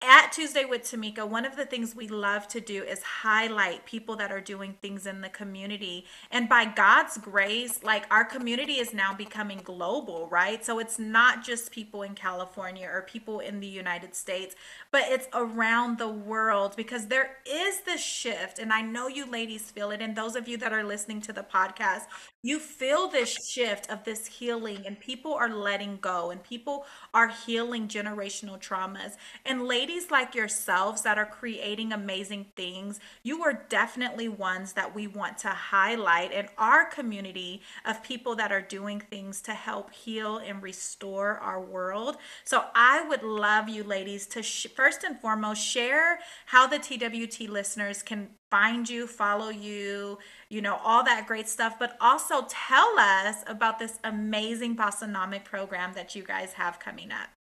At 0.00 0.30
Tuesday 0.30 0.64
with 0.64 0.84
Tamika, 0.84 1.28
one 1.28 1.44
of 1.44 1.56
the 1.56 1.66
things 1.66 1.96
we 1.96 2.06
love 2.06 2.46
to 2.48 2.60
do 2.60 2.84
is 2.84 3.02
highlight 3.02 3.84
people 3.84 4.14
that 4.16 4.30
are 4.30 4.40
doing 4.40 4.76
things 4.80 5.06
in 5.06 5.22
the 5.22 5.28
community. 5.28 6.04
And 6.30 6.48
by 6.48 6.66
God's 6.66 7.18
grace, 7.18 7.82
like 7.82 8.06
our 8.08 8.24
community 8.24 8.74
is 8.74 8.94
now 8.94 9.12
becoming 9.12 9.58
global, 9.58 10.28
right? 10.28 10.64
So 10.64 10.78
it's 10.78 11.00
not 11.00 11.42
just 11.42 11.72
people 11.72 12.02
in 12.02 12.14
California 12.14 12.88
or 12.88 13.02
people 13.02 13.40
in 13.40 13.58
the 13.58 13.66
United 13.66 14.14
States, 14.14 14.54
but 14.92 15.02
it's 15.06 15.26
around 15.34 15.98
the 15.98 16.08
world 16.08 16.76
because 16.76 17.08
there 17.08 17.38
is 17.44 17.80
this 17.80 18.00
shift. 18.00 18.60
And 18.60 18.72
I 18.72 18.82
know 18.82 19.08
you 19.08 19.28
ladies 19.28 19.68
feel 19.72 19.90
it. 19.90 20.00
And 20.00 20.14
those 20.14 20.36
of 20.36 20.46
you 20.46 20.56
that 20.58 20.72
are 20.72 20.84
listening 20.84 21.20
to 21.22 21.32
the 21.32 21.42
podcast, 21.42 22.02
you 22.40 22.60
feel 22.60 23.08
this 23.08 23.36
shift 23.48 23.90
of 23.90 24.04
this 24.04 24.26
healing, 24.26 24.86
and 24.86 24.98
people 25.00 25.34
are 25.34 25.48
letting 25.48 25.98
go, 26.00 26.30
and 26.30 26.40
people 26.40 26.86
are 27.12 27.26
healing 27.26 27.88
generational 27.88 28.60
traumas. 28.60 29.16
And 29.44 29.64
ladies 29.64 29.87
like 30.10 30.34
yourselves 30.34 31.02
that 31.02 31.18
are 31.18 31.26
creating 31.26 31.92
amazing 31.92 32.46
things, 32.56 33.00
you 33.22 33.42
are 33.42 33.64
definitely 33.68 34.28
ones 34.28 34.74
that 34.74 34.94
we 34.94 35.06
want 35.06 35.38
to 35.38 35.48
highlight 35.48 36.32
in 36.32 36.46
our 36.58 36.84
community 36.84 37.62
of 37.86 38.02
people 38.02 38.36
that 38.36 38.52
are 38.52 38.60
doing 38.60 39.00
things 39.00 39.40
to 39.42 39.52
help 39.52 39.90
heal 39.90 40.36
and 40.38 40.62
restore 40.62 41.38
our 41.38 41.60
world. 41.60 42.16
So 42.44 42.64
I 42.74 43.06
would 43.08 43.22
love 43.22 43.68
you 43.68 43.82
ladies 43.82 44.26
to 44.28 44.42
sh- 44.42 44.66
first 44.76 45.04
and 45.04 45.18
foremost 45.18 45.62
share 45.62 46.18
how 46.46 46.66
the 46.66 46.78
TWT 46.78 47.48
listeners 47.48 48.02
can 48.02 48.28
find 48.50 48.88
you, 48.88 49.06
follow 49.06 49.48
you, 49.48 50.18
you 50.48 50.60
know, 50.60 50.78
all 50.84 51.02
that 51.04 51.26
great 51.26 51.48
stuff, 51.48 51.78
but 51.78 51.96
also 52.00 52.46
tell 52.48 52.98
us 52.98 53.36
about 53.46 53.78
this 53.78 53.98
amazing 54.04 54.76
Bossonomic 54.76 55.44
program 55.44 55.92
that 55.94 56.14
you 56.14 56.22
guys 56.22 56.52
have 56.54 56.78
coming 56.78 57.10
up. 57.10 57.37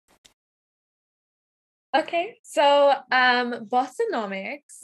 Okay, 1.98 2.36
so 2.44 2.94
um, 3.12 3.66
Bossonomics 3.66 4.84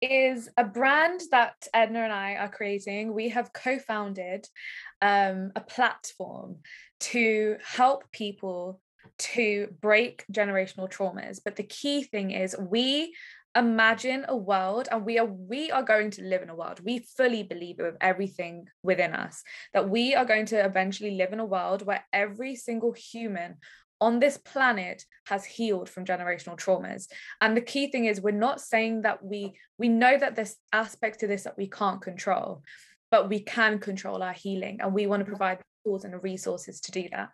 is 0.00 0.48
a 0.56 0.62
brand 0.62 1.20
that 1.32 1.66
Edna 1.74 2.04
and 2.04 2.12
I 2.12 2.36
are 2.36 2.48
creating. 2.48 3.12
We 3.12 3.30
have 3.30 3.52
co-founded 3.52 4.46
um, 5.00 5.50
a 5.56 5.60
platform 5.60 6.58
to 7.00 7.56
help 7.64 8.04
people 8.12 8.80
to 9.18 9.74
break 9.80 10.24
generational 10.30 10.88
traumas. 10.88 11.40
But 11.44 11.56
the 11.56 11.64
key 11.64 12.04
thing 12.04 12.30
is 12.30 12.54
we 12.56 13.12
imagine 13.56 14.24
a 14.28 14.36
world 14.36 14.88
and 14.90 15.04
we 15.04 15.18
are 15.18 15.26
we 15.26 15.70
are 15.70 15.82
going 15.82 16.10
to 16.10 16.22
live 16.22 16.40
in 16.40 16.48
a 16.48 16.54
world 16.54 16.80
we 16.82 17.00
fully 17.16 17.42
believe 17.42 17.78
it 17.78 17.82
with 17.82 17.96
everything 18.00 18.64
within 18.82 19.12
us 19.12 19.42
that 19.74 19.90
we 19.90 20.14
are 20.14 20.24
going 20.24 20.46
to 20.46 20.64
eventually 20.64 21.16
live 21.16 21.34
in 21.34 21.40
a 21.40 21.44
world 21.44 21.84
where 21.84 22.02
every 22.14 22.56
single 22.56 22.92
human 22.92 23.56
on 24.02 24.18
this 24.18 24.36
planet 24.36 25.04
has 25.26 25.44
healed 25.44 25.88
from 25.88 26.04
generational 26.04 26.58
traumas 26.58 27.06
and 27.40 27.56
the 27.56 27.60
key 27.72 27.86
thing 27.90 28.04
is 28.06 28.20
we're 28.20 28.44
not 28.48 28.60
saying 28.60 29.02
that 29.02 29.24
we 29.24 29.40
we 29.78 29.88
know 29.88 30.18
that 30.18 30.34
there's 30.34 30.56
aspects 30.72 31.18
to 31.18 31.26
this 31.28 31.44
that 31.44 31.56
we 31.56 31.68
can't 31.68 32.02
control 32.02 32.62
but 33.12 33.28
we 33.28 33.38
can 33.40 33.78
control 33.78 34.20
our 34.22 34.32
healing 34.32 34.80
and 34.80 34.92
we 34.92 35.06
want 35.06 35.20
to 35.20 35.32
provide 35.34 35.58
tools 35.84 36.04
and 36.04 36.22
resources 36.22 36.80
to 36.80 36.90
do 36.90 37.04
that 37.12 37.28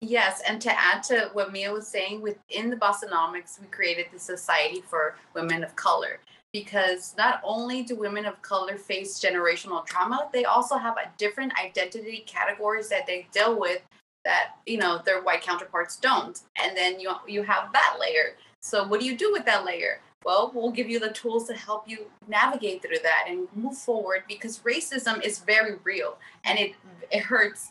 Yes, 0.00 0.42
and 0.46 0.60
to 0.60 0.70
add 0.88 1.02
to 1.04 1.30
what 1.32 1.50
Mia 1.50 1.72
was 1.72 1.88
saying, 1.88 2.20
within 2.20 2.68
the 2.68 2.76
Bossonomics, 2.76 3.58
we 3.58 3.66
created 3.68 4.06
the 4.12 4.18
Society 4.18 4.82
for 4.90 5.16
Women 5.34 5.64
of 5.64 5.74
Color. 5.76 6.20
because 6.52 7.14
not 7.18 7.40
only 7.42 7.82
do 7.82 7.96
women 7.96 8.24
of 8.26 8.40
color 8.42 8.76
face 8.76 9.18
generational 9.18 9.84
trauma, 9.84 10.28
they 10.32 10.44
also 10.44 10.76
have 10.76 10.96
a 10.98 11.10
different 11.18 11.52
identity 11.58 12.22
categories 12.26 12.88
that 12.88 13.06
they 13.08 13.26
deal 13.32 13.58
with 13.58 13.80
that 14.24 14.56
you 14.66 14.78
know 14.78 15.00
their 15.04 15.22
white 15.22 15.42
counterparts 15.42 15.96
don't. 15.96 16.40
And 16.62 16.76
then 16.76 17.00
you 17.00 17.10
you 17.26 17.42
have 17.42 17.72
that 17.72 17.96
layer. 18.00 18.36
So 18.60 18.86
what 18.86 19.00
do 19.00 19.06
you 19.06 19.16
do 19.16 19.30
with 19.32 19.44
that 19.46 19.64
layer? 19.64 20.00
Well, 20.24 20.50
we'll 20.54 20.70
give 20.70 20.88
you 20.88 20.98
the 20.98 21.10
tools 21.10 21.46
to 21.48 21.54
help 21.54 21.86
you 21.86 22.06
navigate 22.28 22.80
through 22.80 22.98
that 23.02 23.26
and 23.28 23.46
move 23.54 23.76
forward 23.76 24.22
because 24.26 24.60
racism 24.60 25.22
is 25.22 25.40
very 25.40 25.76
real 25.84 26.16
and 26.44 26.58
it 26.58 26.74
it 27.10 27.20
hurts 27.20 27.70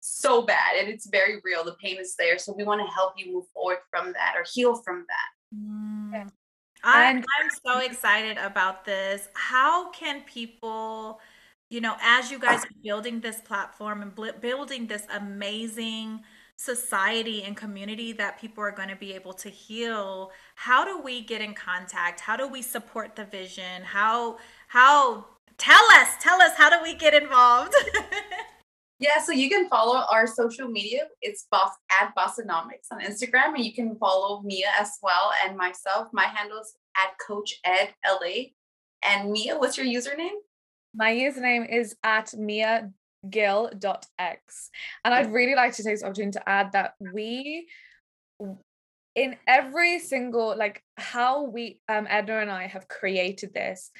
so 0.00 0.42
bad 0.42 0.76
and 0.78 0.88
it's 0.88 1.06
very 1.06 1.40
real. 1.44 1.64
The 1.64 1.76
pain 1.80 1.98
is 1.98 2.16
there. 2.16 2.38
So 2.38 2.52
we 2.52 2.64
want 2.64 2.80
to 2.80 2.92
help 2.92 3.14
you 3.16 3.32
move 3.32 3.46
forward 3.54 3.78
from 3.90 4.12
that 4.12 4.34
or 4.36 4.44
heal 4.50 4.74
from 4.74 5.06
that. 5.08 5.56
Mm. 5.56 6.12
Yeah. 6.12 6.26
I'm, 6.82 7.18
I'm 7.18 7.50
so 7.64 7.80
excited 7.80 8.38
about 8.38 8.84
this. 8.84 9.28
How 9.34 9.90
can 9.90 10.22
people, 10.22 11.20
you 11.70 11.80
know, 11.80 11.96
as 12.02 12.30
you 12.30 12.38
guys 12.38 12.64
are 12.64 12.68
building 12.82 13.20
this 13.20 13.40
platform 13.40 14.02
and 14.02 14.14
bl- 14.14 14.38
building 14.40 14.88
this 14.88 15.06
amazing 15.14 16.20
society 16.56 17.44
and 17.44 17.56
community 17.56 18.12
that 18.12 18.38
people 18.40 18.62
are 18.62 18.72
going 18.72 18.88
to 18.88 18.96
be 18.96 19.14
able 19.14 19.32
to 19.32 19.48
heal, 19.48 20.32
how 20.56 20.84
do 20.84 21.00
we 21.00 21.22
get 21.22 21.40
in 21.40 21.54
contact? 21.54 22.20
How 22.20 22.36
do 22.36 22.46
we 22.48 22.60
support 22.60 23.14
the 23.14 23.24
vision? 23.24 23.82
How, 23.84 24.38
how, 24.68 25.26
tell 25.56 25.84
us, 25.92 26.08
tell 26.20 26.42
us, 26.42 26.52
how 26.56 26.68
do 26.68 26.82
we 26.82 26.94
get 26.94 27.14
involved? 27.14 27.74
Yeah, 29.00 29.18
so 29.22 29.32
you 29.32 29.48
can 29.48 29.66
follow 29.70 30.04
our 30.12 30.26
social 30.26 30.68
media. 30.68 31.08
It's 31.22 31.46
boss 31.50 31.70
at 31.90 32.14
Bossonomics 32.14 32.92
on 32.92 33.00
Instagram, 33.00 33.54
and 33.54 33.64
you 33.64 33.72
can 33.72 33.96
follow 33.96 34.42
Mia 34.42 34.66
as 34.78 34.98
well 35.02 35.32
and 35.42 35.56
myself. 35.56 36.08
My 36.12 36.24
handle 36.24 36.58
is 36.58 36.74
at 36.98 37.16
Coach 37.26 37.60
Ed 37.64 37.94
LA. 38.06 38.50
And 39.02 39.32
Mia, 39.32 39.56
what's 39.58 39.78
your 39.78 39.86
username? 39.86 40.36
My 40.94 41.12
username 41.12 41.72
is 41.72 41.96
at 42.02 42.34
Mia 42.34 42.90
Gill.x. 43.28 44.70
And 45.04 45.14
I'd 45.14 45.32
really 45.32 45.54
like 45.54 45.74
to 45.74 45.82
take 45.82 45.94
this 45.94 46.02
opportunity 46.02 46.38
to 46.38 46.48
add 46.48 46.72
that 46.72 46.94
we 47.12 47.68
in 49.14 49.36
every 49.46 49.98
single 49.98 50.56
like 50.56 50.82
how 50.96 51.44
we 51.44 51.80
um 51.88 52.06
Edna 52.08 52.38
and 52.38 52.50
I 52.50 52.66
have 52.66 52.88
created 52.88 53.52
this, 53.52 53.90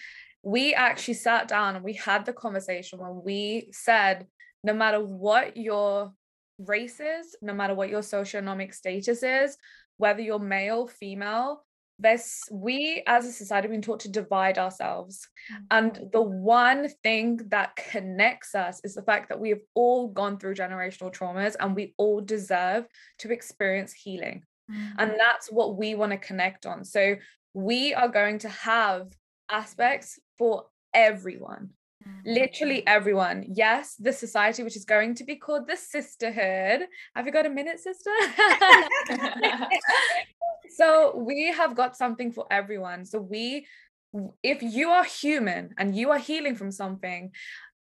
we 0.42 0.74
actually 0.74 1.14
sat 1.14 1.48
down 1.48 1.76
and 1.76 1.84
we 1.84 1.94
had 1.94 2.24
the 2.24 2.32
conversation 2.32 2.98
when 2.98 3.22
we 3.24 3.68
said 3.72 4.26
no 4.62 4.72
matter 4.72 5.04
what 5.04 5.56
your 5.56 6.12
race 6.58 7.00
is, 7.00 7.36
no 7.42 7.54
matter 7.54 7.74
what 7.74 7.88
your 7.88 8.00
socioeconomic 8.00 8.74
status 8.74 9.22
is, 9.22 9.56
whether 9.96 10.20
you're 10.20 10.38
male, 10.38 10.86
female, 10.86 11.64
this 12.00 12.44
we 12.50 13.02
as 13.06 13.26
a 13.26 13.32
society 13.32 13.66
have 13.66 13.72
been 13.72 13.82
taught 13.82 14.00
to 14.00 14.08
divide 14.08 14.58
ourselves. 14.58 15.28
Mm-hmm. 15.52 15.64
And 15.70 16.12
the 16.12 16.22
one 16.22 16.88
thing 17.02 17.40
that 17.48 17.76
connects 17.76 18.54
us 18.54 18.80
is 18.84 18.94
the 18.94 19.02
fact 19.02 19.28
that 19.28 19.40
we 19.40 19.50
have 19.50 19.60
all 19.74 20.08
gone 20.08 20.38
through 20.38 20.54
generational 20.54 21.12
traumas 21.12 21.56
and 21.60 21.76
we 21.76 21.94
all 21.96 22.20
deserve 22.20 22.86
to 23.18 23.32
experience 23.32 23.92
healing. 23.92 24.42
Mm-hmm. 24.70 24.94
And 24.98 25.14
that's 25.18 25.50
what 25.50 25.76
we 25.76 25.94
want 25.94 26.12
to 26.12 26.18
connect 26.18 26.66
on. 26.66 26.84
So 26.84 27.16
we 27.54 27.94
are 27.94 28.08
going 28.08 28.38
to 28.40 28.48
have 28.48 29.12
aspects 29.50 30.18
for 30.38 30.64
everyone 30.94 31.70
literally 32.24 32.86
everyone. 32.86 33.44
Yes 33.48 33.96
the 33.98 34.12
society 34.12 34.62
which 34.62 34.76
is 34.76 34.84
going 34.84 35.14
to 35.16 35.24
be 35.24 35.36
called 35.36 35.66
the 35.68 35.76
sisterhood. 35.76 36.86
Have 37.14 37.26
you 37.26 37.32
got 37.32 37.46
a 37.46 37.50
minute 37.50 37.80
sister? 37.80 38.10
So 40.70 41.16
we 41.16 41.52
have 41.52 41.74
got 41.74 41.96
something 41.96 42.32
for 42.32 42.46
everyone. 42.50 43.04
So 43.04 43.20
we 43.20 43.66
if 44.42 44.62
you 44.62 44.90
are 44.90 45.04
human 45.04 45.70
and 45.78 45.94
you 45.94 46.10
are 46.10 46.18
healing 46.18 46.56
from 46.56 46.72
something 46.72 47.30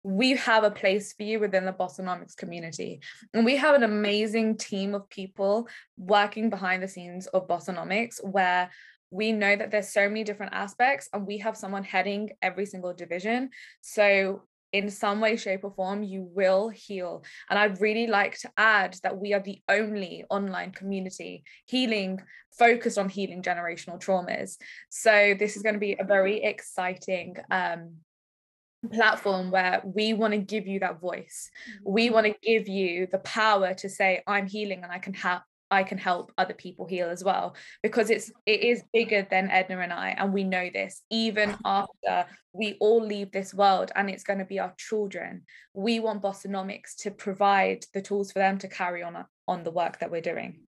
we 0.03 0.31
have 0.31 0.63
a 0.63 0.71
place 0.71 1.13
for 1.13 1.21
you 1.21 1.39
within 1.39 1.63
the 1.63 1.71
Bossonomics 1.71 2.35
community. 2.35 3.01
And 3.35 3.45
we 3.45 3.55
have 3.57 3.75
an 3.75 3.83
amazing 3.83 4.57
team 4.57 4.95
of 4.95 5.07
people 5.09 5.67
working 5.95 6.49
behind 6.49 6.81
the 6.81 6.87
scenes 6.87 7.27
of 7.27 7.47
Bossonomics 7.47 8.15
where 8.23 8.71
we 9.11 9.31
know 9.33 9.55
that 9.55 9.71
there's 9.71 9.89
so 9.89 10.07
many 10.07 10.23
different 10.23 10.53
aspects 10.53 11.09
and 11.13 11.27
we 11.27 11.37
have 11.39 11.57
someone 11.57 11.83
heading 11.83 12.31
every 12.41 12.65
single 12.65 12.93
division. 12.93 13.49
So 13.81 14.43
in 14.73 14.89
some 14.89 15.19
way, 15.19 15.35
shape, 15.35 15.63
or 15.63 15.71
form, 15.71 16.01
you 16.01 16.23
will 16.33 16.69
heal. 16.69 17.23
And 17.49 17.59
I'd 17.59 17.81
really 17.81 18.07
like 18.07 18.37
to 18.39 18.51
add 18.57 18.97
that 19.03 19.17
we 19.17 19.33
are 19.33 19.41
the 19.41 19.61
only 19.67 20.23
online 20.29 20.71
community 20.71 21.43
healing, 21.65 22.21
focused 22.57 22.97
on 22.97 23.09
healing 23.09 23.41
generational 23.41 23.99
traumas. 23.99 24.55
So 24.89 25.35
this 25.37 25.57
is 25.57 25.61
going 25.61 25.75
to 25.75 25.79
be 25.79 25.97
a 25.99 26.05
very 26.05 26.41
exciting 26.41 27.35
um, 27.51 27.97
platform 28.93 29.51
where 29.51 29.81
we 29.83 30.13
want 30.13 30.33
to 30.33 30.39
give 30.39 30.67
you 30.67 30.79
that 30.79 31.01
voice. 31.01 31.49
We 31.85 32.09
want 32.09 32.27
to 32.27 32.35
give 32.41 32.69
you 32.69 33.07
the 33.11 33.19
power 33.19 33.73
to 33.73 33.89
say, 33.89 34.23
I'm 34.25 34.47
healing 34.47 34.83
and 34.83 34.91
I 34.91 34.99
can 34.99 35.13
help. 35.13 35.43
I 35.71 35.83
can 35.83 35.97
help 35.97 36.31
other 36.37 36.53
people 36.53 36.85
heal 36.85 37.09
as 37.09 37.23
well 37.23 37.55
because 37.81 38.09
it's 38.09 38.31
it 38.45 38.61
is 38.61 38.83
bigger 38.93 39.25
than 39.29 39.49
Edna 39.49 39.79
and 39.79 39.93
I 39.93 40.09
and 40.17 40.33
we 40.33 40.43
know 40.43 40.69
this 40.71 41.01
even 41.09 41.55
after 41.65 42.25
we 42.53 42.75
all 42.79 43.03
leave 43.03 43.31
this 43.31 43.53
world 43.53 43.91
and 43.95 44.09
it's 44.09 44.23
going 44.23 44.39
to 44.39 44.45
be 44.45 44.59
our 44.59 44.73
children 44.77 45.43
we 45.73 45.99
want 45.99 46.21
Bossonomics 46.21 46.95
to 46.99 47.11
provide 47.11 47.85
the 47.93 48.01
tools 48.01 48.31
for 48.31 48.39
them 48.39 48.57
to 48.59 48.67
carry 48.67 49.01
on 49.01 49.25
on 49.47 49.63
the 49.63 49.71
work 49.71 49.99
that 49.99 50.11
we're 50.11 50.21
doing 50.21 50.59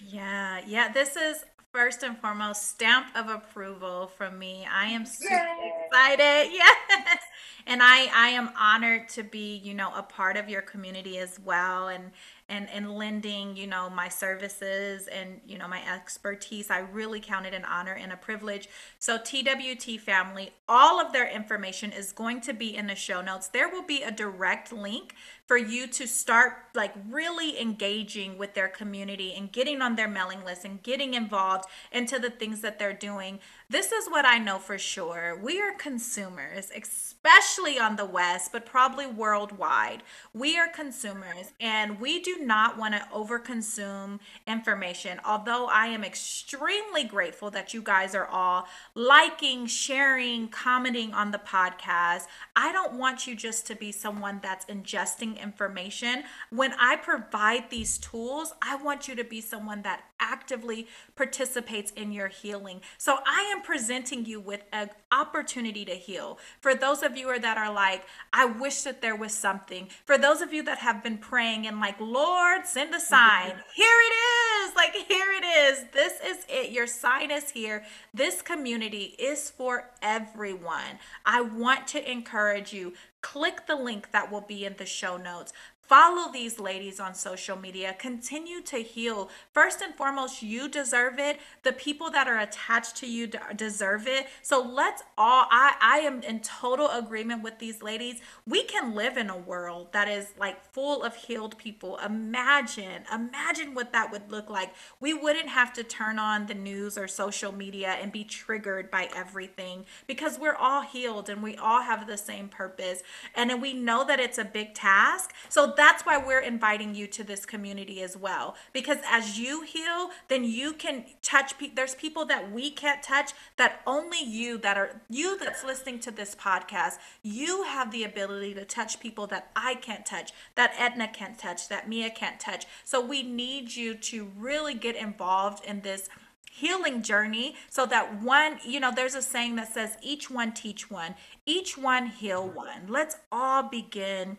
Yeah, 0.00 0.60
yeah. 0.66 0.92
This 0.92 1.16
is 1.16 1.44
first 1.72 2.02
and 2.02 2.18
foremost 2.18 2.68
stamp 2.68 3.06
of 3.14 3.28
approval 3.28 4.08
from 4.16 4.38
me. 4.38 4.66
I 4.70 4.86
am 4.86 5.06
super 5.06 5.46
excited. 5.86 6.52
Yes. 6.90 7.18
And 7.66 7.82
I 7.82 8.10
I 8.14 8.28
am 8.30 8.50
honored 8.58 9.08
to 9.10 9.22
be, 9.22 9.56
you 9.56 9.74
know, 9.74 9.92
a 9.94 10.02
part 10.02 10.36
of 10.36 10.48
your 10.48 10.62
community 10.62 11.18
as 11.18 11.38
well 11.38 11.88
and 11.88 12.10
and 12.50 12.68
and 12.68 12.94
lending, 12.94 13.56
you 13.56 13.66
know, 13.66 13.88
my 13.88 14.08
services 14.08 15.06
and, 15.06 15.40
you 15.46 15.56
know, 15.56 15.68
my 15.68 15.80
expertise. 15.88 16.70
I 16.70 16.80
really 16.80 17.20
count 17.20 17.46
it 17.46 17.54
an 17.54 17.64
honor 17.64 17.92
and 17.92 18.12
a 18.12 18.16
privilege. 18.16 18.68
So 18.98 19.16
TWT 19.16 20.00
family, 20.00 20.50
all 20.68 21.00
of 21.00 21.12
their 21.12 21.28
information 21.28 21.92
is 21.92 22.12
going 22.12 22.40
to 22.42 22.52
be 22.52 22.76
in 22.76 22.88
the 22.88 22.96
show 22.96 23.22
notes. 23.22 23.48
There 23.48 23.68
will 23.68 23.84
be 23.84 24.02
a 24.02 24.10
direct 24.10 24.72
link 24.72 25.14
for 25.46 25.56
you 25.56 25.86
to 25.86 26.06
start 26.06 26.52
like 26.74 26.92
really 27.08 27.60
engaging 27.60 28.36
with 28.36 28.54
their 28.54 28.68
community 28.68 29.34
and 29.36 29.50
getting 29.50 29.80
on 29.80 29.96
their 29.96 30.08
mailing 30.08 30.44
list 30.44 30.64
and 30.64 30.82
getting 30.82 31.14
involved 31.14 31.64
into 31.92 32.18
the 32.18 32.30
things 32.30 32.60
that 32.60 32.78
they're 32.78 32.92
doing. 32.92 33.38
This 33.70 33.92
is 33.92 34.08
what 34.10 34.26
I 34.26 34.38
know 34.38 34.58
for 34.58 34.78
sure. 34.78 35.38
We 35.40 35.60
are 35.60 35.70
consumers, 35.70 36.72
especially 36.76 37.78
on 37.78 37.94
the 37.94 38.04
West, 38.04 38.50
but 38.50 38.66
probably 38.66 39.06
worldwide. 39.06 40.02
We 40.34 40.58
are 40.58 40.66
consumers 40.66 41.52
and 41.60 42.00
we 42.00 42.20
do 42.20 42.38
not 42.40 42.76
want 42.76 42.94
to 42.94 43.06
overconsume 43.14 44.18
information. 44.48 45.20
Although 45.24 45.68
I 45.68 45.86
am 45.86 46.02
extremely 46.02 47.04
grateful 47.04 47.48
that 47.52 47.72
you 47.72 47.80
guys 47.80 48.12
are 48.16 48.26
all 48.26 48.66
liking, 48.96 49.66
sharing, 49.66 50.48
commenting 50.48 51.14
on 51.14 51.30
the 51.30 51.38
podcast, 51.38 52.24
I 52.56 52.72
don't 52.72 52.94
want 52.94 53.28
you 53.28 53.36
just 53.36 53.68
to 53.68 53.76
be 53.76 53.92
someone 53.92 54.40
that's 54.42 54.66
ingesting 54.66 55.40
information. 55.40 56.24
When 56.50 56.72
I 56.72 56.96
provide 56.96 57.70
these 57.70 57.98
tools, 57.98 58.52
I 58.60 58.74
want 58.82 59.06
you 59.06 59.14
to 59.14 59.22
be 59.22 59.40
someone 59.40 59.82
that 59.82 60.02
actively 60.18 60.86
participates 61.16 61.92
in 61.92 62.12
your 62.12 62.28
healing. 62.28 62.80
So 62.98 63.18
I 63.26 63.50
am 63.54 63.59
presenting 63.62 64.24
you 64.24 64.40
with 64.40 64.64
an 64.72 64.90
opportunity 65.12 65.84
to 65.84 65.94
heal. 65.94 66.38
For 66.60 66.74
those 66.74 67.02
of 67.02 67.16
you 67.16 67.38
that 67.38 67.58
are 67.58 67.72
like, 67.72 68.04
I 68.32 68.44
wish 68.44 68.82
that 68.82 69.02
there 69.02 69.16
was 69.16 69.32
something. 69.32 69.88
For 70.04 70.18
those 70.18 70.40
of 70.40 70.52
you 70.52 70.62
that 70.64 70.78
have 70.78 71.02
been 71.02 71.18
praying 71.18 71.66
and 71.66 71.80
like, 71.80 72.00
Lord, 72.00 72.66
send 72.66 72.94
a 72.94 73.00
sign. 73.00 73.52
Here 73.74 73.86
it 73.86 74.14
is. 74.14 74.74
Like, 74.76 74.94
here 74.94 75.32
it 75.32 75.44
is. 75.44 75.84
This 75.92 76.14
is 76.24 76.44
it. 76.48 76.70
Your 76.70 76.86
sign 76.86 77.30
is 77.30 77.50
here. 77.50 77.84
This 78.14 78.42
community 78.42 79.14
is 79.18 79.50
for 79.50 79.90
everyone. 80.00 80.98
I 81.24 81.40
want 81.40 81.86
to 81.88 82.10
encourage 82.10 82.72
you. 82.72 82.94
Click 83.22 83.66
the 83.66 83.76
link 83.76 84.12
that 84.12 84.32
will 84.32 84.40
be 84.40 84.64
in 84.64 84.76
the 84.78 84.86
show 84.86 85.16
notes. 85.16 85.52
Follow 85.90 86.30
these 86.30 86.60
ladies 86.60 87.00
on 87.00 87.16
social 87.16 87.56
media. 87.56 87.96
Continue 87.98 88.60
to 88.60 88.76
heal. 88.76 89.28
First 89.52 89.80
and 89.80 89.92
foremost, 89.92 90.40
you 90.40 90.68
deserve 90.68 91.18
it. 91.18 91.40
The 91.64 91.72
people 91.72 92.12
that 92.12 92.28
are 92.28 92.38
attached 92.38 92.94
to 92.98 93.10
you 93.10 93.28
deserve 93.56 94.06
it. 94.06 94.28
So 94.40 94.62
let's 94.62 95.02
all, 95.18 95.46
I, 95.50 95.74
I 95.80 95.98
am 96.06 96.22
in 96.22 96.42
total 96.42 96.88
agreement 96.90 97.42
with 97.42 97.58
these 97.58 97.82
ladies. 97.82 98.20
We 98.46 98.62
can 98.62 98.94
live 98.94 99.16
in 99.16 99.30
a 99.30 99.36
world 99.36 99.92
that 99.92 100.06
is 100.06 100.28
like 100.38 100.64
full 100.72 101.02
of 101.02 101.16
healed 101.16 101.58
people. 101.58 101.98
Imagine, 101.98 103.02
imagine 103.12 103.74
what 103.74 103.92
that 103.92 104.12
would 104.12 104.30
look 104.30 104.48
like. 104.48 104.72
We 105.00 105.12
wouldn't 105.12 105.48
have 105.48 105.72
to 105.72 105.82
turn 105.82 106.20
on 106.20 106.46
the 106.46 106.54
news 106.54 106.96
or 106.96 107.08
social 107.08 107.50
media 107.50 107.96
and 108.00 108.12
be 108.12 108.22
triggered 108.22 108.92
by 108.92 109.08
everything 109.12 109.86
because 110.06 110.38
we're 110.38 110.54
all 110.54 110.82
healed 110.82 111.28
and 111.28 111.42
we 111.42 111.56
all 111.56 111.82
have 111.82 112.06
the 112.06 112.16
same 112.16 112.48
purpose. 112.48 113.02
And 113.34 113.60
we 113.60 113.72
know 113.72 114.04
that 114.04 114.20
it's 114.20 114.38
a 114.38 114.44
big 114.44 114.74
task. 114.74 115.34
So 115.48 115.74
that's 115.80 116.04
why 116.04 116.18
we're 116.18 116.40
inviting 116.40 116.94
you 116.94 117.06
to 117.06 117.24
this 117.24 117.46
community 117.46 118.02
as 118.02 118.14
well. 118.14 118.54
Because 118.74 118.98
as 119.10 119.38
you 119.38 119.62
heal, 119.62 120.10
then 120.28 120.44
you 120.44 120.74
can 120.74 121.06
touch 121.22 121.58
pe- 121.58 121.70
there's 121.74 121.94
people 121.94 122.26
that 122.26 122.52
we 122.52 122.70
can't 122.70 123.02
touch 123.02 123.32
that 123.56 123.80
only 123.86 124.22
you 124.22 124.58
that 124.58 124.76
are 124.76 125.00
you 125.08 125.38
that's 125.38 125.64
listening 125.64 125.98
to 126.00 126.10
this 126.10 126.34
podcast, 126.34 126.98
you 127.22 127.62
have 127.62 127.92
the 127.92 128.04
ability 128.04 128.52
to 128.52 128.66
touch 128.66 129.00
people 129.00 129.26
that 129.28 129.50
I 129.56 129.74
can't 129.74 130.04
touch, 130.04 130.32
that 130.54 130.74
Edna 130.78 131.08
can't 131.08 131.38
touch, 131.38 131.70
that 131.70 131.88
Mia 131.88 132.10
can't 132.10 132.38
touch. 132.38 132.66
So 132.84 133.00
we 133.00 133.22
need 133.22 133.74
you 133.74 133.94
to 133.94 134.30
really 134.36 134.74
get 134.74 134.96
involved 134.96 135.64
in 135.64 135.80
this 135.80 136.10
healing 136.52 137.00
journey 137.00 137.54
so 137.70 137.86
that 137.86 138.20
one, 138.22 138.58
you 138.66 138.80
know, 138.80 138.92
there's 138.94 139.14
a 139.14 139.22
saying 139.22 139.56
that 139.56 139.72
says, 139.72 139.96
each 140.02 140.30
one 140.30 140.52
teach 140.52 140.90
one, 140.90 141.14
each 141.46 141.78
one 141.78 142.08
heal 142.08 142.46
one. 142.46 142.86
Let's 142.86 143.16
all 143.32 143.62
begin 143.62 144.36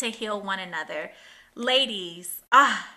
to 0.00 0.10
heal 0.10 0.40
one 0.40 0.58
another. 0.58 1.10
Ladies, 1.54 2.42
ah, 2.52 2.88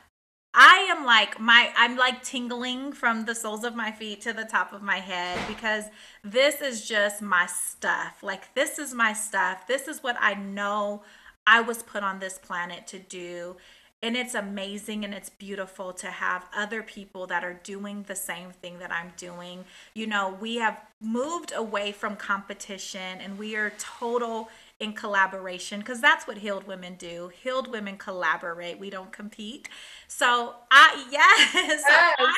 I 0.54 0.88
am 0.96 1.06
like 1.06 1.40
my 1.40 1.72
I'm 1.76 1.98
like 1.98 2.24
tingling 2.24 2.94
from 2.94 3.26
the 3.26 3.34
soles 3.34 3.64
of 3.64 3.76
my 3.76 3.92
feet 3.92 4.22
to 4.22 4.34
the 4.34 4.44
top 4.44 4.72
of 4.72 4.84
my 4.84 4.98
head 4.98 5.40
because 5.48 5.86
this 6.24 6.62
is 6.62 6.88
just 6.88 7.22
my 7.22 7.48
stuff. 7.48 8.22
Like 8.22 8.54
this 8.54 8.78
is 8.78 8.94
my 8.94 9.14
stuff. 9.14 9.68
This 9.68 9.88
is 9.88 10.04
what 10.04 10.16
I 10.20 10.36
know 10.36 11.02
I 11.48 11.62
was 11.62 11.82
put 11.84 12.04
on 12.04 12.20
this 12.20 12.38
planet 12.38 12.88
to 12.88 13.00
do 13.00 13.58
and 14.04 14.18
it's 14.18 14.36
amazing 14.36 15.06
and 15.06 15.14
it's 15.14 15.30
beautiful 15.30 15.94
to 15.94 16.08
have 16.08 16.46
other 16.54 16.84
people 16.84 17.26
that 17.28 17.46
are 17.46 17.60
doing 17.64 18.04
the 18.04 18.16
same 18.16 18.52
thing 18.52 18.78
that 18.80 18.92
I'm 18.92 19.14
doing. 19.16 19.64
You 19.94 20.08
know, 20.08 20.38
we 20.42 20.58
have 20.58 20.78
moved 21.02 21.54
away 21.56 21.94
from 21.94 22.18
competition 22.18 23.22
and 23.22 23.40
we 23.40 23.56
are 23.56 23.72
total 23.80 24.50
in 24.84 24.94
collaboration 24.94 25.80
because 25.80 26.02
that's 26.02 26.28
what 26.28 26.38
healed 26.38 26.68
women 26.68 26.96
do. 26.96 27.32
Healed 27.42 27.72
women 27.72 27.98
collaborate. 27.98 28.80
We 28.80 28.90
don't 28.90 29.12
compete. 29.12 29.70
So 30.08 30.56
I 30.70 31.08
yes, 31.12 31.54
yes. 31.54 31.84
I, 31.88 32.36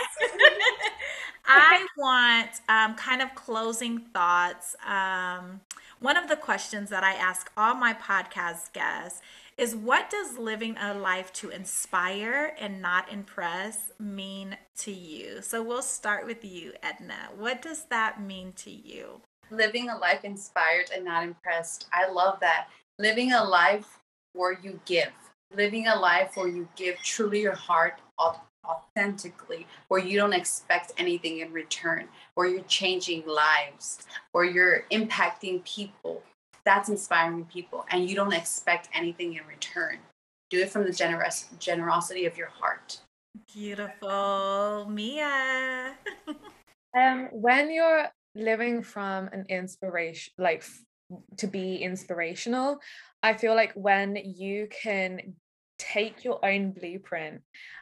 I, 1.45 1.87
want 1.97 2.51
um, 2.69 2.95
kind 2.95 3.21
of 3.21 3.35
closing 3.35 3.99
thoughts. 3.99 4.75
Um, 4.85 5.61
one 5.99 6.17
of 6.17 6.29
the 6.29 6.35
questions 6.35 6.89
that 6.89 7.03
I 7.03 7.13
ask 7.13 7.51
all 7.57 7.75
my 7.75 7.93
podcast 7.93 8.73
guests 8.73 9.21
is 9.57 9.75
what 9.75 10.09
does 10.09 10.37
living 10.37 10.75
a 10.77 10.93
life 10.93 11.31
to 11.31 11.49
inspire 11.49 12.53
and 12.59 12.81
not 12.81 13.11
impress 13.11 13.91
mean 13.99 14.57
to 14.79 14.91
you? 14.91 15.41
So 15.41 15.63
we'll 15.63 15.81
start 15.81 16.25
with 16.25 16.43
you, 16.43 16.73
Edna. 16.83 17.29
What 17.37 17.61
does 17.61 17.85
that 17.85 18.21
mean 18.21 18.51
to 18.57 18.69
you? 18.69 19.21
Living 19.51 19.89
a 19.89 19.97
life 19.97 20.23
inspired 20.23 20.89
and 20.93 21.05
not 21.05 21.23
impressed. 21.23 21.87
I 21.93 22.09
love 22.11 22.39
that. 22.41 22.67
Living 22.99 23.33
a 23.33 23.43
life 23.43 23.99
where 24.33 24.57
you 24.61 24.79
give, 24.85 25.11
living 25.55 25.87
a 25.87 25.95
life 25.95 26.31
where 26.35 26.47
you 26.47 26.67
give 26.75 26.97
truly 26.97 27.41
your 27.41 27.55
heart 27.55 27.99
authentically, 28.67 29.67
where 29.87 30.01
you 30.01 30.17
don't 30.17 30.33
expect 30.33 30.91
anything 30.97 31.39
in 31.39 31.51
return, 31.53 32.07
where 32.33 32.47
you're 32.47 32.63
changing 32.63 33.25
lives, 33.27 33.99
where 34.31 34.45
you're 34.45 34.85
impacting 34.91 35.63
people, 35.63 36.23
that's 36.65 36.89
inspiring 36.89 37.45
people 37.45 37.85
and 37.91 38.09
you 38.09 38.15
don't 38.15 38.33
expect 38.33 38.89
anything 38.93 39.35
in 39.35 39.45
return. 39.47 39.99
Do 40.49 40.59
it 40.59 40.69
from 40.69 40.83
the 40.83 40.91
generous 40.91 41.47
generosity 41.59 42.25
of 42.25 42.37
your 42.37 42.47
heart. 42.47 42.99
Beautiful. 43.53 44.87
Mia. 44.89 45.95
Um 46.97 47.27
when 47.33 47.73
you're 47.73 48.09
living 48.35 48.83
from 48.83 49.27
an 49.27 49.45
inspiration 49.49 50.33
like 50.37 50.63
to 51.37 51.47
be 51.47 51.77
inspirational 51.77 52.79
i 53.23 53.33
feel 53.33 53.55
like 53.55 53.73
when 53.73 54.15
you 54.15 54.67
can 54.83 55.35
take 55.77 56.23
your 56.23 56.43
own 56.43 56.71
blueprint 56.71 57.41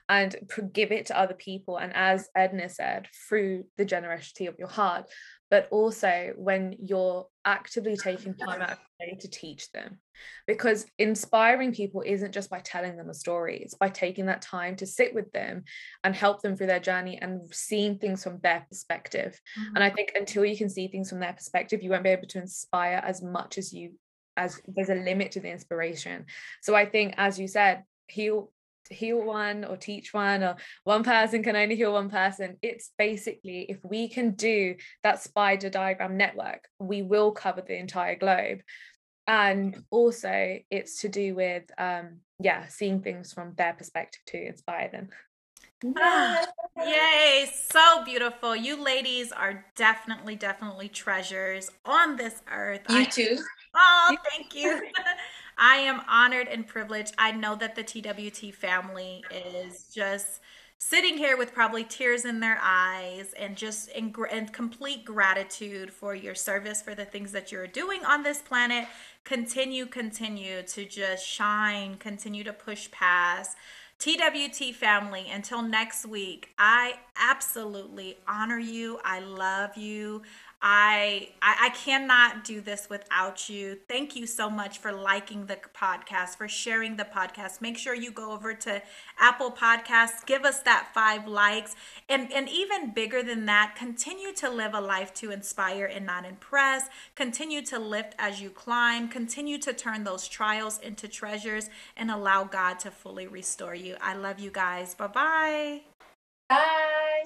and 0.09 0.35
give 0.73 0.91
it 0.91 1.05
to 1.07 1.17
other 1.17 1.33
people 1.33 1.77
and 1.77 1.95
as 1.95 2.27
edna 2.35 2.67
said 2.67 3.07
through 3.27 3.63
the 3.77 3.85
generosity 3.85 4.47
of 4.47 4.57
your 4.59 4.67
heart 4.67 5.05
but 5.49 5.67
also 5.71 6.33
when 6.35 6.75
you're 6.79 7.27
actively 7.45 7.97
taking 7.97 8.33
time 8.33 8.61
out 8.61 8.71
of 8.71 8.77
the 8.99 9.05
day 9.05 9.17
to 9.19 9.27
teach 9.27 9.71
them. 9.71 9.99
Because 10.47 10.85
inspiring 10.97 11.73
people 11.73 12.03
isn't 12.05 12.33
just 12.33 12.49
by 12.49 12.59
telling 12.59 12.95
them 12.95 13.09
a 13.09 13.13
story, 13.13 13.59
it's 13.61 13.73
by 13.73 13.89
taking 13.89 14.27
that 14.27 14.41
time 14.41 14.75
to 14.77 14.85
sit 14.85 15.13
with 15.13 15.31
them 15.31 15.63
and 16.03 16.15
help 16.15 16.41
them 16.41 16.55
through 16.55 16.67
their 16.67 16.79
journey 16.79 17.19
and 17.21 17.41
seeing 17.53 17.97
things 17.97 18.23
from 18.23 18.39
their 18.41 18.65
perspective. 18.69 19.39
Mm-hmm. 19.59 19.75
And 19.75 19.83
I 19.83 19.89
think 19.89 20.13
until 20.15 20.45
you 20.45 20.57
can 20.57 20.69
see 20.69 20.87
things 20.87 21.09
from 21.09 21.19
their 21.19 21.33
perspective, 21.33 21.81
you 21.81 21.89
won't 21.89 22.03
be 22.03 22.09
able 22.09 22.27
to 22.27 22.39
inspire 22.39 23.01
as 23.03 23.21
much 23.21 23.57
as 23.57 23.73
you 23.73 23.93
as 24.35 24.59
there's 24.67 24.89
a 24.89 24.95
limit 24.95 25.31
to 25.31 25.39
the 25.39 25.51
inspiration. 25.51 26.25
So 26.61 26.75
I 26.75 26.87
think 26.87 27.13
as 27.17 27.39
you 27.39 27.47
said, 27.47 27.83
heal 28.07 28.51
heal 28.89 29.21
one 29.21 29.63
or 29.65 29.77
teach 29.77 30.13
one 30.13 30.43
or 30.43 30.55
one 30.83 31.03
person 31.03 31.43
can 31.43 31.55
only 31.55 31.75
heal 31.75 31.93
one 31.93 32.09
person 32.09 32.57
it's 32.61 32.91
basically 32.97 33.65
if 33.69 33.77
we 33.83 34.07
can 34.07 34.31
do 34.31 34.75
that 35.03 35.21
spider 35.21 35.69
diagram 35.69 36.17
network 36.17 36.67
we 36.79 37.01
will 37.01 37.31
cover 37.31 37.61
the 37.61 37.77
entire 37.77 38.15
globe 38.15 38.59
and 39.27 39.83
also 39.89 40.59
it's 40.69 41.01
to 41.01 41.09
do 41.09 41.33
with 41.35 41.63
um 41.77 42.17
yeah 42.39 42.67
seeing 42.67 43.01
things 43.01 43.31
from 43.31 43.53
their 43.55 43.73
perspective 43.73 44.21
to 44.25 44.45
inspire 44.45 44.89
them 44.89 45.09
Ah, 45.97 46.45
yay, 46.85 47.51
so 47.53 48.05
beautiful. 48.05 48.55
You 48.55 48.81
ladies 48.81 49.33
are 49.33 49.65
definitely, 49.75 50.35
definitely 50.35 50.87
treasures 50.87 51.69
on 51.83 52.15
this 52.15 52.41
earth. 52.49 52.81
You 52.89 53.01
I, 53.01 53.05
too. 53.05 53.37
Oh, 53.75 54.15
thank 54.31 54.55
you. 54.55 54.81
I 55.57 55.77
am 55.77 56.01
honored 56.07 56.47
and 56.47 56.67
privileged. 56.67 57.13
I 57.17 57.31
know 57.31 57.55
that 57.55 57.75
the 57.75 57.83
TWT 57.83 58.53
family 58.53 59.23
is 59.31 59.89
just 59.93 60.41
sitting 60.77 61.17
here 61.17 61.37
with 61.37 61.53
probably 61.53 61.85
tears 61.85 62.25
in 62.25 62.41
their 62.41 62.59
eyes 62.61 63.33
and 63.39 63.55
just 63.55 63.87
in, 63.89 64.13
in, 64.31 64.47
complete 64.49 65.05
gratitude 65.05 65.91
for 65.91 66.13
your 66.13 66.35
service 66.35 66.81
for 66.81 66.93
the 66.93 67.05
things 67.05 67.31
that 67.31 67.53
you're 67.53 67.67
doing 67.67 68.03
on 68.03 68.21
this 68.23 68.41
planet 68.41 68.85
continue 69.23 69.85
continue 69.85 70.61
to 70.63 70.83
just 70.83 71.25
shine 71.25 71.95
continue 71.95 72.43
to 72.43 72.51
push 72.51 72.91
past 72.91 73.55
TWT 74.03 74.75
family, 74.75 75.29
until 75.31 75.61
next 75.61 76.05
week, 76.05 76.49
I 76.57 76.95
absolutely 77.15 78.17
honor 78.27 78.59
you. 78.59 78.99
I 79.05 79.21
love 79.21 79.77
you. 79.77 80.23
I, 80.65 81.31
I, 81.41 81.71
cannot 81.71 82.45
do 82.45 82.61
this 82.61 82.89
without 82.89 83.49
you. 83.49 83.79
Thank 83.89 84.15
you 84.15 84.25
so 84.25 84.49
much 84.49 84.77
for 84.77 84.93
liking 84.93 85.45
the 85.45 85.57
podcast, 85.77 86.37
for 86.37 86.47
sharing 86.47 86.95
the 86.95 87.03
podcast. 87.03 87.59
Make 87.59 87.77
sure 87.77 87.93
you 87.93 88.11
go 88.11 88.31
over 88.31 88.53
to 88.53 88.81
Apple 89.19 89.51
Podcasts, 89.51 90.25
give 90.25 90.45
us 90.45 90.61
that 90.61 90.89
five 90.93 91.27
likes, 91.27 91.75
and 92.07 92.31
and 92.31 92.47
even 92.47 92.93
bigger 92.93 93.21
than 93.21 93.45
that, 93.47 93.75
continue 93.77 94.33
to 94.35 94.49
live 94.49 94.73
a 94.73 94.79
life 94.79 95.13
to 95.15 95.31
inspire 95.31 95.85
and 95.85 96.05
not 96.05 96.23
impress. 96.23 96.87
Continue 97.15 97.61
to 97.63 97.77
lift 97.77 98.15
as 98.17 98.41
you 98.41 98.49
climb. 98.49 99.09
Continue 99.09 99.57
to 99.57 99.73
turn 99.73 100.05
those 100.05 100.29
trials 100.29 100.79
into 100.79 101.09
treasures, 101.09 101.69
and 101.97 102.09
allow 102.09 102.45
God 102.45 102.79
to 102.79 102.91
fully 102.91 103.27
restore 103.27 103.75
you. 103.75 103.97
I 103.99 104.15
love 104.15 104.39
you 104.39 104.49
guys. 104.49 104.95
Bye-bye. 104.95 105.81
Bye. 106.47 107.23